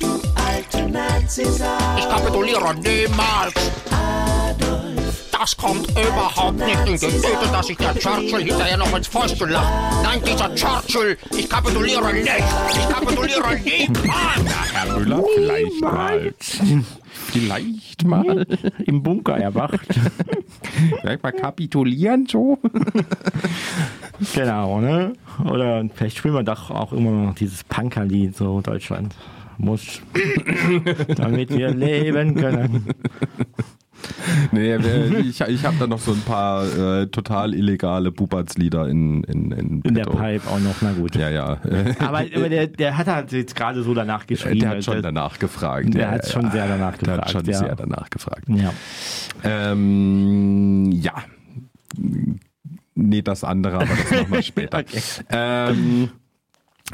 du 0.00 0.20
alte 0.34 0.90
Nazi-Sau. 0.90 1.64
Ich 1.98 2.08
kapituliere 2.08 2.74
niemals. 2.74 3.54
Das 5.32 5.56
kommt 5.56 5.88
überhaupt 5.90 6.56
nicht 6.58 6.78
in 6.86 7.10
die 7.10 7.20
Tüte, 7.20 7.48
dass 7.52 7.66
sich 7.66 7.76
der 7.76 7.94
Churchill 7.94 8.42
hinterher 8.42 8.76
noch 8.78 8.96
ins 8.96 9.06
Fäustchen 9.06 9.50
lacht. 9.50 9.68
Nein, 10.02 10.20
dieser 10.24 10.54
Churchill, 10.54 11.16
ich 11.36 11.48
kapituliere 11.48 12.12
nicht. 12.12 12.28
Ich 12.70 12.88
kapituliere 12.88 13.54
niemals. 13.64 14.72
Herr 14.72 14.98
Müller, 14.98 15.22
vielleicht 15.36 15.80
mal. 15.80 16.34
Vielleicht 17.40 18.04
mal. 18.04 18.46
Im 18.86 19.02
Bunker 19.02 19.36
erwacht. 19.36 19.88
Vielleicht 21.00 21.22
mal 21.22 21.32
kapitulieren 21.32 22.26
so. 22.26 22.58
genau, 24.34 24.80
ne? 24.80 25.12
Oder 25.44 25.84
vielleicht 25.94 26.16
spielen 26.16 26.34
wir 26.34 26.42
doch 26.42 26.70
auch 26.70 26.92
immer 26.92 27.10
noch 27.10 27.34
dieses 27.34 27.64
Punkerlied, 27.64 28.36
so 28.36 28.60
Deutschland 28.60 29.14
muss, 29.58 30.00
damit 31.16 31.50
wir 31.50 31.70
leben 31.72 32.34
können. 32.34 32.86
Nee, 34.52 34.76
ich, 35.20 35.40
ich 35.40 35.64
habe 35.64 35.76
da 35.78 35.86
noch 35.86 35.98
so 35.98 36.12
ein 36.12 36.20
paar 36.20 36.64
äh, 36.64 37.06
total 37.08 37.54
illegale 37.54 38.12
Bubertslieder 38.12 38.88
in, 38.88 39.24
in, 39.24 39.50
in, 39.52 39.82
In 39.82 39.94
der. 39.94 40.04
Pipe 40.04 40.48
auch 40.48 40.60
noch, 40.60 40.76
na 40.80 40.92
gut. 40.92 41.16
Ja, 41.16 41.28
ja. 41.30 41.58
Aber, 41.98 42.24
aber 42.34 42.48
der, 42.48 42.66
der 42.68 42.96
hat 42.96 43.06
halt 43.06 43.32
jetzt 43.32 43.54
gerade 43.56 43.82
so 43.82 43.94
danach 43.94 44.26
geschrieben. 44.26 44.60
Der 44.60 44.70
hat 44.70 44.84
schon 44.84 45.02
danach 45.02 45.38
gefragt. 45.38 45.94
Der 45.94 46.02
ja, 46.02 46.10
hat 46.12 46.28
schon 46.28 46.50
sehr 46.50 46.68
danach 46.68 46.96
Der 46.98 47.14
hat 47.14 47.26
gefragt, 47.26 47.30
schon 47.30 47.44
ja. 47.44 47.58
sehr 47.58 47.76
danach 47.76 48.10
gefragt. 48.10 48.44
Ja. 48.48 48.72
Ähm, 49.44 50.92
ja. 50.92 51.14
Nee, 52.94 53.22
das 53.22 53.44
andere, 53.44 53.76
aber 53.76 53.86
das 53.86 54.10
machen 54.10 54.32
wir 54.32 54.42
später. 54.42 54.78
Okay. 54.78 55.00
ähm, 55.30 56.10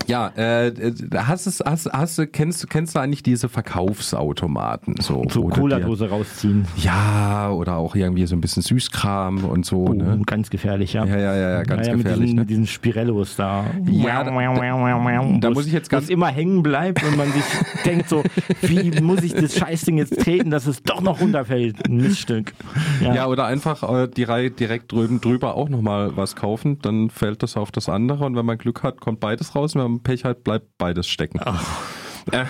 Ja, 0.07 0.29
äh, 0.37 0.73
hast 1.15 1.47
es, 1.47 1.61
hast, 1.65 1.87
hast 1.93 2.17
du, 2.19 2.27
kennst, 2.27 2.69
kennst 2.71 2.95
du 2.95 2.99
eigentlich 2.99 3.23
diese 3.23 3.49
Verkaufsautomaten? 3.51 4.95
So, 5.01 5.23
So 5.29 5.43
du 5.45 5.49
Cola-Dose 5.49 6.09
rausziehen. 6.09 6.67
Ja, 6.77 7.51
oder 7.51 7.77
auch 7.77 7.95
irgendwie 7.95 8.27
so 8.27 8.35
ein 8.35 8.41
bisschen 8.41 8.63
Süßkram 8.63 9.45
und 9.45 9.67
so, 9.67 9.85
Oh, 9.89 9.93
ne? 9.93 10.21
ganz 10.27 10.49
gefährlich, 10.51 10.95
ja. 10.95 11.05
Ja, 11.05 11.17
ja, 11.19 11.35
ja, 11.37 11.51
ja, 11.51 11.63
ganz 11.63 11.87
ja, 11.87 11.93
mit 11.95 12.03
gefährlich, 12.05 12.23
Diesen, 12.25 12.35
ne? 12.37 12.41
mit 12.43 12.51
diesen 12.51 12.67
Spirellos 12.67 13.37
da. 13.37 13.67
Ja, 13.87 14.25
da- 14.25 14.31
da- 15.41 15.51
muss 15.51 15.67
ich 15.67 15.73
jetzt 15.73 15.91
ganz- 15.91 16.09
immer 16.09 16.29
hängen 16.29 16.63
bleibt 16.63 17.03
und 17.05 17.17
man 17.17 17.31
sich 17.33 17.45
denkt 17.85 18.09
so, 18.09 18.23
wie 18.63 19.01
muss 19.01 19.23
ich 19.23 19.35
das 19.35 19.55
Scheißding 19.57 19.99
jetzt 19.99 20.21
treten, 20.21 20.51
dass 20.51 20.67
es 20.67 20.83
doch 20.83 21.01
noch 21.01 21.21
runterfällt? 21.21 21.87
Ein 21.87 21.97
Miststück. 21.99 22.55
Ja, 23.03 23.27
oder 23.27 23.45
einfach 23.47 23.83
äh, 23.93 24.09
die 24.09 24.25
Reihe 24.25 24.51
direkt 24.51 24.93
drüben 24.93 25.21
drüber 25.21 25.55
auch 25.57 25.69
nochmal 25.69 26.17
was 26.17 26.35
kaufen, 26.37 26.79
dann 26.83 27.11
fällt 27.11 27.43
das 27.43 27.57
auf 27.57 27.71
das 27.71 27.89
andere 27.89 28.25
und 28.25 28.37
wenn 28.37 28.47
man 28.47 28.59
Glück 28.59 28.83
hat, 28.83 29.01
kommt 29.01 29.21
beides 29.21 29.55
raus 29.55 29.75
man 29.91 30.03
Pech 30.03 30.25
hat, 30.25 30.45
bleibt 30.45 30.67
beides 30.79 31.09
stecken. 31.09 31.41
Äh, 32.31 32.45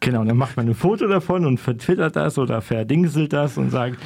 Genau, 0.00 0.24
dann 0.24 0.38
macht 0.38 0.56
man 0.56 0.66
ein 0.66 0.74
Foto 0.74 1.06
davon 1.06 1.44
und 1.44 1.60
vertwittert 1.60 2.16
das 2.16 2.38
oder 2.38 2.62
verdingselt 2.62 3.34
das 3.34 3.58
und 3.58 3.70
sagt, 3.70 3.98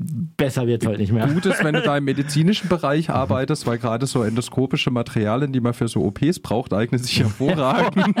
besser 0.00 0.66
wird's 0.66 0.86
heute 0.86 1.00
nicht 1.00 1.12
mehr. 1.12 1.26
Gut 1.28 1.44
ist, 1.46 1.62
wenn 1.62 1.74
du 1.74 1.82
da 1.82 1.96
im 1.96 2.04
medizinischen 2.10 2.68
Bereich 2.68 3.10
arbeitest, 3.10 3.66
weil 3.66 3.78
gerade 3.78 4.06
so 4.06 4.22
endoskopische 4.22 4.90
Materialien, 4.90 5.52
die 5.52 5.60
man 5.60 5.74
für 5.74 5.88
so 5.88 6.04
OPs 6.04 6.40
braucht, 6.40 6.72
eignen 6.72 7.02
sich 7.02 7.20
hervorragend. 7.20 8.14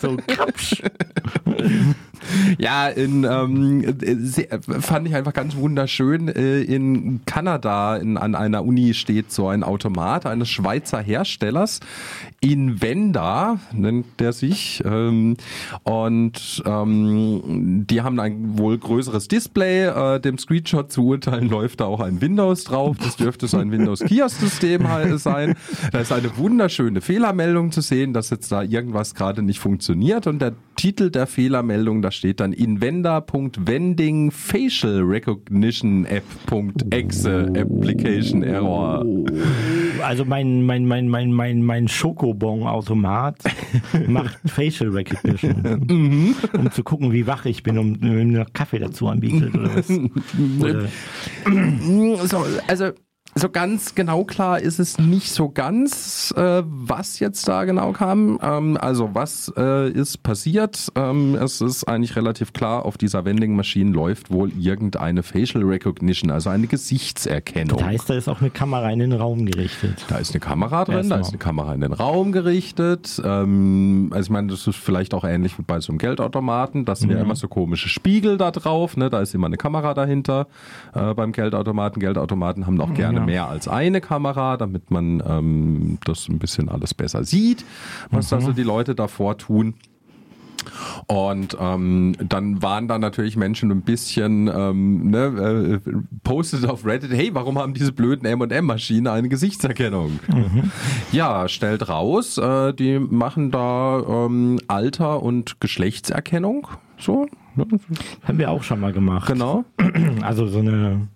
So, 0.00 0.16
krapsch. 0.26 0.82
Ja, 2.58 2.88
in, 2.88 3.24
ähm, 3.24 3.84
äh, 3.84 4.58
fand 4.80 5.08
ich 5.08 5.14
einfach 5.14 5.32
ganz 5.32 5.56
wunderschön. 5.56 6.28
Äh, 6.28 6.62
in 6.62 7.20
Kanada 7.24 7.96
in, 7.96 8.16
an 8.16 8.34
einer 8.34 8.64
Uni 8.64 8.94
steht 8.94 9.30
so 9.32 9.48
ein 9.48 9.62
Automat 9.62 10.26
eines 10.26 10.48
Schweizer 10.48 11.00
Herstellers. 11.00 11.80
Invenda 12.40 13.58
nennt 13.72 14.06
der 14.18 14.32
sich. 14.32 14.82
Ähm, 14.84 15.36
und 15.84 16.62
ähm, 16.66 17.84
die 17.88 18.02
haben 18.02 18.18
ein 18.20 18.58
wohl 18.58 18.78
größeres 18.78 19.28
Display. 19.28 19.86
Äh, 19.86 20.20
dem 20.26 20.38
Screenshot 20.38 20.92
zu 20.92 21.04
urteilen 21.06 21.48
läuft 21.48 21.80
da 21.80 21.86
auch 21.86 22.00
ein 22.00 22.20
Windows 22.20 22.64
drauf. 22.64 22.96
Das 22.98 23.16
dürfte 23.16 23.46
so 23.46 23.56
ein 23.56 23.70
Windows-Kiosk-System 23.70 24.88
halt 24.88 25.18
sein. 25.20 25.54
Da 25.92 26.00
ist 26.00 26.12
eine 26.12 26.36
wunderschöne 26.36 27.00
Fehlermeldung 27.00 27.72
zu 27.72 27.80
sehen, 27.80 28.12
dass 28.12 28.30
jetzt 28.30 28.50
da 28.52 28.62
irgendwas 28.62 29.14
gerade 29.14 29.42
nicht 29.42 29.60
funktioniert. 29.60 30.26
Und 30.26 30.40
der 30.40 30.52
Titel 30.76 31.10
der 31.10 31.26
Fehlermeldung, 31.26 32.02
da 32.02 32.10
steht 32.10 32.40
dann 32.40 32.52
invenda.vending 32.52 34.30
facial 34.30 35.00
recognition 35.02 36.04
app.exe 36.04 37.52
application 37.56 38.42
error. 38.42 39.04
Also 40.02 40.24
mein, 40.24 40.62
mein, 40.64 40.86
mein, 40.86 41.08
mein, 41.08 41.32
mein, 41.32 41.62
mein 41.62 41.88
Schokobon-Automat 41.88 43.38
macht 44.06 44.38
Facial 44.46 44.90
Recognition, 44.90 46.34
um 46.52 46.70
zu 46.70 46.82
gucken, 46.82 47.12
wie 47.12 47.26
wach 47.26 47.44
ich 47.46 47.62
bin, 47.62 47.78
um 47.78 47.98
mir 48.00 48.24
noch 48.24 48.52
Kaffee 48.52 48.78
dazu 48.78 49.08
anbietet 49.08 49.54
oder 49.54 49.76
was. 49.76 49.90
Oder, 50.60 50.88
So, 52.26 52.44
also 52.66 52.92
so 53.38 53.50
ganz 53.50 53.94
genau 53.94 54.24
klar 54.24 54.60
ist 54.60 54.78
es 54.78 54.98
nicht 54.98 55.30
so 55.30 55.50
ganz, 55.50 56.32
äh, 56.36 56.62
was 56.64 57.18
jetzt 57.18 57.46
da 57.46 57.64
genau 57.64 57.92
kam. 57.92 58.38
Ähm, 58.42 58.78
also 58.80 59.10
was 59.12 59.52
äh, 59.58 59.90
ist 59.90 60.22
passiert? 60.22 60.90
Ähm, 60.94 61.34
es 61.34 61.60
ist 61.60 61.84
eigentlich 61.84 62.16
relativ 62.16 62.54
klar, 62.54 62.86
auf 62.86 62.96
dieser 62.96 63.26
Vending 63.26 63.54
Machine 63.54 63.92
läuft 63.92 64.30
wohl 64.30 64.50
irgendeine 64.58 65.22
Facial 65.22 65.64
Recognition, 65.64 66.30
also 66.30 66.48
eine 66.48 66.66
Gesichtserkennung. 66.66 67.76
das 67.76 67.86
heißt, 67.86 68.10
da 68.10 68.14
ist 68.14 68.28
auch 68.28 68.40
eine 68.40 68.48
Kamera 68.48 68.90
in 68.90 69.00
den 69.00 69.12
Raum 69.12 69.44
gerichtet. 69.44 70.06
Da 70.08 70.16
ist 70.16 70.32
eine 70.32 70.40
Kamera 70.40 70.86
drin, 70.86 70.96
Erstmal. 70.96 71.18
da 71.18 71.26
ist 71.26 71.28
eine 71.28 71.38
Kamera 71.38 71.74
in 71.74 71.82
den 71.82 71.92
Raum 71.92 72.32
gerichtet. 72.32 73.20
Ähm, 73.22 74.08
also 74.12 74.28
ich 74.28 74.30
meine, 74.30 74.48
das 74.48 74.66
ist 74.66 74.76
vielleicht 74.76 75.12
auch 75.12 75.24
ähnlich 75.24 75.58
wie 75.58 75.62
bei 75.62 75.80
so 75.80 75.92
einem 75.92 75.98
Geldautomaten. 75.98 76.86
Das 76.86 77.00
sind 77.00 77.10
ja 77.10 77.20
immer 77.20 77.36
so 77.36 77.48
komische 77.48 77.90
Spiegel 77.90 78.38
da 78.38 78.50
drauf. 78.50 78.96
Ne? 78.96 79.10
Da 79.10 79.20
ist 79.20 79.34
immer 79.34 79.46
eine 79.46 79.58
Kamera 79.58 79.92
dahinter 79.92 80.46
äh, 80.94 81.12
beim 81.12 81.32
Geldautomaten. 81.32 82.00
Geldautomaten 82.00 82.66
haben 82.66 82.80
auch 82.80 82.94
gerne 82.94 83.25
mehr 83.26 83.48
als 83.48 83.68
eine 83.68 84.00
Kamera, 84.00 84.56
damit 84.56 84.90
man 84.90 85.22
ähm, 85.26 85.98
das 86.04 86.28
ein 86.28 86.38
bisschen 86.38 86.68
alles 86.68 86.94
besser 86.94 87.24
sieht, 87.24 87.64
was 88.10 88.28
da 88.28 88.40
so 88.40 88.52
die 88.52 88.62
Leute 88.62 88.94
davor 88.94 89.38
tun. 89.38 89.74
Und 91.06 91.56
ähm, 91.60 92.14
dann 92.18 92.62
waren 92.62 92.88
da 92.88 92.98
natürlich 92.98 93.36
Menschen 93.36 93.70
ein 93.70 93.82
bisschen 93.82 94.48
ähm, 94.52 95.10
ne, 95.10 95.80
äh, 95.84 95.92
postet 96.24 96.68
auf 96.68 96.84
Reddit, 96.84 97.12
hey, 97.12 97.30
warum 97.32 97.58
haben 97.58 97.74
diese 97.74 97.92
blöden 97.92 98.26
M&M-Maschinen 98.26 99.06
eine 99.06 99.28
Gesichtserkennung? 99.28 100.18
Ja, 101.12 101.48
stellt 101.48 101.88
raus, 101.88 102.38
äh, 102.38 102.72
die 102.72 102.98
machen 102.98 103.50
da 103.50 104.00
ähm, 104.00 104.58
Alter 104.68 105.22
und 105.22 105.60
Geschlechtserkennung. 105.60 106.66
So, 106.98 107.26
ne? 107.54 107.66
Haben 108.24 108.38
wir 108.38 108.50
auch 108.50 108.62
schon 108.62 108.80
mal 108.80 108.92
gemacht. 108.92 109.28
genau. 109.28 109.64
Also 110.22 110.46
so 110.46 110.58
eine 110.58 111.08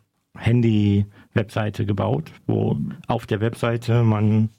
Handy-Webseite 1.35 1.87
gebaut, 1.87 2.33
wo 2.47 2.77
auf 3.07 3.27
der 3.27 3.41
Webseite 3.41 4.03
man 4.03 4.51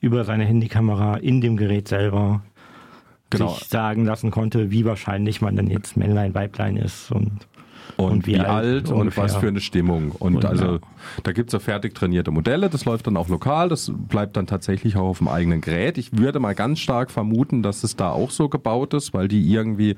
über 0.00 0.24
seine 0.24 0.44
Handykamera 0.44 1.16
in 1.16 1.40
dem 1.40 1.56
Gerät 1.56 1.88
selber 1.88 2.42
Genau. 3.32 3.54
sich 3.54 3.68
sagen 3.68 4.06
lassen 4.06 4.32
konnte, 4.32 4.72
wie 4.72 4.84
wahrscheinlich 4.84 5.40
man 5.40 5.54
denn 5.54 5.70
jetzt 5.70 5.96
Männlein, 5.96 6.34
Weiblein 6.34 6.76
ist 6.76 7.12
und 7.12 7.46
Und, 8.04 8.26
wie, 8.26 8.38
alt, 8.38 8.90
und 8.90 9.00
ungefähr. 9.00 9.24
was 9.24 9.36
für 9.36 9.48
eine 9.48 9.60
Stimmung. 9.60 10.12
Und, 10.12 10.36
Und, 10.36 10.44
also 10.44 10.64
ja. 10.64 10.78
da 11.22 11.32
gibt's 11.32 11.52
so 11.52 11.58
fertig 11.58 11.94
trainierte 11.94 12.30
Modelle, 12.30 12.68
das 12.68 12.84
läuft 12.84 13.06
dann 13.06 13.16
auch 13.16 13.28
lokal, 13.28 13.68
das 13.68 13.92
bleibt 13.94 14.36
dann 14.36 14.46
tatsächlich 14.46 14.96
auch 14.96 15.08
auf 15.08 15.18
dem 15.18 15.28
eigenen 15.28 15.60
Gerät. 15.60 15.98
Ich 15.98 16.16
würde 16.16 16.40
mal 16.40 16.54
ganz 16.54 16.78
stark 16.80 17.10
vermuten, 17.10 17.62
dass 17.62 17.84
es 17.84 17.96
da 17.96 18.10
auch 18.10 18.30
so 18.30 18.48
gebaut 18.48 18.94
ist, 18.94 19.14
weil 19.14 19.28
die 19.28 19.52
irgendwie 19.52 19.96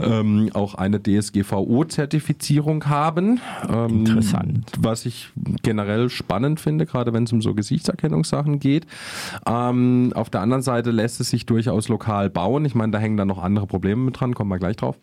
ähm, 0.00 0.50
auch 0.54 0.74
eine 0.74 1.00
DSGVO-Zertifizierung 1.02 2.86
haben. 2.86 3.40
Ähm, 3.68 4.06
Interessant. 4.06 4.72
Was 4.78 5.06
ich 5.06 5.30
generell 5.62 6.10
spannend 6.10 6.60
finde, 6.60 6.86
gerade 6.86 7.12
wenn 7.12 7.24
es 7.24 7.32
um 7.32 7.42
so 7.42 7.54
Gesichtserkennungssachen 7.54 8.58
geht. 8.58 8.86
Ähm, 9.46 10.12
auf 10.14 10.30
der 10.30 10.40
anderen 10.40 10.62
Seite 10.62 10.90
lässt 10.90 11.20
es 11.20 11.30
sich 11.30 11.46
durchaus 11.46 11.88
lokal 11.88 12.30
bauen. 12.30 12.64
Ich 12.64 12.74
meine, 12.74 12.92
da 12.92 12.98
hängen 12.98 13.16
dann 13.16 13.28
noch 13.28 13.42
andere 13.42 13.66
Probleme 13.66 14.02
mit 14.02 14.20
dran, 14.20 14.34
kommen 14.34 14.50
wir 14.50 14.58
gleich 14.58 14.76
drauf. 14.76 14.96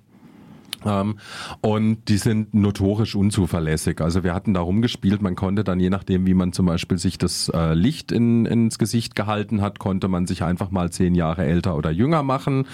Ähm, 0.86 1.18
und 1.62 2.10
die 2.10 2.18
sind 2.18 2.54
notorisch 2.54 3.16
unzuverlässig. 3.16 4.02
Also 4.02 4.24
wir 4.24 4.34
hatten 4.34 4.54
da 4.54 4.62
rumgespielt, 4.62 5.22
man 5.22 5.36
konnte 5.36 5.64
dann 5.64 5.80
je 5.80 5.90
nachdem, 5.90 6.26
wie 6.26 6.34
man 6.34 6.54
zum 6.54 6.66
Beispiel 6.66 6.98
sich 6.98 7.18
das 7.18 7.50
äh, 7.50 7.74
Licht 7.74 8.12
in, 8.12 8.46
ins 8.46 8.78
Gesicht 8.78 9.16
gehalten 9.16 9.62
hat, 9.62 9.80
konnte 9.80 10.08
man 10.08 10.28
sich 10.28 10.44
einfach 10.44 10.72
mal 10.72 10.92
zehn 10.92 11.16
Jahre 11.16 11.46
älter 11.46 11.76
oder 11.76 11.92
jünger 11.92 12.24
machen. 12.24 12.68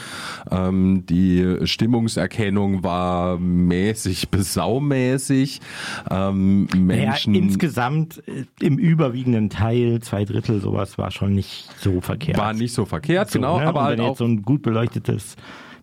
Ähm, 0.49 1.05
die 1.07 1.57
Stimmungserkennung 1.63 2.83
war 2.83 3.37
mäßig 3.37 4.29
bis 4.31 4.53
saumäßig. 4.53 5.61
Ähm, 6.09 6.67
Menschen 6.75 7.35
ja, 7.35 7.41
insgesamt 7.41 8.23
äh, 8.27 8.45
im 8.59 8.77
überwiegenden 8.77 9.49
Teil, 9.49 9.99
zwei 10.01 10.25
Drittel, 10.25 10.61
sowas 10.61 10.97
war 10.97 11.11
schon 11.11 11.33
nicht 11.33 11.69
so 11.79 12.01
verkehrt. 12.01 12.37
war 12.37 12.53
nicht 12.53 12.73
so 12.73 12.85
verkehrt, 12.85 13.29
so, 13.29 13.39
genau, 13.39 13.59
ne? 13.59 13.67
aber 13.67 13.83
halt 13.83 13.99
auch 13.99 14.17
so 14.17 14.25
ein 14.25 14.41
gut 14.41 14.61
beleuchtetes 14.61 15.35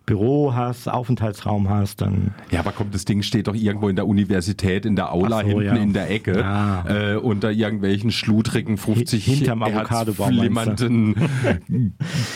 Büro 0.07 0.53
hast, 0.55 0.87
Aufenthaltsraum 0.89 1.69
hast, 1.71 2.01
dann 2.03 2.35
Ja, 2.51 2.61
aber 2.61 2.73
komm, 2.73 2.91
das 2.91 3.07
Ding 3.07 3.23
steht 3.23 3.47
doch 3.47 3.55
irgendwo 3.55 3.89
in 3.89 3.97
der 3.97 4.07
Universität, 4.07 4.85
in 4.85 4.97
der 4.97 5.11
Aula 5.13 5.41
so, 5.41 5.47
hinten 5.47 5.65
ja. 5.65 5.75
in 5.77 5.95
der 5.95 6.11
Ecke, 6.11 6.41
Ja. 6.41 6.85
äh, 6.87 7.17
unter 7.17 7.51
irgendwelchen 7.51 8.11
schludrigen 8.11 8.77
50 8.77 9.25
Hinterm 9.25 9.63
Avocadobaum, 9.63 10.29
flimmernden, 10.29 11.15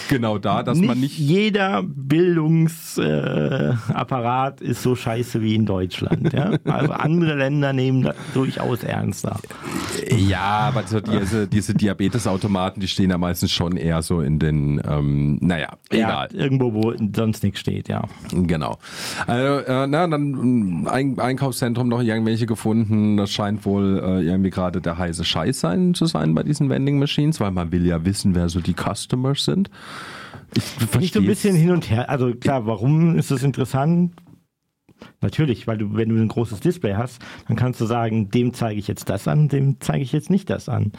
genau 0.09 0.39
da, 0.39 0.63
dass 0.63 0.79
man 0.79 0.99
nicht, 1.01 1.19
jeder 1.19 1.83
Bildungsapparat 1.83 4.63
äh, 4.63 4.65
ist 4.65 4.83
so 4.83 4.95
scheiße 4.97 5.43
wie 5.43 5.55
in 5.55 5.67
Deutschland. 5.67 6.33
Ja? 6.33 6.53
Also 6.65 6.93
andere 6.93 7.35
Länder 7.35 7.75
nehmen 7.75 8.01
das 8.03 8.17
durchaus 8.33 8.83
ernster. 8.83 9.39
ja, 10.17 10.41
aber 10.41 10.85
so 10.87 11.01
diese, 11.01 11.47
diese 11.47 11.75
Diabetesautomaten, 11.75 12.81
die 12.81 12.89
stehen 12.89 13.11
ja 13.11 13.19
meistens 13.19 13.53
schon 13.53 13.77
eher 13.77 14.01
so 14.03 14.23
in 14.23 14.39
den, 14.39 14.81
ähm, 14.89 15.37
naja, 15.43 15.77
egal. 15.91 16.29
Ja, 16.33 16.39
irgendwo, 16.39 16.73
wo 16.73 16.95
sonst 17.15 17.43
nichts 17.43 17.58
steht, 17.59 17.89
ja. 17.89 18.05
Genau. 18.33 18.79
Also, 19.27 19.67
äh, 19.67 19.87
na, 19.87 20.07
dann 20.07 20.31
mh, 20.31 20.91
ein 20.91 21.19
Einkaufszentrum 21.19 21.89
noch 21.89 22.03
irgendwelche 22.03 22.47
gefunden. 22.47 23.17
Das 23.17 23.31
scheint 23.31 23.65
wohl 23.65 24.03
äh, 24.03 24.23
irgendwie 24.23 24.51
gerade 24.51 24.81
der 24.81 24.99
heiße 24.99 25.25
Scheiß 25.25 25.61
sein 25.61 25.95
zu 25.95 26.07
sein 26.07 26.35
bei 26.35 26.43
diesen 26.43 26.71
Vending 26.71 26.99
Machines, 26.99 27.41
weil 27.41 27.51
man 27.51 27.73
will 27.73 27.87
ja 27.87 28.05
wissen, 28.05 28.35
wer 28.35 28.49
so 28.49 28.61
die 28.61 28.75
Customers 28.75 29.45
sind. 29.45 29.71
Ich 30.55 30.65
ich 31.01 31.13
so 31.13 31.21
ein 31.21 31.27
bisschen 31.27 31.55
hin 31.55 31.71
und 31.71 31.91
her. 31.91 32.09
Also 32.09 32.35
klar, 32.35 32.67
warum 32.67 33.17
ist 33.17 33.31
es 33.31 33.43
interessant? 33.43 34.13
Natürlich, 35.21 35.67
weil 35.67 35.79
du, 35.79 35.95
wenn 35.95 36.09
du 36.09 36.17
ein 36.17 36.29
großes 36.29 36.61
Display 36.61 36.95
hast, 36.95 37.23
dann 37.47 37.57
kannst 37.57 37.81
du 37.81 37.87
sagen, 37.87 38.31
dem 38.31 38.53
zeige 38.55 38.79
ich 38.79 38.89
jetzt 38.89 39.09
das 39.09 39.29
an, 39.29 39.49
dem 39.49 39.77
zeige 39.81 40.03
ich 40.03 40.13
jetzt 40.13 40.31
nicht 40.31 40.51
das 40.51 40.69
an. 40.69 40.93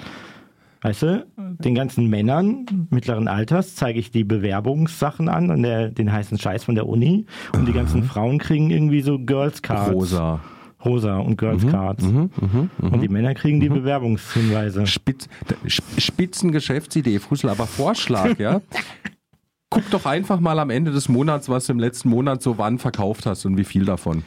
Weißt 0.81 1.01
du, 1.01 1.25
den 1.37 1.75
ganzen 1.75 2.07
Männern 2.09 2.87
mittleren 2.89 3.27
Alters 3.27 3.75
zeige 3.75 3.99
ich 3.99 4.11
die 4.11 4.23
Bewerbungssachen 4.23 5.27
an, 5.27 5.51
an 5.51 5.61
der, 5.63 5.89
den 5.89 6.11
heißen 6.11 6.37
Scheiß 6.39 6.63
von 6.63 6.75
der 6.75 6.87
Uni 6.87 7.25
und 7.53 7.67
die 7.67 7.73
ganzen 7.73 8.03
Frauen 8.03 8.37
kriegen 8.37 8.69
irgendwie 8.71 9.01
so 9.01 9.19
Girls 9.19 9.61
Cards. 9.61 9.91
Rosa. 9.93 10.39
Rosa 10.85 11.17
und 11.17 11.37
Girls 11.37 11.65
Mhm. 11.65 11.69
Cards. 11.69 12.05
Und 12.05 13.01
die 13.01 13.09
Männer 13.09 13.33
kriegen 13.33 13.59
die 13.59 13.67
Bewerbungshinweise. 13.67 14.87
Spitz, 14.87 15.27
Sp- 15.67 15.99
Spitzengeschäftsidee, 15.99 17.19
Fussel, 17.19 17.49
aber 17.49 17.67
Vorschlag, 17.67 18.39
ja? 18.39 18.61
Guck 19.69 19.89
doch 19.91 20.05
einfach 20.05 20.39
mal 20.39 20.57
am 20.59 20.69
Ende 20.69 20.91
des 20.91 21.09
Monats, 21.09 21.49
was 21.49 21.65
du 21.67 21.73
im 21.73 21.79
letzten 21.79 22.09
Monat 22.09 22.41
so 22.41 22.57
wann 22.57 22.79
verkauft 22.79 23.25
hast 23.25 23.45
und 23.45 23.57
wie 23.57 23.65
viel 23.65 23.83
davon. 23.85 24.23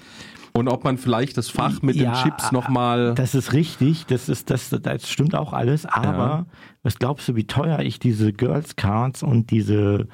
Und 0.55 0.69
ob 0.69 0.85
man 0.85 0.99
vielleicht 0.99 1.39
das 1.39 1.49
Fach 1.49 1.81
mit 1.81 1.97
den 1.97 2.13
Chips 2.13 2.53
nochmal. 2.53 3.15
Das 3.15 3.35
ist 3.35 3.55
richtig, 3.55 4.07
das 4.07 4.29
ist 4.29 4.51
das, 4.51 4.69
das 4.69 5.09
stimmt 5.09 5.35
auch 5.35 5.55
alles, 5.55 5.87
aber 5.87 6.47
was 6.83 6.99
glaubst 6.99 7.29
du, 7.29 7.37
wie 7.37 7.47
teuer 7.47 7.79
ich 7.79 7.99
diese 7.99 8.33
Girls 8.33 8.77
Cards 8.77 9.23
und 9.23 9.51
diese 9.51 10.09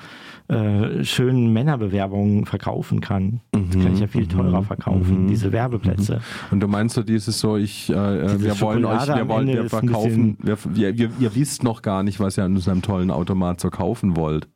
äh, 0.46 1.02
schönen 1.02 1.52
Männerbewerbungen 1.52 2.46
verkaufen 2.46 3.00
kann? 3.00 3.40
Das 3.50 3.82
kann 3.82 3.94
ich 3.94 4.00
ja 4.00 4.06
viel 4.06 4.28
teurer 4.28 4.62
verkaufen, 4.62 5.26
diese 5.26 5.50
Werbeplätze. 5.50 6.20
Und 6.50 6.60
du 6.60 6.68
meinst 6.68 6.94
so 6.94 7.02
dieses 7.02 7.40
so, 7.40 7.56
ich, 7.56 7.90
äh, 7.90 7.94
äh, 7.94 8.40
wir 8.40 8.60
wollen 8.60 8.84
euch, 8.84 9.00
Schokolade 9.00 9.14
wir 9.14 9.22
am 9.22 9.28
wollen, 9.28 9.48
wir 9.48 9.68
verkaufen, 9.68 10.36
wir, 10.40 10.56
wir, 10.64 10.98
wir, 10.98 11.10
ihr 11.18 11.34
wisst 11.34 11.64
noch 11.64 11.82
gar 11.82 12.02
nicht, 12.02 12.20
was 12.20 12.38
ihr 12.38 12.44
an 12.44 12.54
unserem 12.54 12.82
tollen 12.82 13.10
Automat 13.10 13.60
so 13.60 13.70
kaufen 13.70 14.16
wollt. 14.16 14.46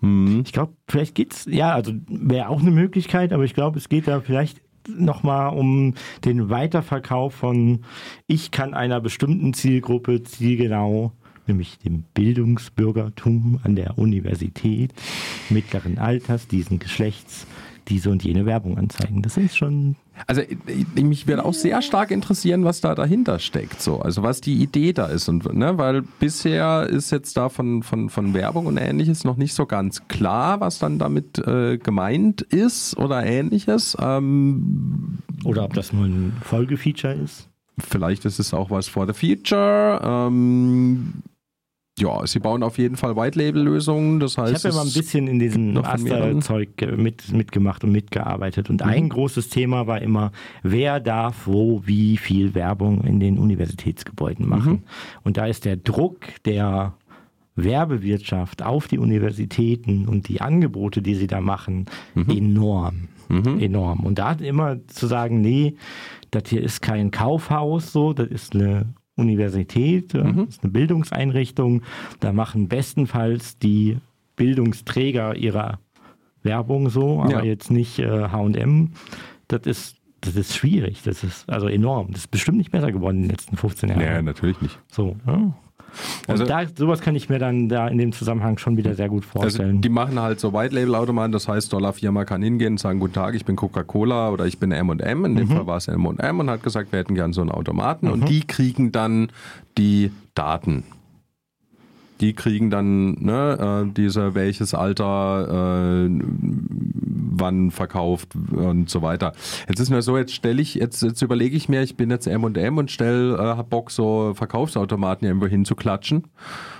Mhm. 0.00 0.42
Ich 0.44 0.52
glaube, 0.52 0.72
vielleicht 0.88 1.14
geht's, 1.14 1.46
ja, 1.48 1.72
also 1.72 1.92
wäre 2.08 2.48
auch 2.48 2.60
eine 2.60 2.70
Möglichkeit, 2.70 3.32
aber 3.32 3.44
ich 3.44 3.54
glaube, 3.54 3.78
es 3.78 3.88
geht 3.88 4.08
da 4.08 4.20
vielleicht 4.20 4.62
nochmal 4.98 5.56
um 5.56 5.94
den 6.24 6.50
Weiterverkauf 6.50 7.34
von, 7.34 7.84
ich 8.26 8.50
kann 8.50 8.74
einer 8.74 9.00
bestimmten 9.00 9.54
Zielgruppe 9.54 10.22
zielgenau, 10.22 11.12
nämlich 11.46 11.78
dem 11.78 12.04
Bildungsbürgertum 12.14 13.60
an 13.62 13.76
der 13.76 13.98
Universität 13.98 14.92
mittleren 15.48 15.98
Alters, 15.98 16.48
diesen 16.48 16.78
Geschlechts, 16.78 17.46
diese 17.88 18.10
und 18.10 18.22
jene 18.24 18.46
Werbung 18.46 18.78
anzeigen. 18.78 19.22
Das 19.22 19.36
ist 19.36 19.56
schon 19.56 19.96
Also 20.26 20.42
ich- 20.42 21.02
mich 21.02 21.26
würde 21.26 21.44
auch 21.44 21.54
sehr 21.54 21.82
stark 21.82 22.10
interessieren, 22.10 22.64
was 22.64 22.80
da 22.80 22.94
dahinter 22.94 23.38
steckt, 23.38 23.80
so, 23.80 24.00
also 24.00 24.22
was 24.22 24.40
die 24.40 24.54
Idee 24.62 24.92
da 24.92 25.06
ist 25.06 25.28
und 25.28 25.52
ne, 25.54 25.78
weil 25.78 26.02
bisher 26.20 26.86
ist 26.88 27.10
jetzt 27.10 27.36
da 27.36 27.48
von, 27.48 27.82
von, 27.82 28.10
von 28.10 28.34
Werbung 28.34 28.66
und 28.66 28.76
ähnliches 28.76 29.24
noch 29.24 29.36
nicht 29.36 29.54
so 29.54 29.66
ganz 29.66 30.06
klar, 30.08 30.60
was 30.60 30.78
dann 30.78 30.98
damit 30.98 31.38
äh, 31.38 31.78
gemeint 31.78 32.42
ist 32.42 32.96
oder 32.96 33.24
ähnliches. 33.24 33.96
Ähm, 34.00 35.18
Oder 35.44 35.64
ob 35.64 35.74
das 35.74 35.92
nur 35.92 36.04
ein 36.04 36.32
Folgefeature 36.42 37.14
ist. 37.14 37.48
Vielleicht 37.78 38.24
ist 38.26 38.38
es 38.38 38.52
auch 38.52 38.70
was 38.70 38.88
for 38.88 39.06
the 39.06 39.12
future. 39.14 40.00
Ähm, 40.04 41.14
ja, 42.00 42.26
sie 42.26 42.38
bauen 42.38 42.62
auf 42.62 42.78
jeden 42.78 42.96
Fall 42.96 43.16
White-Label-Lösungen. 43.16 44.20
Das 44.20 44.38
heißt, 44.38 44.52
Ich 44.52 44.64
habe 44.64 44.74
ja 44.74 44.80
mal 44.80 44.86
ein 44.86 44.92
bisschen 44.92 45.26
in 45.26 45.38
diesem. 45.38 45.76
Aster-Zeug 45.76 46.82
äh, 46.82 46.96
mit, 46.96 47.32
mitgemacht 47.32 47.84
und 47.84 47.92
mitgearbeitet. 47.92 48.70
Und 48.70 48.82
ein 48.82 49.08
großes 49.08 49.48
Thema 49.48 49.86
war 49.86 50.00
immer, 50.02 50.32
wer 50.62 51.00
darf 51.00 51.46
wo 51.46 51.82
wie 51.84 52.16
viel 52.16 52.54
Werbung 52.54 53.02
in 53.04 53.20
den 53.20 53.38
Universitätsgebäuden 53.38 54.48
machen. 54.48 54.84
Und 55.22 55.36
da 55.36 55.46
ist 55.46 55.64
der 55.64 55.76
Druck 55.76 56.18
der 56.44 56.94
Werbewirtschaft 57.56 58.62
auf 58.62 58.88
die 58.88 58.98
Universitäten 58.98 60.08
und 60.08 60.28
die 60.28 60.40
Angebote, 60.40 61.02
die 61.02 61.14
sie 61.14 61.26
da 61.26 61.40
machen, 61.40 61.86
enorm. 62.14 63.08
Enorm. 63.60 64.00
Und 64.00 64.18
da 64.18 64.32
immer 64.32 64.84
zu 64.88 65.06
sagen, 65.06 65.40
nee, 65.40 65.76
das 66.30 66.44
hier 66.48 66.62
ist 66.62 66.80
kein 66.80 67.10
Kaufhaus, 67.10 67.92
so, 67.92 68.12
das 68.12 68.28
ist 68.28 68.54
eine 68.54 68.92
Universität, 69.16 70.14
das 70.14 70.48
ist 70.48 70.62
eine 70.62 70.72
Bildungseinrichtung. 70.72 71.82
Da 72.20 72.32
machen 72.32 72.68
bestenfalls 72.68 73.58
die 73.58 73.98
Bildungsträger 74.36 75.36
ihrer 75.36 75.78
Werbung 76.42 76.88
so, 76.88 77.20
aber 77.22 77.30
Ja. 77.40 77.42
jetzt 77.44 77.70
nicht 77.70 77.98
äh, 77.98 78.28
H&M. 78.28 78.92
Das 79.48 79.62
ist, 79.66 79.96
das 80.22 80.36
ist 80.36 80.56
schwierig. 80.56 81.02
Das 81.04 81.22
ist 81.22 81.48
also 81.48 81.66
enorm. 81.68 82.08
Das 82.12 82.20
ist 82.22 82.30
bestimmt 82.30 82.56
nicht 82.58 82.70
besser 82.70 82.92
geworden 82.92 83.16
in 83.16 83.22
den 83.24 83.30
letzten 83.30 83.56
15 83.56 83.90
Jahren. 83.90 84.00
Ja, 84.00 84.22
natürlich 84.22 84.60
nicht. 84.62 84.78
So. 84.90 85.16
Ja. 85.26 85.54
Und 86.26 86.32
Also- 86.32 86.44
da, 86.44 86.62
sowas 86.76 87.00
kann 87.00 87.14
ich 87.16 87.28
mir 87.28 87.38
dann 87.38 87.68
da 87.68 87.88
in 87.88 87.98
dem 87.98 88.12
Zusammenhang 88.12 88.58
schon 88.58 88.76
wieder 88.76 88.94
sehr 88.94 89.08
gut 89.08 89.24
Also 89.24 89.40
vorstellen. 89.40 89.80
die 89.80 89.88
machen 89.88 90.18
halt 90.20 90.40
so 90.40 90.52
White-Label-Automaten, 90.52 91.32
das 91.32 91.48
heißt, 91.48 91.72
Dollar-Firma 91.72 92.24
kann 92.24 92.42
hingehen 92.42 92.74
und 92.74 92.78
sagen, 92.78 93.00
guten 93.00 93.14
Tag, 93.14 93.34
ich 93.34 93.44
bin 93.44 93.56
Coca-Cola 93.56 94.30
oder 94.30 94.46
ich 94.46 94.58
bin 94.58 94.72
M&M. 94.72 95.24
In 95.24 95.36
dem 95.36 95.48
Mhm. 95.48 95.52
Fall 95.52 95.66
war 95.66 95.76
es 95.76 95.88
M&M 95.88 96.40
und 96.40 96.50
hat 96.50 96.62
gesagt, 96.62 96.92
wir 96.92 96.98
hätten 97.00 97.14
gern 97.14 97.32
so 97.32 97.40
einen 97.40 97.50
Automaten 97.50 98.08
und 98.08 98.28
die 98.28 98.40
kriegen 98.40 98.92
dann 98.92 99.28
die 99.78 100.10
Daten. 100.34 100.84
Die 102.20 102.34
kriegen 102.34 102.68
dann 102.68 103.12
ne, 103.22 103.86
äh, 103.88 103.92
diese, 103.96 104.34
welches 104.34 104.74
Alter, 104.74 106.04
äh, 106.06 106.10
wann 107.40 107.70
verkauft 107.70 108.34
und 108.52 108.88
so 108.88 109.02
weiter. 109.02 109.32
Jetzt 109.68 109.80
ist 109.80 109.90
nur 109.90 110.02
so, 110.02 110.16
jetzt 110.16 110.34
stelle 110.34 110.60
ich, 110.60 110.74
jetzt, 110.74 111.02
jetzt 111.02 111.22
überlege 111.22 111.56
ich 111.56 111.68
mir, 111.68 111.82
ich 111.82 111.96
bin 111.96 112.10
jetzt 112.10 112.26
M&M 112.26 112.78
und 112.78 112.90
stell, 112.90 113.34
äh, 113.34 113.38
hab 113.38 113.70
Bock, 113.70 113.90
so 113.90 114.32
Verkaufsautomaten 114.34 115.26
irgendwo 115.26 115.46
hinzuklatschen. 115.46 116.24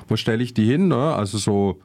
Wo 0.08 0.16
stelle 0.16 0.42
ich 0.42 0.54
die 0.54 0.66
hin? 0.66 0.88
Ne? 0.88 1.14
Also 1.14 1.38
so 1.38 1.80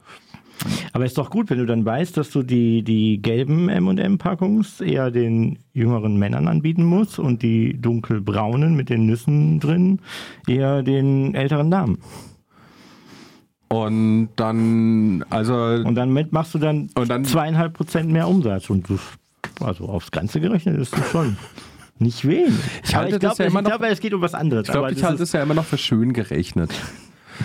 Aber 0.94 1.06
ist 1.06 1.18
doch 1.18 1.30
gut, 1.30 1.50
wenn 1.50 1.60
du 1.60 1.66
dann 1.66 1.86
weißt, 1.86 2.18
dass 2.18 2.32
du 2.32 2.44
die, 2.44 2.84
die 2.84 3.22
gelben 3.22 3.70
M&M-Packungs 3.70 4.82
eher 4.82 5.12
den 5.12 5.60
jüngeren 5.74 6.18
Männern 6.18 6.48
anbieten 6.48 6.86
musst 6.86 7.20
und 7.20 7.42
die 7.42 7.80
dunkelbraunen 7.80 8.76
mit 8.76 8.90
den 8.90 9.06
Nüssen 9.06 9.60
drin 9.60 10.00
eher 10.48 10.84
den 10.84 11.36
älteren 11.36 11.72
Damen. 11.72 12.00
Und 13.84 14.30
dann, 14.36 15.24
also, 15.30 15.54
Und 15.56 15.96
dann 15.96 16.12
machst 16.32 16.54
du 16.54 16.60
dann, 16.60 16.90
Und 16.96 17.10
dann- 17.10 17.26
zweieinhalb 17.26 17.74
Prozent 17.74 18.10
mehr 18.12 18.28
Umsatz. 18.28 18.70
Und 18.70 18.90
das, 18.90 19.00
also 19.62 19.86
aufs 19.90 20.12
Ganze 20.12 20.40
gerechnet 20.40 20.78
ist 20.80 20.94
das 20.98 21.10
schon 21.12 21.38
nicht 22.00 22.28
wenig. 22.28 22.54
Ich 22.84 22.96
halte 22.96 23.16
ich 23.16 23.22
das 23.22 23.36
glaube, 23.38 23.44
ja 23.44 23.50
immer 23.50 23.62
noch- 23.62 23.70
glaub, 23.78 23.84
es 23.84 24.00
geht 24.00 24.14
um 24.14 24.22
was 24.22 24.34
anderes. 24.34 24.68
ich 24.68 24.72
glaube, 24.72 24.92
ich 24.92 25.04
halte 25.04 25.24
es 25.24 25.32
ja 25.32 25.42
immer 25.44 25.54
noch 25.54 25.66
für 25.66 25.78
schön 25.78 26.14
gerechnet. 26.14 26.72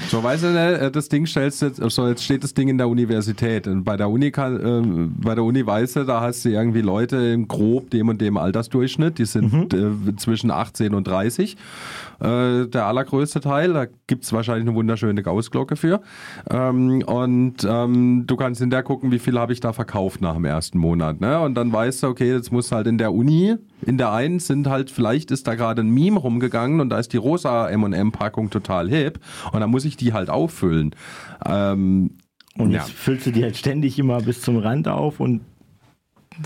So, 0.08 0.22
weißt 0.22 0.44
du, 0.44 0.46
ne, 0.52 0.90
das 0.92 1.08
Ding 1.08 1.26
stellst 1.26 1.62
du 1.62 1.66
jetzt, 1.66 1.82
so, 1.90 2.06
jetzt 2.06 2.22
steht 2.22 2.44
das 2.44 2.54
Ding 2.54 2.68
in 2.68 2.78
der 2.78 2.88
Universität. 2.88 3.66
Und 3.66 3.82
bei 3.82 3.96
der 3.96 4.08
Uni 4.08 4.30
kann, 4.30 4.60
äh, 4.60 5.08
bei 5.24 5.34
der 5.34 5.42
Uni 5.42 5.66
weißt 5.66 5.96
du, 5.96 6.04
da 6.04 6.20
hast 6.20 6.44
du 6.44 6.48
irgendwie 6.50 6.80
Leute 6.80 7.16
im 7.16 7.48
grob 7.48 7.90
dem 7.90 8.08
und 8.08 8.20
dem 8.20 8.36
Altersdurchschnitt, 8.36 9.18
die 9.18 9.24
sind 9.24 9.74
äh, 9.74 10.14
zwischen 10.16 10.52
18 10.52 10.94
und 10.94 11.08
30. 11.08 11.56
Äh, 12.20 12.66
der 12.68 12.86
allergrößte 12.86 13.40
Teil, 13.40 13.72
da 13.72 13.86
gibt's 14.06 14.32
wahrscheinlich 14.32 14.68
eine 14.68 14.76
wunderschöne 14.76 15.22
Gaußglocke 15.22 15.76
für. 15.76 16.00
Ähm, 16.50 17.02
und 17.06 17.56
ähm, 17.66 18.24
du 18.26 18.36
kannst 18.36 18.60
hinterher 18.60 18.82
gucken, 18.82 19.10
wie 19.10 19.18
viel 19.18 19.38
habe 19.38 19.52
ich 19.52 19.60
da 19.60 19.72
verkauft 19.72 20.20
nach 20.20 20.34
dem 20.34 20.44
ersten 20.44 20.78
Monat. 20.78 21.20
Ne? 21.20 21.40
Und 21.40 21.54
dann 21.54 21.72
weißt 21.72 22.02
du, 22.02 22.08
okay, 22.08 22.30
jetzt 22.30 22.52
muss 22.52 22.72
halt 22.72 22.86
in 22.86 22.98
der 22.98 23.12
Uni, 23.14 23.56
in 23.86 23.98
der 23.98 24.12
einen 24.12 24.38
sind 24.38 24.68
halt, 24.68 24.90
vielleicht 24.90 25.30
ist 25.30 25.46
da 25.46 25.54
gerade 25.54 25.82
ein 25.82 25.90
Meme 25.90 26.18
rumgegangen 26.18 26.80
und 26.80 26.90
da 26.90 26.98
ist 26.98 27.12
die 27.12 27.16
rosa 27.16 27.68
M&M-Packung 27.70 28.50
total 28.50 28.88
hip 28.88 29.18
und 29.52 29.60
dann 29.60 29.70
muss 29.70 29.84
ich 29.84 29.96
die 29.96 30.12
halt 30.12 30.30
auffüllen. 30.30 30.94
Ähm, 31.46 32.18
Und 32.56 32.72
ja. 32.72 32.80
jetzt 32.80 32.92
füllst 32.92 33.26
du 33.26 33.30
die 33.30 33.42
halt 33.42 33.56
ständig 33.56 33.98
immer 33.98 34.20
bis 34.20 34.42
zum 34.42 34.58
Rand 34.58 34.88
auf 34.88 35.20
und 35.20 35.40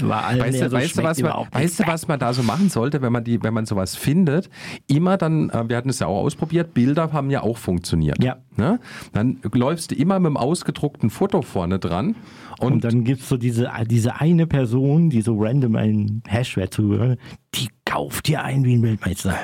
war 0.03 0.25
allen 0.25 0.41
Weißt 0.41 0.61
du, 0.61 0.71
so 0.71 0.77
weißt, 0.77 1.03
was 1.03 1.21
man, 1.21 1.33
weißt 1.53 1.81
du, 1.81 1.87
was 1.87 2.09
man 2.09 2.19
da 2.19 2.33
so 2.33 2.43
machen 2.43 2.69
sollte, 2.69 3.03
wenn 3.03 3.13
man 3.13 3.25
die, 3.25 3.43
wenn 3.43 3.55
man 3.55 3.67
sowas 3.67 3.97
findet? 3.97 4.51
Immer 4.87 5.17
dann, 5.17 5.51
äh, 5.51 5.69
wir 5.69 5.77
hatten 5.77 5.91
es 5.91 5.99
ja 5.99 6.07
auch 6.07 6.23
ausprobiert, 6.23 6.75
Bilder 6.75 7.13
haben 7.13 7.31
ja 7.31 7.43
auch 7.43 7.59
funktioniert. 7.59 8.23
Ja. 8.23 8.37
Ne? 8.57 8.81
Dann 9.13 9.41
läufst 9.53 9.91
du 9.91 9.95
immer 9.95 10.19
mit 10.19 10.31
dem 10.31 10.37
ausgedruckten 10.37 11.11
Foto 11.11 11.43
vorne 11.43 11.79
dran 11.79 12.15
und, 12.59 12.73
Und 12.73 12.85
dann 12.85 13.05
gibt's 13.05 13.29
so 13.29 13.37
diese, 13.37 13.71
diese 13.87 14.21
eine 14.21 14.47
Person, 14.47 15.11
die 15.11 15.23
so 15.23 15.37
random 15.39 15.77
ein 15.77 16.23
Hashware 16.27 16.71
zugehört, 16.71 17.19
die 17.55 17.69
kauft 17.85 18.29
dir 18.29 18.43
ein 18.43 18.65
wie 18.65 18.75
ein 18.75 18.83
Weltmeister. 18.83 19.35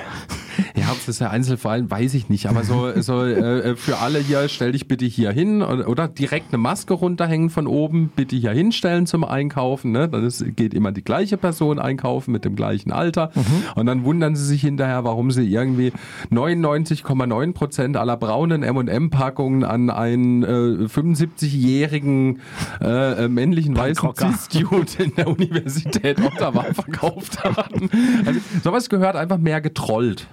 Ja, 0.76 0.92
ob 0.92 1.04
das 1.06 1.18
der 1.18 1.30
Einzelfall, 1.30 1.90
weiß 1.90 2.14
ich 2.14 2.28
nicht. 2.28 2.46
Aber 2.46 2.64
so, 2.64 3.00
so 3.00 3.24
äh, 3.24 3.76
für 3.76 3.98
alle 3.98 4.18
hier, 4.18 4.48
stell 4.48 4.72
dich 4.72 4.88
bitte 4.88 5.04
hier 5.04 5.30
hin 5.30 5.62
oder, 5.62 5.88
oder 5.88 6.08
direkt 6.08 6.52
eine 6.52 6.58
Maske 6.58 6.94
runterhängen 6.94 7.50
von 7.50 7.66
oben, 7.66 8.10
bitte 8.14 8.36
hier 8.36 8.52
hinstellen 8.52 9.06
zum 9.06 9.24
Einkaufen. 9.24 9.92
Ne? 9.92 10.08
Dann 10.08 10.24
ist, 10.24 10.44
geht 10.56 10.74
immer 10.74 10.92
die 10.92 11.04
gleiche 11.04 11.36
Person 11.36 11.78
einkaufen 11.78 12.32
mit 12.32 12.44
dem 12.44 12.56
gleichen 12.56 12.92
Alter. 12.92 13.30
Und 13.74 13.86
dann 13.86 14.04
wundern 14.04 14.36
sie 14.36 14.44
sich 14.44 14.60
hinterher, 14.62 15.04
warum 15.04 15.30
sie 15.30 15.50
irgendwie 15.52 15.92
99,9 16.30 17.52
Prozent 17.52 17.96
aller 17.96 18.16
braunen 18.16 18.62
M&M-Packungen 18.62 19.64
an 19.64 19.90
einen 19.90 20.42
äh, 20.42 20.86
75-jährigen 20.86 22.40
äh, 22.80 23.24
äh, 23.24 23.28
männlichen 23.28 23.76
weißen. 23.76 24.10
Cis-Dude 24.14 25.02
in 25.02 25.14
der 25.14 25.28
Universität 25.28 26.20
Ottawa 26.20 26.64
verkauft 26.72 27.42
haben. 27.44 27.90
Also 28.26 28.40
sowas 28.62 28.88
gehört 28.88 29.16
einfach 29.16 29.38
mehr 29.38 29.60
getrollt. 29.60 30.26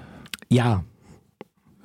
Ja, 0.49 0.83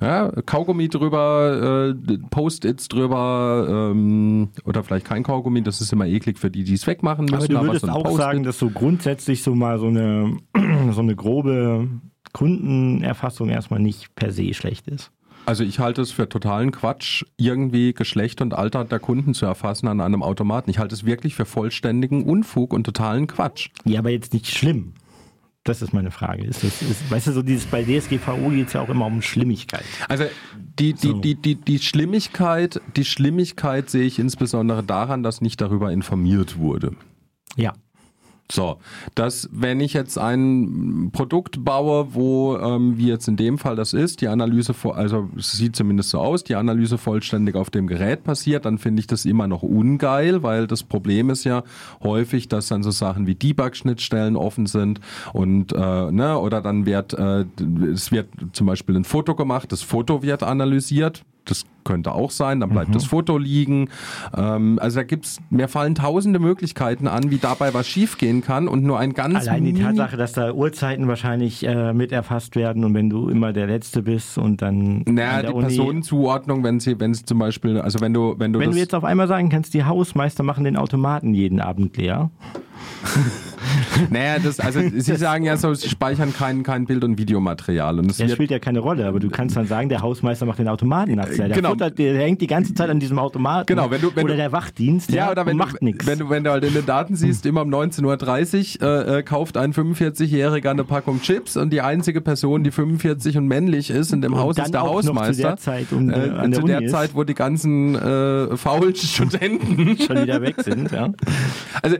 Ja, 0.01 0.29
Kaugummi 0.45 0.89
drüber, 0.89 1.93
äh, 1.95 2.17
Post-its 2.29 2.89
drüber 2.89 3.91
ähm, 3.91 4.49
oder 4.65 4.83
vielleicht 4.83 5.05
kein 5.05 5.23
Kaugummi, 5.23 5.61
das 5.63 5.79
ist 5.79 5.93
immer 5.93 6.05
eklig 6.07 6.39
für 6.39 6.51
die, 6.51 6.63
die 6.65 6.73
es 6.73 6.85
wegmachen 6.87 7.25
müssen. 7.25 7.55
aber 7.55 7.65
du 7.65 7.67
würdest 7.67 7.85
so 7.85 7.91
ein 7.91 7.93
auch 7.93 8.17
sagen, 8.17 8.43
dass 8.43 8.59
so 8.59 8.69
grundsätzlich 8.69 9.43
so 9.43 9.55
mal 9.55 9.79
so 9.79 9.87
eine, 9.87 10.37
so 10.91 11.01
eine 11.01 11.15
grobe 11.15 11.87
Kundenerfassung 12.33 13.49
erstmal 13.49 13.79
nicht 13.79 14.13
per 14.15 14.31
se 14.31 14.53
schlecht 14.53 14.87
ist. 14.87 15.11
Also 15.45 15.63
ich 15.63 15.79
halte 15.79 16.01
es 16.01 16.11
für 16.11 16.27
totalen 16.27 16.71
Quatsch, 16.71 17.25
irgendwie 17.37 17.93
Geschlecht 17.93 18.41
und 18.41 18.53
Alter 18.53 18.85
der 18.85 18.99
Kunden 18.99 19.33
zu 19.33 19.45
erfassen 19.45 19.87
an 19.87 19.99
einem 19.99 20.23
Automaten. 20.23 20.69
Ich 20.69 20.79
halte 20.79 20.95
es 20.95 21.05
wirklich 21.05 21.35
für 21.35 21.45
vollständigen 21.45 22.23
Unfug 22.23 22.73
und 22.73 22.85
totalen 22.85 23.27
Quatsch. 23.27 23.69
Ja, 23.83 23.99
aber 23.99 24.09
jetzt 24.09 24.33
nicht 24.33 24.47
schlimm. 24.47 24.93
Das 25.63 25.81
ist 25.81 25.93
meine 25.93 26.11
Frage. 26.11 26.43
Ist 26.43 26.63
das, 26.63 26.81
ist, 26.81 27.09
weißt 27.09 27.27
du, 27.27 27.31
so 27.31 27.41
dieses 27.41 27.65
bei 27.65 27.83
DSGVO 27.83 28.49
geht 28.49 28.67
es 28.67 28.73
ja 28.73 28.81
auch 28.81 28.89
immer 28.89 29.05
um 29.05 29.21
Schlimmigkeit. 29.21 29.85
Also 30.09 30.25
die, 30.77 30.93
die, 30.93 31.07
So. 31.07 31.13
die, 31.19 31.35
die, 31.35 31.55
die 31.55 31.79
Schlimmigkeit, 31.79 32.81
die 32.97 33.05
Schlimmigkeit 33.05 33.89
sehe 33.89 34.03
ich 34.03 34.19
insbesondere 34.19 34.83
daran, 34.83 35.23
dass 35.23 35.39
nicht 35.39 35.61
darüber 35.61 35.91
informiert 35.91 36.57
wurde. 36.57 36.95
Ja. 37.55 37.73
So, 38.51 38.77
dass 39.15 39.49
wenn 39.51 39.79
ich 39.79 39.93
jetzt 39.93 40.17
ein 40.17 41.09
Produkt 41.13 41.63
baue, 41.63 42.13
wo, 42.13 42.57
ähm, 42.57 42.97
wie 42.97 43.07
jetzt 43.07 43.27
in 43.27 43.37
dem 43.37 43.57
Fall 43.57 43.75
das 43.75 43.93
ist, 43.93 44.21
die 44.21 44.27
Analyse, 44.27 44.75
also 44.93 45.29
es 45.37 45.53
sieht 45.53 45.75
zumindest 45.75 46.09
so 46.09 46.19
aus, 46.19 46.43
die 46.43 46.55
Analyse 46.55 46.97
vollständig 46.97 47.55
auf 47.55 47.69
dem 47.69 47.87
Gerät 47.87 48.23
passiert, 48.23 48.65
dann 48.65 48.77
finde 48.77 48.99
ich 48.99 49.07
das 49.07 49.25
immer 49.25 49.47
noch 49.47 49.63
ungeil, 49.63 50.43
weil 50.43 50.67
das 50.67 50.83
Problem 50.83 51.29
ist 51.29 51.45
ja 51.45 51.63
häufig, 52.03 52.49
dass 52.49 52.67
dann 52.67 52.83
so 52.83 52.91
Sachen 52.91 53.27
wie 53.27 53.35
Debug-Schnittstellen 53.35 54.35
offen 54.35 54.65
sind 54.65 54.99
und, 55.31 55.71
äh, 55.71 56.11
ne, 56.11 56.37
oder 56.37 56.61
dann 56.61 56.85
wird, 56.85 57.13
äh, 57.13 57.45
es 57.91 58.11
wird 58.11 58.27
zum 58.51 58.67
Beispiel 58.67 58.97
ein 58.97 59.05
Foto 59.05 59.35
gemacht, 59.35 59.71
das 59.71 59.81
Foto 59.81 60.21
wird 60.21 60.43
analysiert, 60.43 61.23
das 61.45 61.65
könnte 61.83 62.13
auch 62.13 62.31
sein, 62.31 62.61
dann 62.61 62.69
bleibt 62.69 62.95
das 62.95 63.03
Foto 63.05 63.37
liegen. 63.37 63.89
Ähm, 64.35 64.79
also 64.81 64.99
da 64.99 65.03
gibt's, 65.03 65.39
mir 65.49 65.67
fallen 65.67 65.95
tausende 65.95 66.39
Möglichkeiten 66.39 67.07
an, 67.07 67.29
wie 67.29 67.37
dabei 67.37 67.73
was 67.73 67.87
schiefgehen 67.87 68.41
kann 68.41 68.69
und 68.69 68.83
nur 68.83 68.99
ein 68.99 69.13
ganz 69.13 69.47
Allein 69.47 69.65
die 69.65 69.73
Tatsache, 69.73 70.15
dass 70.15 70.31
da 70.31 70.53
Uhrzeiten 70.53 71.07
wahrscheinlich 71.09 71.65
äh, 71.65 71.93
mit 71.93 72.13
erfasst 72.13 72.55
werden 72.55 72.85
und 72.85 72.93
wenn 72.93 73.09
du 73.09 73.27
immer 73.27 73.51
der 73.51 73.67
Letzte 73.67 74.01
bist 74.01 74.37
und 74.37 74.61
dann. 74.61 75.03
Naja, 75.07 75.41
die 75.43 75.53
Uni- 75.53 75.65
Personenzuordnung, 75.67 76.63
wenn 76.63 76.79
sie, 76.79 76.99
wenn 76.99 77.13
sie 77.13 77.25
zum 77.25 77.39
Beispiel, 77.39 77.79
also 77.79 77.99
wenn 77.99 78.13
du, 78.13 78.35
wenn 78.37 78.53
du 78.53 78.59
Wenn 78.59 78.71
du 78.71 78.77
jetzt 78.77 78.95
auf 78.95 79.03
einmal 79.03 79.27
sagen 79.27 79.49
kannst, 79.49 79.73
die 79.73 79.83
Hausmeister 79.83 80.43
machen 80.43 80.63
den 80.63 80.77
Automaten 80.77 81.33
jeden 81.33 81.59
Abend 81.59 81.97
leer. 81.97 82.31
naja, 84.09 84.37
das, 84.43 84.59
also 84.59 84.79
sie 84.95 85.15
sagen 85.15 85.43
ja 85.45 85.57
so, 85.57 85.73
sie 85.73 85.89
speichern 85.89 86.33
kein, 86.33 86.63
kein 86.63 86.85
Bild- 86.85 87.03
und 87.03 87.17
Videomaterial 87.17 87.99
und 87.99 88.09
Das 88.09 88.19
wird 88.19 88.31
spielt 88.31 88.51
ja 88.51 88.59
keine 88.59 88.79
Rolle, 88.79 89.05
aber 89.07 89.19
du 89.19 89.29
kannst 89.29 89.55
dann 89.55 89.67
sagen, 89.67 89.89
der 89.89 90.01
Hausmeister 90.01 90.45
macht 90.45 90.59
den 90.59 90.67
Automaten 90.67 91.15
nachts. 91.15 91.37
Der, 91.37 91.49
Genau. 91.49 91.69
futtert, 91.69 91.97
der 91.99 92.15
hängt 92.17 92.41
die 92.41 92.47
ganze 92.47 92.73
Zeit 92.73 92.89
an 92.89 92.99
diesem 92.99 93.19
Automaten. 93.19 93.65
Genau, 93.67 93.89
wenn 93.91 94.01
du- 94.01 94.11
wenn 94.15 94.25
oder 94.25 94.35
der 94.35 94.51
Wachdienst, 94.51 95.11
Ja, 95.11 95.25
ja, 95.25 95.31
oder 95.31 95.45
wenn 95.45 95.57
macht 95.57 95.81
du, 95.81 95.85
nichts. 95.85 96.05
wenn 96.07 96.19
du, 96.19 96.29
wenn 96.29 96.43
du 96.43 96.51
halt 96.51 96.63
in 96.63 96.73
den 96.73 96.85
Daten 96.85 97.15
siehst, 97.15 97.45
immer 97.45 97.61
um 97.63 97.69
19.30 97.69 98.81
Uhr 98.81 98.87
äh, 99.07 99.19
äh, 99.19 99.23
kauft 99.23 99.57
ein 99.57 99.73
45-Jähriger 99.73 100.69
eine 100.71 100.83
Packung 100.83 101.21
Chips 101.21 101.57
und 101.57 101.71
die 101.71 101.81
einzige 101.81 102.21
Person, 102.21 102.63
die 102.63 102.71
45 102.71 103.37
und 103.37 103.47
männlich 103.47 103.89
ist 103.89 104.11
in 104.13 104.21
dem 104.21 104.33
Und 104.33 104.39
Haus, 104.39 104.57
ist 104.57 104.73
der 104.73 104.81
noch 104.81 104.87
zu 105.01 105.09
Hausmeister. 105.09 105.43
der 105.49 105.57
Zeit, 105.57 105.91
um, 105.91 106.09
äh, 106.09 106.13
äh, 106.13 106.29
an 106.31 106.51
der 106.51 106.59
zu 106.59 106.65
Uni 106.65 106.71
der 106.73 106.81
ist. 106.83 106.91
Zeit, 106.91 107.11
wo 107.13 107.23
die 107.23 107.33
ganzen 107.35 107.95
äh, 107.95 108.55
faulen 108.57 108.95
Studenten 108.95 109.97
schon 110.05 110.21
wieder 110.23 110.41
weg 110.41 110.55
sind. 110.61 110.91
Ja. 110.91 111.09
Also 111.81 111.97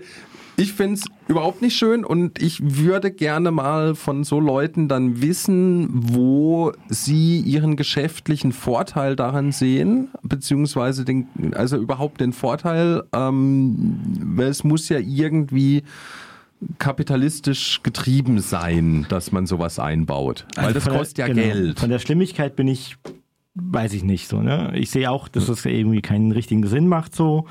ich 0.56 0.74
finde 0.74 0.96
es 0.96 1.06
überhaupt 1.28 1.62
nicht 1.62 1.76
schön 1.76 2.06
und 2.06 2.42
ich 2.42 2.60
würde 2.78 3.12
gerne 3.12 3.52
mal 3.52 3.96
von 3.96 4.24
so 4.24 4.40
Leuten 4.40 4.88
dann 4.88 5.22
wissen, 5.22 5.90
wo 5.92 6.72
sie 6.90 7.40
ihren 7.40 7.76
geschäftlichen 7.76 8.52
Vorteil 8.52 9.16
daran 9.16 9.52
sehen, 9.52 10.10
beziehungsweise 10.22 11.06
den, 11.06 11.28
also 11.56 11.78
überhaupt 11.78 12.22
den 12.22 12.34
Vorteil, 12.34 13.04
ähm, 13.14 14.00
weil 14.36 14.48
es 14.48 14.64
muss 14.64 14.90
ja 14.90 15.00
irgendwie 15.00 15.84
kapitalistisch 16.80 17.82
getrieben 17.84 18.40
sein, 18.40 19.06
dass 19.10 19.32
man 19.32 19.46
sowas 19.46 19.80
einbaut. 19.80 20.46
Weil 20.56 20.66
Also 20.66 20.74
das 20.76 20.84
von 20.84 20.92
der- 20.94 21.00
kostet 21.00 21.18
ja 21.18 21.28
genau. 21.28 21.42
Geld. 21.42 21.80
Von 21.80 21.90
der 21.90 22.00
Schlimmigkeit 22.00 22.56
bin 22.56 22.68
ich, 22.68 22.96
weiß 23.56 23.94
ich 23.94 24.04
nicht 24.04 24.28
so. 24.28 24.42
Ne? 24.42 24.72
Ich 24.76 24.90
sehe 24.90 25.12
auch, 25.12 25.28
dass 25.28 25.46
das 25.46 25.64
irgendwie 25.66 26.02
keinen 26.02 26.32
richtigen 26.32 26.66
Sinn 26.66 26.88
macht 26.88 27.14
so. 27.16 27.46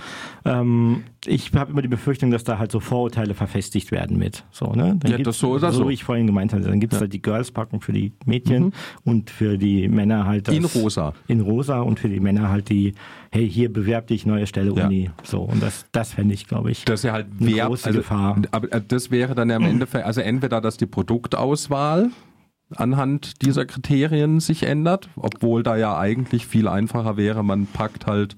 Ähm, 0.44 1.04
ich 1.24 1.52
habe 1.54 1.70
immer 1.70 1.82
die 1.82 1.86
Befürchtung, 1.88 2.32
dass 2.32 2.42
da 2.42 2.58
halt 2.58 2.72
so 2.72 2.80
Vorurteile 2.80 3.34
verfestigt 3.34 3.92
werden 3.92 4.18
mit. 4.18 4.42
So, 4.50 4.72
ne? 4.72 4.96
Dann 4.98 5.12
Ja, 5.12 5.18
das 5.18 5.38
so 5.38 5.52
oder 5.52 5.70
so. 5.70 5.88
wie 5.88 5.92
ich 5.92 6.02
vorhin 6.02 6.26
gemeint 6.26 6.52
habe. 6.52 6.64
Dann 6.64 6.80
gibt 6.80 6.92
es 6.92 7.00
halt 7.00 7.12
die 7.12 7.22
Girls-Packung 7.22 7.80
für 7.80 7.92
die 7.92 8.12
Mädchen 8.26 8.72
und 9.04 9.30
für 9.30 9.56
die 9.58 9.88
Männer 9.88 10.26
halt 10.26 10.48
das, 10.48 10.56
Mhm. 10.56 10.62
In 10.64 10.80
rosa. 10.82 11.12
In 11.28 11.40
rosa 11.40 11.80
und 11.80 12.00
für 12.00 12.08
die 12.08 12.18
Männer 12.18 12.48
halt 12.48 12.68
die, 12.68 12.94
hey, 13.30 13.48
hier 13.48 13.72
bewerb 13.72 14.08
dich, 14.08 14.26
neue 14.26 14.48
Stelle, 14.48 14.74
Ja. 14.74 14.86
Uni. 14.86 15.08
So, 15.22 15.42
und 15.42 15.62
das, 15.62 15.86
das 15.92 16.14
fände 16.14 16.34
ich, 16.34 16.48
glaube 16.48 16.72
ich. 16.72 16.84
Das 16.84 17.04
ja 17.04 17.12
halt 17.12 17.26
Eine 17.40 17.54
wer, 17.54 17.66
große 17.66 17.86
also, 17.86 18.00
Gefahr. 18.00 18.42
Aber 18.50 18.66
das 18.80 19.12
wäre 19.12 19.36
dann 19.36 19.50
ja 19.50 19.56
am 19.56 19.62
Endeffekt, 19.64 20.04
also 20.04 20.20
entweder, 20.20 20.60
dass 20.60 20.76
die 20.76 20.86
Produktauswahl 20.86 22.10
anhand 22.76 23.42
dieser 23.42 23.66
Kriterien 23.66 24.40
sich 24.40 24.64
ändert, 24.64 25.08
obwohl 25.16 25.62
da 25.62 25.76
ja 25.76 25.98
eigentlich 25.98 26.46
viel 26.46 26.68
einfacher 26.68 27.16
wäre, 27.16 27.42
man 27.42 27.66
packt 27.66 28.06
halt 28.06 28.36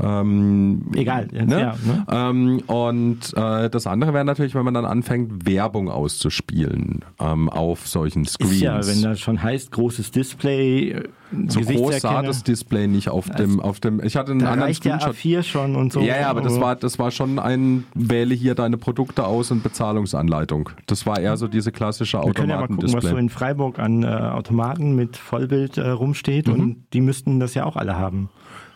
ähm, 0.00 0.82
Egal, 0.94 1.28
jetzt, 1.32 1.48
Ne? 1.48 1.60
ja, 1.60 1.74
ne? 1.84 2.06
Ähm, 2.10 2.60
und 2.66 3.32
äh, 3.36 3.68
das 3.70 3.86
andere 3.86 4.12
wäre 4.14 4.24
natürlich, 4.24 4.54
wenn 4.54 4.64
man 4.64 4.74
dann 4.74 4.84
anfängt, 4.84 5.46
Werbung 5.46 5.90
auszuspielen 5.90 7.04
ähm, 7.20 7.48
auf 7.48 7.86
solchen 7.88 8.24
Screens. 8.24 8.52
Ist 8.52 8.60
ja, 8.60 8.86
wenn 8.86 9.02
das 9.02 9.20
schon 9.20 9.42
heißt, 9.42 9.72
großes 9.72 10.10
Display, 10.10 10.90
äh, 10.90 11.08
so 11.48 11.60
groß 11.60 12.00
sah 12.00 12.22
das 12.22 12.42
Display 12.42 12.86
nicht 12.86 13.10
auf 13.10 13.28
dem, 13.28 13.60
auf 13.60 13.80
dem. 13.80 14.02
Ich 14.02 14.16
hatte 14.16 14.30
einen 14.32 14.40
da 14.40 14.46
anderen 14.46 14.62
reicht 14.68 14.84
ja 14.84 14.98
Screenshot. 14.98 15.16
A4 15.16 15.42
schon 15.42 15.76
und 15.76 15.92
so. 15.92 16.00
Ja, 16.00 16.20
ja, 16.20 16.30
aber 16.30 16.40
das 16.40 16.58
war, 16.60 16.76
das 16.76 16.98
war 16.98 17.10
schon 17.10 17.38
ein 17.38 17.84
Wähle 17.94 18.34
hier 18.34 18.54
deine 18.54 18.78
Produkte 18.78 19.26
aus 19.26 19.50
und 19.50 19.62
Bezahlungsanleitung. 19.62 20.70
Das 20.86 21.04
war 21.06 21.20
eher 21.20 21.36
so 21.36 21.48
diese 21.48 21.70
klassische 21.72 22.18
Wir 22.22 22.32
können 22.32 22.50
ja 22.50 22.60
mal 22.60 22.68
gucken, 22.68 22.92
was 22.92 23.04
so 23.04 23.16
in 23.16 23.28
Freiburg 23.28 23.78
an 23.78 24.02
äh, 24.04 24.06
Automaten 24.06 24.94
mit 24.96 25.16
Vollbild 25.16 25.76
äh, 25.76 25.88
rumsteht 25.88 26.48
Mhm. 26.48 26.54
und 26.60 26.76
die 26.94 27.00
müssten 27.00 27.40
das 27.40 27.54
ja 27.54 27.64
auch 27.64 27.76
alle 27.76 27.98
haben. 27.98 28.30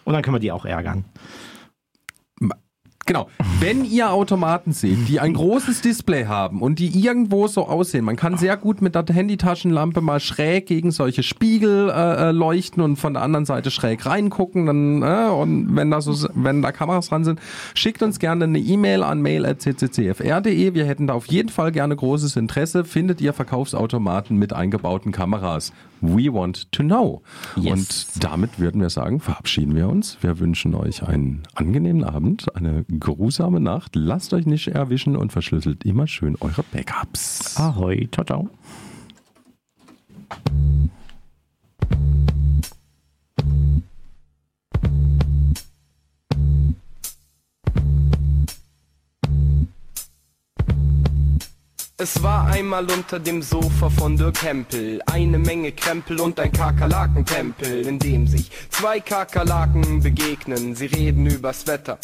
Und 0.04 0.14
dann 0.14 0.22
können 0.22 0.36
wir 0.36 0.40
die 0.40 0.52
auch 0.52 0.64
ärgern. 0.64 1.04
Genau. 3.12 3.28
Wenn 3.60 3.84
ihr 3.84 4.10
Automaten 4.10 4.72
seht, 4.72 5.06
die 5.06 5.20
ein 5.20 5.34
großes 5.34 5.82
Display 5.82 6.24
haben 6.24 6.62
und 6.62 6.78
die 6.78 6.98
irgendwo 6.98 7.46
so 7.46 7.68
aussehen, 7.68 8.06
man 8.06 8.16
kann 8.16 8.38
sehr 8.38 8.56
gut 8.56 8.80
mit 8.80 8.94
der 8.94 9.04
Handytaschenlampe 9.06 10.00
mal 10.00 10.18
schräg 10.18 10.64
gegen 10.64 10.92
solche 10.92 11.22
Spiegel 11.22 11.90
äh, 11.90 12.28
äh, 12.28 12.32
leuchten 12.32 12.82
und 12.82 12.96
von 12.96 13.12
der 13.12 13.22
anderen 13.22 13.44
Seite 13.44 13.70
schräg 13.70 14.06
reingucken. 14.06 14.64
Dann, 14.64 15.02
äh, 15.02 15.30
und 15.30 15.76
wenn 15.76 15.90
da 15.90 16.00
so, 16.00 16.26
wenn 16.32 16.62
da 16.62 16.72
Kameras 16.72 17.10
dran 17.10 17.24
sind, 17.24 17.38
schickt 17.74 18.02
uns 18.02 18.18
gerne 18.18 18.44
eine 18.44 18.58
E-Mail 18.58 19.02
an 19.02 19.20
mail.cccfr.de. 19.20 20.72
Wir 20.72 20.86
hätten 20.86 21.06
da 21.06 21.12
auf 21.12 21.26
jeden 21.26 21.50
Fall 21.50 21.70
gerne 21.70 21.94
großes 21.94 22.36
Interesse. 22.36 22.86
Findet 22.86 23.20
ihr 23.20 23.34
Verkaufsautomaten 23.34 24.38
mit 24.38 24.54
eingebauten 24.54 25.12
Kameras? 25.12 25.70
We 26.00 26.32
want 26.32 26.72
to 26.72 26.82
know. 26.82 27.22
Yes. 27.56 27.72
Und 28.16 28.24
damit 28.24 28.58
würden 28.58 28.80
wir 28.80 28.90
sagen, 28.90 29.20
verabschieden 29.20 29.76
wir 29.76 29.88
uns. 29.88 30.18
Wir 30.20 30.40
wünschen 30.40 30.74
euch 30.74 31.04
einen 31.04 31.42
angenehmen 31.54 32.02
Abend, 32.02 32.56
eine 32.56 32.84
geruhsame 33.02 33.60
Nacht. 33.60 33.96
Lasst 33.96 34.32
euch 34.32 34.46
nicht 34.46 34.68
erwischen 34.68 35.16
und 35.16 35.32
verschlüsselt 35.32 35.84
immer 35.84 36.06
schön 36.06 36.36
eure 36.40 36.62
Backups. 36.62 37.56
Ahoi, 37.58 38.08
ciao, 38.10 38.24
ciao. 38.24 38.48
Es 51.98 52.20
war 52.20 52.48
einmal 52.48 52.90
unter 52.90 53.20
dem 53.20 53.42
Sofa 53.42 53.88
von 53.88 54.16
Dirk 54.16 54.42
Hempel 54.42 55.00
eine 55.06 55.38
Menge 55.38 55.70
Krempel 55.70 56.20
und 56.20 56.40
ein 56.40 56.50
Kakerlakentempel, 56.50 57.86
in 57.86 58.00
dem 58.00 58.26
sich 58.26 58.50
zwei 58.70 58.98
Kakerlaken 58.98 60.02
begegnen. 60.02 60.74
Sie 60.74 60.86
reden 60.86 61.26
übers 61.26 61.68
Wetter. 61.68 61.98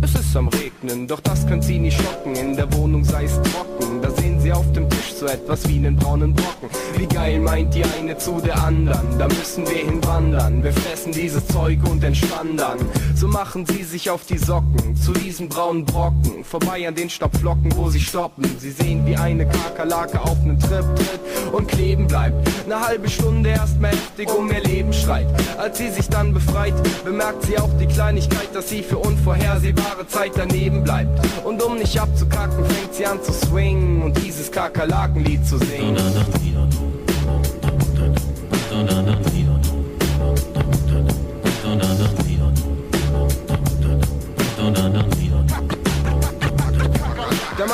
Es 0.00 0.14
ist 0.14 0.36
am 0.36 0.48
Regnen, 0.48 1.06
doch 1.06 1.20
das 1.20 1.46
könnte 1.46 1.66
sie 1.66 1.78
nicht 1.78 2.00
schocken. 2.00 2.34
In 2.34 2.56
der 2.56 2.72
Wohnung 2.74 3.04
sei 3.04 3.24
es 3.24 3.40
trocken, 3.42 4.02
da 4.02 4.10
auf 4.52 4.70
dem 4.72 4.88
Tisch 4.88 5.14
so 5.18 5.26
etwas 5.26 5.68
wie 5.68 5.76
einen 5.76 5.96
braunen 5.96 6.34
Brocken. 6.34 6.68
Wie 6.96 7.06
geil 7.06 7.38
meint 7.40 7.74
die 7.74 7.84
eine 7.84 8.16
zu 8.18 8.40
der 8.40 8.62
anderen, 8.62 9.18
da 9.18 9.28
müssen 9.28 9.68
wir 9.68 9.76
hinwandern. 9.76 10.62
Wir 10.62 10.72
fressen 10.72 11.12
dieses 11.12 11.46
Zeug 11.48 11.78
und 11.88 12.02
entspannen 12.04 12.56
dann. 12.56 12.78
So 13.14 13.28
machen 13.28 13.66
sie 13.66 13.82
sich 13.84 14.10
auf 14.10 14.24
die 14.26 14.38
Socken 14.38 14.96
zu 14.96 15.12
diesen 15.12 15.48
braunen 15.48 15.84
Brocken. 15.84 16.44
Vorbei 16.44 16.86
an 16.86 16.94
den 16.94 17.08
Staubflocken, 17.08 17.76
wo 17.76 17.88
sie 17.88 18.00
stoppen. 18.00 18.44
Sie 18.58 18.70
sehen, 18.70 19.06
wie 19.06 19.16
eine 19.16 19.46
Kakerlake 19.46 20.20
auf 20.20 20.42
nen 20.42 20.58
Trip 20.58 20.84
tritt 20.96 21.52
und 21.52 21.68
kleben 21.68 22.06
bleibt. 22.06 22.48
Eine 22.64 22.80
halbe 22.80 23.08
Stunde 23.08 23.50
erstmal 23.50 23.92
heftig 23.92 24.28
um 24.34 24.50
ihr 24.50 24.62
Leben 24.62 24.92
schreit. 24.92 25.26
Als 25.58 25.78
sie 25.78 25.90
sich 25.90 26.08
dann 26.08 26.34
befreit, 26.34 26.74
bemerkt 27.04 27.44
sie 27.44 27.58
auch 27.58 27.70
die 27.80 27.86
Kleinigkeit, 27.86 28.48
dass 28.54 28.68
sie 28.68 28.82
für 28.82 28.98
unvorhersehbare 28.98 30.06
Zeit 30.08 30.32
daneben 30.36 30.82
bleibt. 30.82 31.20
Und 31.44 31.62
um 31.62 31.78
nicht 31.78 32.00
abzukacken, 32.00 32.64
fängt 32.64 32.94
sie 32.94 33.06
an 33.06 33.22
zu 33.22 33.32
swingen 33.32 34.02
und 34.02 34.18
dieses 34.42 34.50
Kakerlakenlied 34.50 35.46
zu 35.46 35.56
singen. 35.58 35.96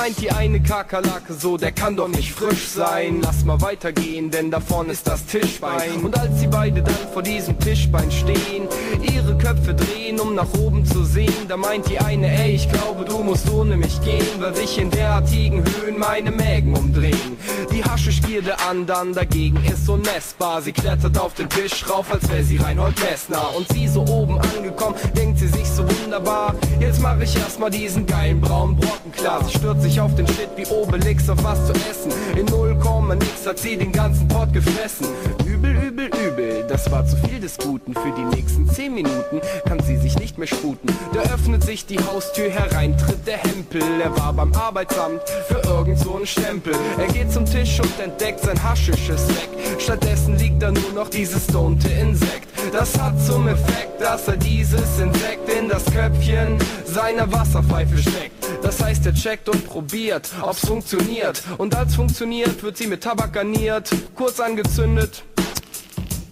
Meint 0.08 0.22
die 0.22 0.30
eine 0.30 0.60
Kakerlake 0.60 1.34
so, 1.34 1.58
der 1.58 1.70
kann 1.70 1.94
doch 1.94 2.08
nicht 2.08 2.32
frisch 2.32 2.66
sein. 2.68 3.20
Lass 3.22 3.44
mal 3.44 3.60
weitergehen, 3.60 4.30
denn 4.30 4.50
da 4.50 4.58
vorne 4.58 4.92
ist 4.92 5.06
das 5.06 5.26
Tischbein. 5.26 6.02
Und 6.02 6.18
als 6.18 6.40
sie 6.40 6.46
beide 6.46 6.82
dann 6.82 6.94
vor 7.12 7.22
diesem 7.22 7.58
Tischbein 7.58 8.10
stehen, 8.10 8.66
ihre 9.02 9.36
Köpfe 9.36 9.74
drehen, 9.74 10.18
um 10.18 10.34
nach 10.34 10.50
oben 10.58 10.86
zu 10.86 11.04
sehen, 11.04 11.46
da 11.46 11.58
meint 11.58 11.90
die 11.90 11.98
eine, 11.98 12.26
ey, 12.42 12.54
ich 12.54 12.70
glaube, 12.72 13.04
du 13.04 13.18
musst 13.18 13.50
ohne 13.50 13.76
mich 13.76 14.00
gehen, 14.00 14.26
weil 14.38 14.56
sich 14.56 14.78
in 14.78 14.90
derartigen 14.90 15.62
Höhen 15.62 15.98
meine 15.98 16.30
Mägen 16.30 16.74
umdrehen. 16.74 17.36
Die 17.70 17.84
Haschischgierde 17.84 18.58
andern 18.60 19.12
dagegen 19.12 19.62
ist 19.70 19.86
unmessbar. 19.90 20.62
Sie 20.62 20.72
klettert 20.72 21.18
auf 21.18 21.34
den 21.34 21.50
Tisch 21.50 21.84
rauf, 21.88 22.06
als 22.10 22.26
wäre 22.30 22.44
sie 22.44 22.56
Reinhold 22.56 22.98
Messner. 23.00 23.54
Und 23.54 23.68
sie 23.72 23.86
so 23.86 24.06
oben 24.06 24.40
angekommen, 24.40 24.94
denkt 25.14 25.38
sie 25.38 25.48
sich 25.48 25.68
so 25.68 25.84
wunderbar. 26.00 26.54
Jetzt 26.80 27.02
mache 27.02 27.24
ich 27.24 27.36
erstmal 27.36 27.70
diesen 27.70 28.06
geilen 28.06 28.40
braunen 28.40 28.76
Brocken 28.76 29.12
klar. 29.12 29.44
Sie 29.44 29.58
stürzt 29.58 29.82
sich 29.82 29.97
auf 30.00 30.14
den 30.14 30.26
Shit 30.26 30.48
wie 30.56 30.66
Obelix 30.66 31.28
auf 31.28 31.42
was 31.42 31.66
zu 31.66 31.72
essen. 31.72 32.12
In 32.36 32.46
0, 32.46 32.76
nix 33.16 33.46
hat 33.46 33.58
sie 33.58 33.76
den 33.76 33.92
ganzen 33.92 34.28
Pott 34.28 34.52
gefressen. 34.52 35.06
Übel, 35.44 35.72
übel, 35.72 36.06
übel, 36.06 36.64
das 36.68 36.90
war 36.90 37.06
zu 37.06 37.16
viel 37.16 37.40
des 37.40 37.56
Guten. 37.58 37.94
Für 37.94 38.12
die 38.16 38.36
nächsten 38.36 38.68
10 38.68 38.94
Minuten 38.94 39.40
kann 39.66 39.80
sie 39.80 39.96
sich 39.96 40.18
nicht 40.18 40.38
mehr 40.38 40.46
sputen. 40.46 40.88
Da 41.12 41.20
öffnet 41.32 41.64
sich 41.64 41.86
die 41.86 41.98
Haustür, 41.98 42.50
herein 42.50 42.96
tritt 42.96 43.26
der 43.26 43.38
Hempel. 43.38 43.82
Er 44.02 44.16
war 44.16 44.32
beim 44.32 44.52
Arbeitsamt 44.54 45.20
für 45.48 45.60
irgend 45.68 45.98
so 45.98 46.16
einen 46.16 46.26
Stempel. 46.26 46.74
Er 46.98 47.08
geht 47.08 47.32
zum 47.32 47.44
Tisch 47.44 47.80
und 47.80 48.00
entdeckt 48.00 48.40
sein 48.40 48.62
haschisches 48.62 49.26
Sack. 49.26 49.48
Stattdessen 49.78 50.36
liegt 50.38 50.62
da 50.62 50.70
nur 50.70 50.92
noch 50.94 51.08
dieses 51.08 51.44
stonte 51.44 51.88
Insekt. 51.88 52.48
Das 52.72 52.98
hat 52.98 53.20
zum 53.24 53.48
Effekt, 53.48 54.00
dass 54.00 54.28
er 54.28 54.36
dieses 54.36 54.98
Insekt 54.98 55.48
in 55.48 55.68
das 55.68 55.84
Köpfchen 55.86 56.58
seiner 56.84 57.30
Wasserpfeife 57.32 57.98
steckt. 57.98 58.37
Das 58.68 58.82
heißt, 58.82 59.06
er 59.06 59.14
checkt 59.14 59.48
und 59.48 59.66
probiert, 59.66 60.28
ob's 60.42 60.66
funktioniert. 60.66 61.42
Und 61.56 61.74
als 61.74 61.94
funktioniert, 61.94 62.62
wird 62.62 62.76
sie 62.76 62.86
mit 62.86 63.02
Tabak 63.02 63.32
garniert, 63.32 63.88
kurz 64.14 64.40
angezündet 64.40 65.24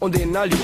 und 0.01 0.18
inhaliert. 0.18 0.61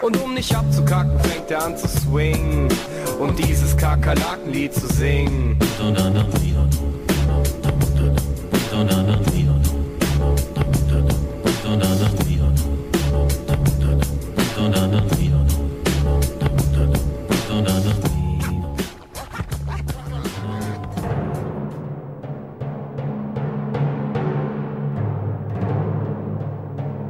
Und 0.00 0.16
um 0.22 0.32
nicht 0.32 0.56
abzukacken, 0.56 1.20
fängt 1.20 1.50
er 1.50 1.64
an 1.66 1.76
zu 1.76 1.86
swingen 1.86 2.68
und 3.20 3.38
dieses 3.38 3.76
Kakerlakenlied 3.76 4.72
zu 4.72 4.86
singen. 4.86 5.58